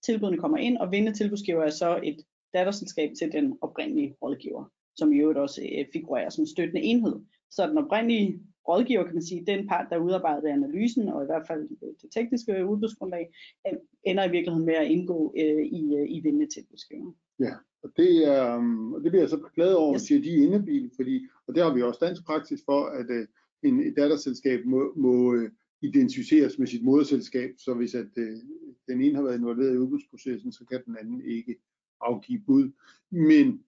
Tilbudene 0.05 0.38
kommer 0.38 0.57
ind, 0.57 0.77
og 0.77 0.91
vindende 0.91 1.17
tilbudsgiver 1.17 1.63
er 1.63 1.69
så 1.69 1.99
et 2.03 2.17
datterselskab 2.53 3.12
til 3.19 3.31
den 3.31 3.57
oprindelige 3.62 4.15
rådgiver, 4.21 4.65
som 4.95 5.13
i 5.13 5.17
øvrigt 5.17 5.39
også 5.39 5.62
øh, 5.62 5.86
figurerer 5.93 6.29
som 6.29 6.45
støttende 6.45 6.81
enhed. 6.81 7.15
Så 7.51 7.67
den 7.67 7.77
oprindelige 7.77 8.39
rådgiver, 8.67 9.04
kan 9.04 9.13
man 9.13 9.24
sige, 9.24 9.45
den 9.45 9.67
part, 9.67 9.88
der 9.89 9.97
udarbejdede 9.97 10.52
analysen, 10.52 11.10
og 11.10 11.24
i 11.24 11.26
hvert 11.26 11.47
fald 11.47 11.69
det 12.02 12.12
tekniske 12.12 12.65
udbudsgrundlag, 12.65 13.34
ender 14.04 14.24
i 14.24 14.32
virkeligheden 14.32 14.65
med 14.65 14.74
at 14.74 14.88
indgå 14.88 15.34
øh, 15.38 15.65
i, 15.65 15.95
øh, 15.95 16.06
i 16.10 16.19
vindende 16.19 16.54
tilbudsgiver. 16.54 17.12
Ja, 17.39 17.54
og 17.84 17.89
det, 17.97 18.28
er, 18.28 18.43
og 18.95 19.04
det 19.04 19.12
bliver 19.12 19.21
jeg 19.21 19.30
så 19.30 19.50
glad 19.56 19.74
over, 19.74 19.95
yes. 19.95 20.02
siger 20.02 20.21
de 20.21 20.36
indebil, 20.36 20.91
fordi, 20.95 21.28
og 21.47 21.56
der 21.56 21.63
har 21.63 21.74
vi 21.74 21.82
også 21.82 22.00
dansk 22.06 22.26
praksis 22.26 22.62
for, 22.65 22.86
at 22.86 23.10
uh, 23.10 23.26
en, 23.63 23.80
et 23.80 23.93
datterselskab 23.97 24.65
må, 24.65 24.93
må 24.95 25.34
uh, 25.34 25.50
identificeres 25.82 26.60
med 26.60 26.67
sit 26.67 26.84
moderselskab, 26.84 27.50
så 27.58 27.74
hvis 27.74 27.95
at, 27.95 28.12
uh, 28.17 28.24
den 28.88 29.02
ene 29.02 29.15
har 29.15 29.24
været 29.24 29.38
involveret 29.38 29.74
i 29.74 29.78
udbudsprocessen, 29.78 30.52
så 30.52 30.65
kan 30.65 30.82
den 30.86 30.97
anden 30.97 31.21
ikke 31.26 31.56
afgive 32.02 32.39
bud. 32.47 32.71
Men 33.12 33.63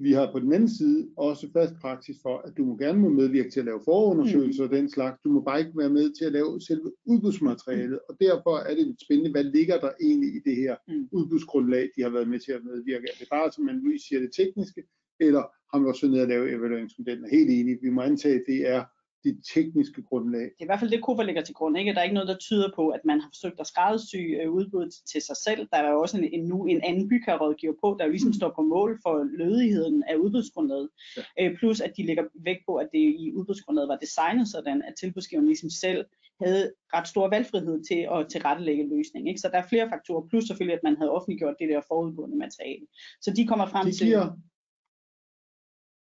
vi 0.00 0.12
har 0.12 0.32
på 0.32 0.38
den 0.40 0.52
anden 0.52 0.68
side 0.68 1.08
også 1.16 1.48
fast 1.52 1.74
praksis 1.80 2.16
for, 2.22 2.38
at 2.38 2.52
du 2.56 2.64
må 2.64 2.76
gerne 2.76 2.98
må 2.98 3.08
medvirke 3.08 3.50
til 3.50 3.60
at 3.60 3.66
lave 3.66 3.80
forundersøgelser 3.84 4.64
mm. 4.64 4.70
og 4.70 4.76
den 4.76 4.90
slags. 4.90 5.20
Du 5.24 5.28
må 5.30 5.40
bare 5.40 5.60
ikke 5.60 5.78
være 5.78 5.90
med 5.90 6.12
til 6.18 6.24
at 6.24 6.32
lave 6.32 6.60
selve 6.60 6.92
udbudsmaterialet. 7.04 7.98
Og 8.08 8.16
derfor 8.20 8.56
er 8.56 8.74
det 8.74 8.86
lidt 8.86 9.02
spændende, 9.02 9.30
hvad 9.30 9.44
ligger 9.44 9.80
der 9.80 9.90
egentlig 10.00 10.30
i 10.34 10.40
det 10.44 10.56
her 10.56 10.76
mm. 10.88 11.08
udbudsgrundlag, 11.12 11.88
de 11.96 12.02
har 12.02 12.10
været 12.10 12.28
med 12.28 12.38
til 12.38 12.52
at 12.52 12.64
medvirke. 12.64 13.06
Er 13.12 13.16
det 13.20 13.28
bare, 13.30 13.52
som 13.52 13.64
man 13.64 13.80
lige 13.84 14.00
siger, 14.08 14.20
det 14.20 14.32
tekniske, 14.32 14.82
eller 15.20 15.42
har 15.70 15.78
man 15.78 15.88
også 15.88 16.02
været 16.02 16.12
nede 16.12 16.22
at 16.22 16.28
lave 16.28 16.50
evalueringsmodellen? 16.56 17.30
Helt 17.30 17.50
enig. 17.50 17.78
Vi 17.82 17.90
må 17.90 18.00
antage, 18.00 18.34
at 18.34 18.44
det 18.46 18.68
er 18.68 18.84
det 19.24 19.34
tekniske 19.54 20.02
grundlag. 20.02 20.40
Det 20.40 20.60
er 20.60 20.66
i 20.66 20.70
hvert 20.70 20.80
fald 20.80 20.90
det, 20.90 21.02
KOFA 21.02 21.22
ligger 21.22 21.42
til 21.42 21.54
grund. 21.54 21.78
Ikke? 21.78 21.92
Der 21.92 21.98
er 21.98 22.02
ikke 22.02 22.14
noget, 22.14 22.28
der 22.28 22.36
tyder 22.36 22.70
på, 22.76 22.88
at 22.88 23.00
man 23.04 23.20
har 23.20 23.28
forsøgt 23.34 23.60
at 23.60 23.66
skræddersy 23.66 24.22
øh, 24.40 24.50
udbuddet 24.50 24.94
til 25.12 25.22
sig 25.22 25.36
selv. 25.46 25.68
Der 25.72 25.78
er 25.78 25.90
jo 25.90 26.00
også 26.00 26.18
en, 26.18 26.24
en, 26.24 26.44
nu 26.44 26.66
en 26.66 26.80
anden 26.84 27.08
bygherrerådgiver 27.08 27.74
på, 27.82 27.96
der 27.98 28.04
jo 28.04 28.10
ligesom 28.10 28.32
står 28.32 28.52
på 28.56 28.62
mål 28.62 28.98
for 29.04 29.14
lødigheden 29.38 30.04
af 30.08 30.16
udbudsgrundlaget. 30.16 30.88
Ja. 31.16 31.22
Øh, 31.40 31.58
plus 31.58 31.80
at 31.80 31.92
de 31.96 32.06
lægger 32.06 32.24
vægt 32.44 32.62
på, 32.68 32.76
at 32.76 32.88
det 32.92 33.04
i 33.24 33.32
udbudsgrundlaget 33.34 33.88
var 33.88 33.96
designet 33.96 34.48
sådan, 34.48 34.82
at 34.82 34.94
tilbudsgiveren 35.00 35.46
ligesom 35.46 35.70
selv 35.70 36.04
havde 36.44 36.72
ret 36.94 37.08
stor 37.08 37.28
valgfrihed 37.28 37.84
til 37.88 38.00
at 38.14 38.26
tilrettelægge 38.32 38.88
løsning. 38.88 39.28
Ikke? 39.28 39.40
Så 39.40 39.48
der 39.52 39.58
er 39.58 39.68
flere 39.68 39.88
faktorer, 39.94 40.28
plus 40.28 40.44
selvfølgelig, 40.44 40.76
at 40.76 40.86
man 40.88 40.96
havde 40.96 41.10
offentliggjort 41.10 41.56
det 41.60 41.68
der 41.68 41.80
forudgående 41.88 42.36
materiale. 42.36 42.86
Så 43.20 43.32
de 43.36 43.46
kommer 43.46 43.66
frem 43.66 43.86
de 43.86 43.92
giver, 43.92 44.24
til... 44.24 44.42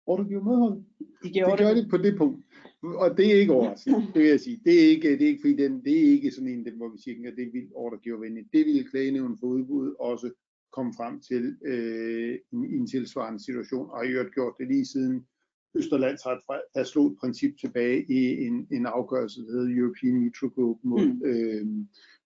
Ordregiver 0.06 0.42
medhold. 0.42 0.76
De, 1.24 1.30
giver 1.30 1.56
de 1.56 1.62
gør 1.62 1.74
det 1.74 1.86
på 1.90 1.96
det 1.96 2.18
punkt 2.18 2.44
og 2.82 3.16
det 3.16 3.26
er 3.32 3.40
ikke 3.40 3.52
overraskende, 3.52 4.06
det 4.14 4.22
vil 4.22 4.28
jeg 4.28 4.40
sige. 4.40 4.60
Det 4.64 4.84
er 4.84 4.88
ikke, 4.88 5.12
det 5.12 5.22
er 5.22 5.26
ikke 5.26 5.40
fordi 5.40 5.56
den, 5.56 5.84
det 5.84 5.98
er 5.98 6.12
ikke 6.12 6.30
sådan 6.30 6.48
en, 6.48 6.64
den, 6.64 6.76
hvor 6.76 6.88
vi 6.88 6.98
siger, 6.98 7.30
at 7.30 7.36
det 7.36 7.46
er 7.46 7.52
vildt 7.52 7.72
ordregivervenligt. 7.74 8.52
Det 8.52 8.66
ville 8.66 8.84
klagenævnen 8.84 9.38
for 9.38 9.46
udbud 9.46 9.94
også 10.00 10.30
komme 10.72 10.92
frem 10.96 11.20
til 11.20 11.56
øh, 11.64 12.38
i 12.52 12.76
en 12.76 12.86
tilsvarende 12.86 13.44
situation, 13.44 13.90
og 13.90 13.96
har 13.96 14.04
i 14.04 14.12
øvrigt 14.12 14.34
gjort 14.34 14.54
det 14.58 14.68
lige 14.68 14.86
siden 14.86 15.26
Østerlandsret 15.74 16.40
fastslog 16.76 17.06
et 17.06 17.18
princip 17.20 17.58
tilbage 17.60 18.04
i 18.08 18.46
en, 18.46 18.68
en 18.70 18.86
afgørelse, 18.86 19.40
der 19.40 19.52
hedder 19.52 19.80
European 19.80 20.20
Metro 20.20 20.46
Group 20.46 20.78
mod 20.82 21.06
mm. 21.06 21.22
øh, 21.24 21.66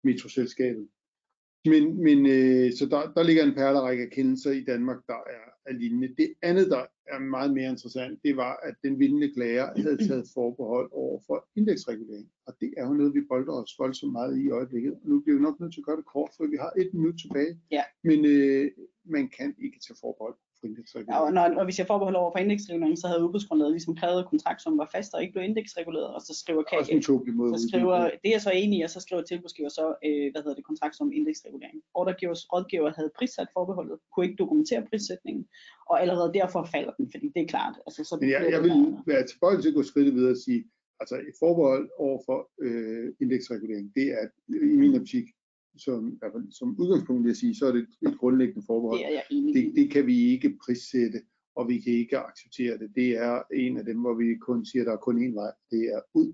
metroselskabet. 0.05 0.89
Men, 1.67 2.03
men 2.03 2.27
øh, 2.27 2.73
så 2.73 2.87
der, 2.87 3.13
der 3.17 3.23
ligger 3.23 3.45
en 3.45 3.55
perlerække 3.55 4.03
af 4.03 4.11
kendelser 4.11 4.51
i 4.51 4.65
Danmark, 4.65 4.97
der 5.07 5.21
er, 5.37 5.47
er 5.67 5.73
lignende. 5.73 6.15
Det 6.19 6.35
andet, 6.43 6.71
der 6.71 6.83
er 7.07 7.19
meget 7.19 7.55
mere 7.55 7.71
interessant, 7.71 8.19
det 8.25 8.37
var, 8.37 8.61
at 8.63 8.75
den 8.85 8.99
vindende 8.99 9.33
klager 9.33 9.67
havde 9.83 10.09
taget 10.09 10.27
forbehold 10.35 10.89
over 10.93 11.21
for 11.27 11.49
indeksregulering. 11.57 12.29
Og 12.47 12.55
det 12.61 12.75
er 12.77 12.87
jo 12.87 12.93
noget, 12.93 13.15
vi 13.15 13.21
bolder 13.29 13.53
os 13.53 13.75
voldsomt 13.79 14.13
meget 14.13 14.39
i 14.39 14.47
i 14.47 14.51
øjeblikket. 14.51 14.93
Og 14.93 15.09
nu 15.09 15.21
bliver 15.21 15.37
vi 15.39 15.43
nok 15.43 15.61
nødt 15.61 15.73
til 15.73 15.81
at 15.81 15.85
gøre 15.85 15.97
det 15.97 16.07
kort, 16.07 16.31
for 16.37 16.47
vi 16.47 16.57
har 16.57 16.73
et 16.77 16.91
minut 16.95 17.15
tilbage. 17.23 17.61
Ja. 17.71 17.85
Men 18.05 18.25
øh, 18.25 18.71
man 19.05 19.29
kan 19.29 19.55
ikke 19.65 19.79
tage 19.87 19.99
forbehold 20.01 20.37
indeksregulering. 20.69 21.15
Ja, 21.15 21.25
og 21.27 21.33
når, 21.37 21.45
når 21.59 21.65
vi 21.69 21.73
ser 21.73 21.87
forbehold 21.93 22.17
over 22.23 22.31
for 22.35 22.39
indeksregulering, 22.45 22.99
så 22.99 23.07
havde 23.11 23.25
udbudsgrundlaget 23.25 23.73
ligesom 23.73 23.95
krævet 24.01 24.23
kontrakt, 24.33 24.61
som 24.63 24.79
var 24.79 24.89
fast 24.97 25.15
og 25.15 25.21
ikke 25.23 25.33
blev 25.35 25.45
indeksreguleret, 25.51 26.09
og 26.17 26.21
så 26.29 26.33
skriver 26.43 26.63
KG, 26.71 26.87
så 27.57 27.67
skriver, 27.69 27.99
det 28.25 28.31
er 28.35 28.41
så 28.49 28.53
enig 28.63 28.77
i, 28.79 28.83
og 28.83 28.91
så 28.91 29.01
skriver 29.01 29.23
tilbudsgiver 29.23 29.69
så, 29.69 29.87
øh, 30.07 30.27
hvad 30.33 30.41
hedder 30.43 30.59
det, 30.59 30.65
kontrakt 30.71 30.95
som 30.97 31.13
indeksregulering. 31.19 31.79
Ordregivers 31.95 32.43
rådgiver 32.53 32.91
havde 32.99 33.11
prissat 33.19 33.49
forbeholdet, 33.57 33.97
kunne 34.13 34.27
ikke 34.27 34.39
dokumentere 34.43 34.83
prissætningen, 34.91 35.45
og 35.91 36.03
allerede 36.03 36.31
derfor 36.35 36.61
falder 36.75 36.93
den, 36.99 37.07
fordi 37.13 37.27
det 37.35 37.43
er 37.43 37.49
klart. 37.55 37.75
Altså, 37.87 38.05
så 38.05 38.15
Men 38.21 38.31
jeg, 38.31 38.43
jeg 38.55 38.63
vil 38.63 38.77
være 39.07 39.27
tilbøjelig 39.27 39.63
til 39.63 39.69
at 39.73 39.75
gå 39.75 39.83
skridtet 39.83 40.15
videre 40.15 40.31
og 40.31 40.43
sige, 40.47 40.65
altså 41.01 41.17
et 41.17 41.37
forbehold 41.39 41.91
over 41.99 42.19
for 42.27 42.39
øh, 42.65 43.07
indeksregulering, 43.21 43.87
det 43.95 44.07
er 44.19 44.25
i 44.73 44.77
min 44.83 45.01
optik, 45.01 45.27
som, 45.79 46.21
som 46.51 46.77
udgangspunkt 46.81 47.23
vil 47.23 47.31
jeg 47.31 47.37
sige, 47.37 47.55
så 47.55 47.67
er 47.67 47.73
det 47.73 47.81
et, 47.83 48.09
et 48.09 48.19
grundlæggende 48.19 48.67
forbehold. 48.67 48.99
Det 48.99 49.07
er 49.07 49.13
jeg 49.13 49.23
enig 49.31 49.55
det, 49.55 49.73
det 49.77 49.91
kan 49.91 50.07
vi 50.07 50.17
ikke 50.19 50.59
prissætte, 50.65 51.21
og 51.57 51.69
vi 51.69 51.79
kan 51.81 51.93
ikke 51.93 52.19
acceptere 52.19 52.79
det. 52.79 52.89
Det 52.95 53.11
er 53.17 53.43
en 53.55 53.77
af 53.77 53.85
dem, 53.85 54.01
hvor 54.01 54.15
vi 54.15 54.35
kun 54.35 54.67
siger, 54.67 54.83
at 54.83 54.87
der 54.87 54.93
er 54.93 54.97
kun 54.97 55.19
én 55.27 55.35
vej, 55.35 55.53
det 55.71 55.83
er 55.95 56.01
ud. 56.15 56.33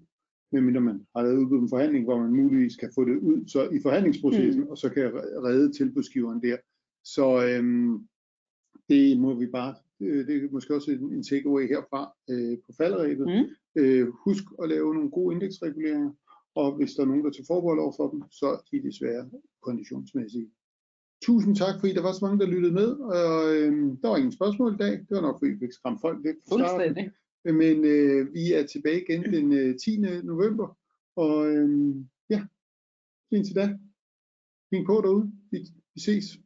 Medmindre 0.52 0.80
man 0.80 1.06
har 1.16 1.22
lavet 1.22 1.38
udbud 1.38 1.58
en 1.58 1.68
forhandling, 1.68 2.04
hvor 2.04 2.18
man 2.18 2.32
muligvis 2.32 2.76
kan 2.76 2.90
få 2.94 3.04
det 3.04 3.18
ud 3.18 3.48
så 3.48 3.68
i 3.68 3.80
forhandlingsprocessen, 3.82 4.62
mm. 4.62 4.68
og 4.68 4.78
så 4.78 4.88
kan 4.88 5.14
redde 5.46 5.72
tilbudsgiveren 5.72 6.42
der. 6.42 6.56
Så 7.04 7.46
øhm, 7.46 8.08
det 8.88 9.20
må 9.20 9.34
vi 9.34 9.46
bare, 9.46 9.74
øh, 10.00 10.26
det 10.26 10.44
er 10.44 10.48
måske 10.52 10.74
også 10.74 10.90
en, 10.90 11.12
en 11.12 11.22
takeaway 11.22 11.68
herfra 11.68 12.12
øh, 12.30 12.58
på 12.66 12.72
falderæbet. 12.78 13.26
Mm. 13.26 13.80
Øh, 13.82 14.08
husk 14.24 14.44
at 14.62 14.68
lave 14.68 14.94
nogle 14.94 15.10
gode 15.10 15.34
indeksreguleringer, 15.34 16.12
og 16.54 16.76
hvis 16.76 16.94
der 16.94 17.02
er 17.02 17.06
nogen, 17.06 17.24
der 17.24 17.30
tager 17.30 17.46
forbehold 17.46 17.80
over 17.80 17.92
for 17.96 18.10
dem, 18.10 18.22
så 18.30 18.46
er 18.46 18.58
de 18.70 18.82
desværre 18.82 19.30
konditionsmæssige. 19.62 20.50
Tusind 21.22 21.56
tak, 21.56 21.74
fordi 21.80 21.94
der 21.94 22.02
var 22.02 22.12
så 22.12 22.24
mange, 22.24 22.38
der 22.38 22.52
lyttede 22.54 22.74
med, 22.74 22.90
og 23.16 23.56
øh, 23.56 23.72
der 24.02 24.08
var 24.08 24.16
ingen 24.16 24.32
spørgsmål 24.32 24.74
i 24.74 24.76
dag. 24.76 24.92
Det 24.92 25.10
var 25.10 25.20
nok, 25.20 25.38
fordi 25.38 25.50
vi 25.52 25.58
fik 25.58 25.72
skræmt 25.72 26.00
folk 26.00 26.24
væk 26.24 26.34
fra 26.48 26.58
starten. 26.58 27.12
Men 27.44 27.84
øh, 27.84 28.34
vi 28.34 28.52
er 28.52 28.66
tilbage 28.66 29.02
igen 29.02 29.22
den 29.22 29.52
øh, 29.52 29.78
10. 29.78 29.96
november, 30.22 30.78
og 31.16 31.50
øh, 31.50 31.96
ja, 32.30 32.44
indtil 33.30 33.54
da, 33.54 33.78
fin 34.70 34.86
på 34.86 35.00
derude. 35.04 35.32
Vi, 35.50 35.58
vi 35.94 36.00
ses. 36.00 36.38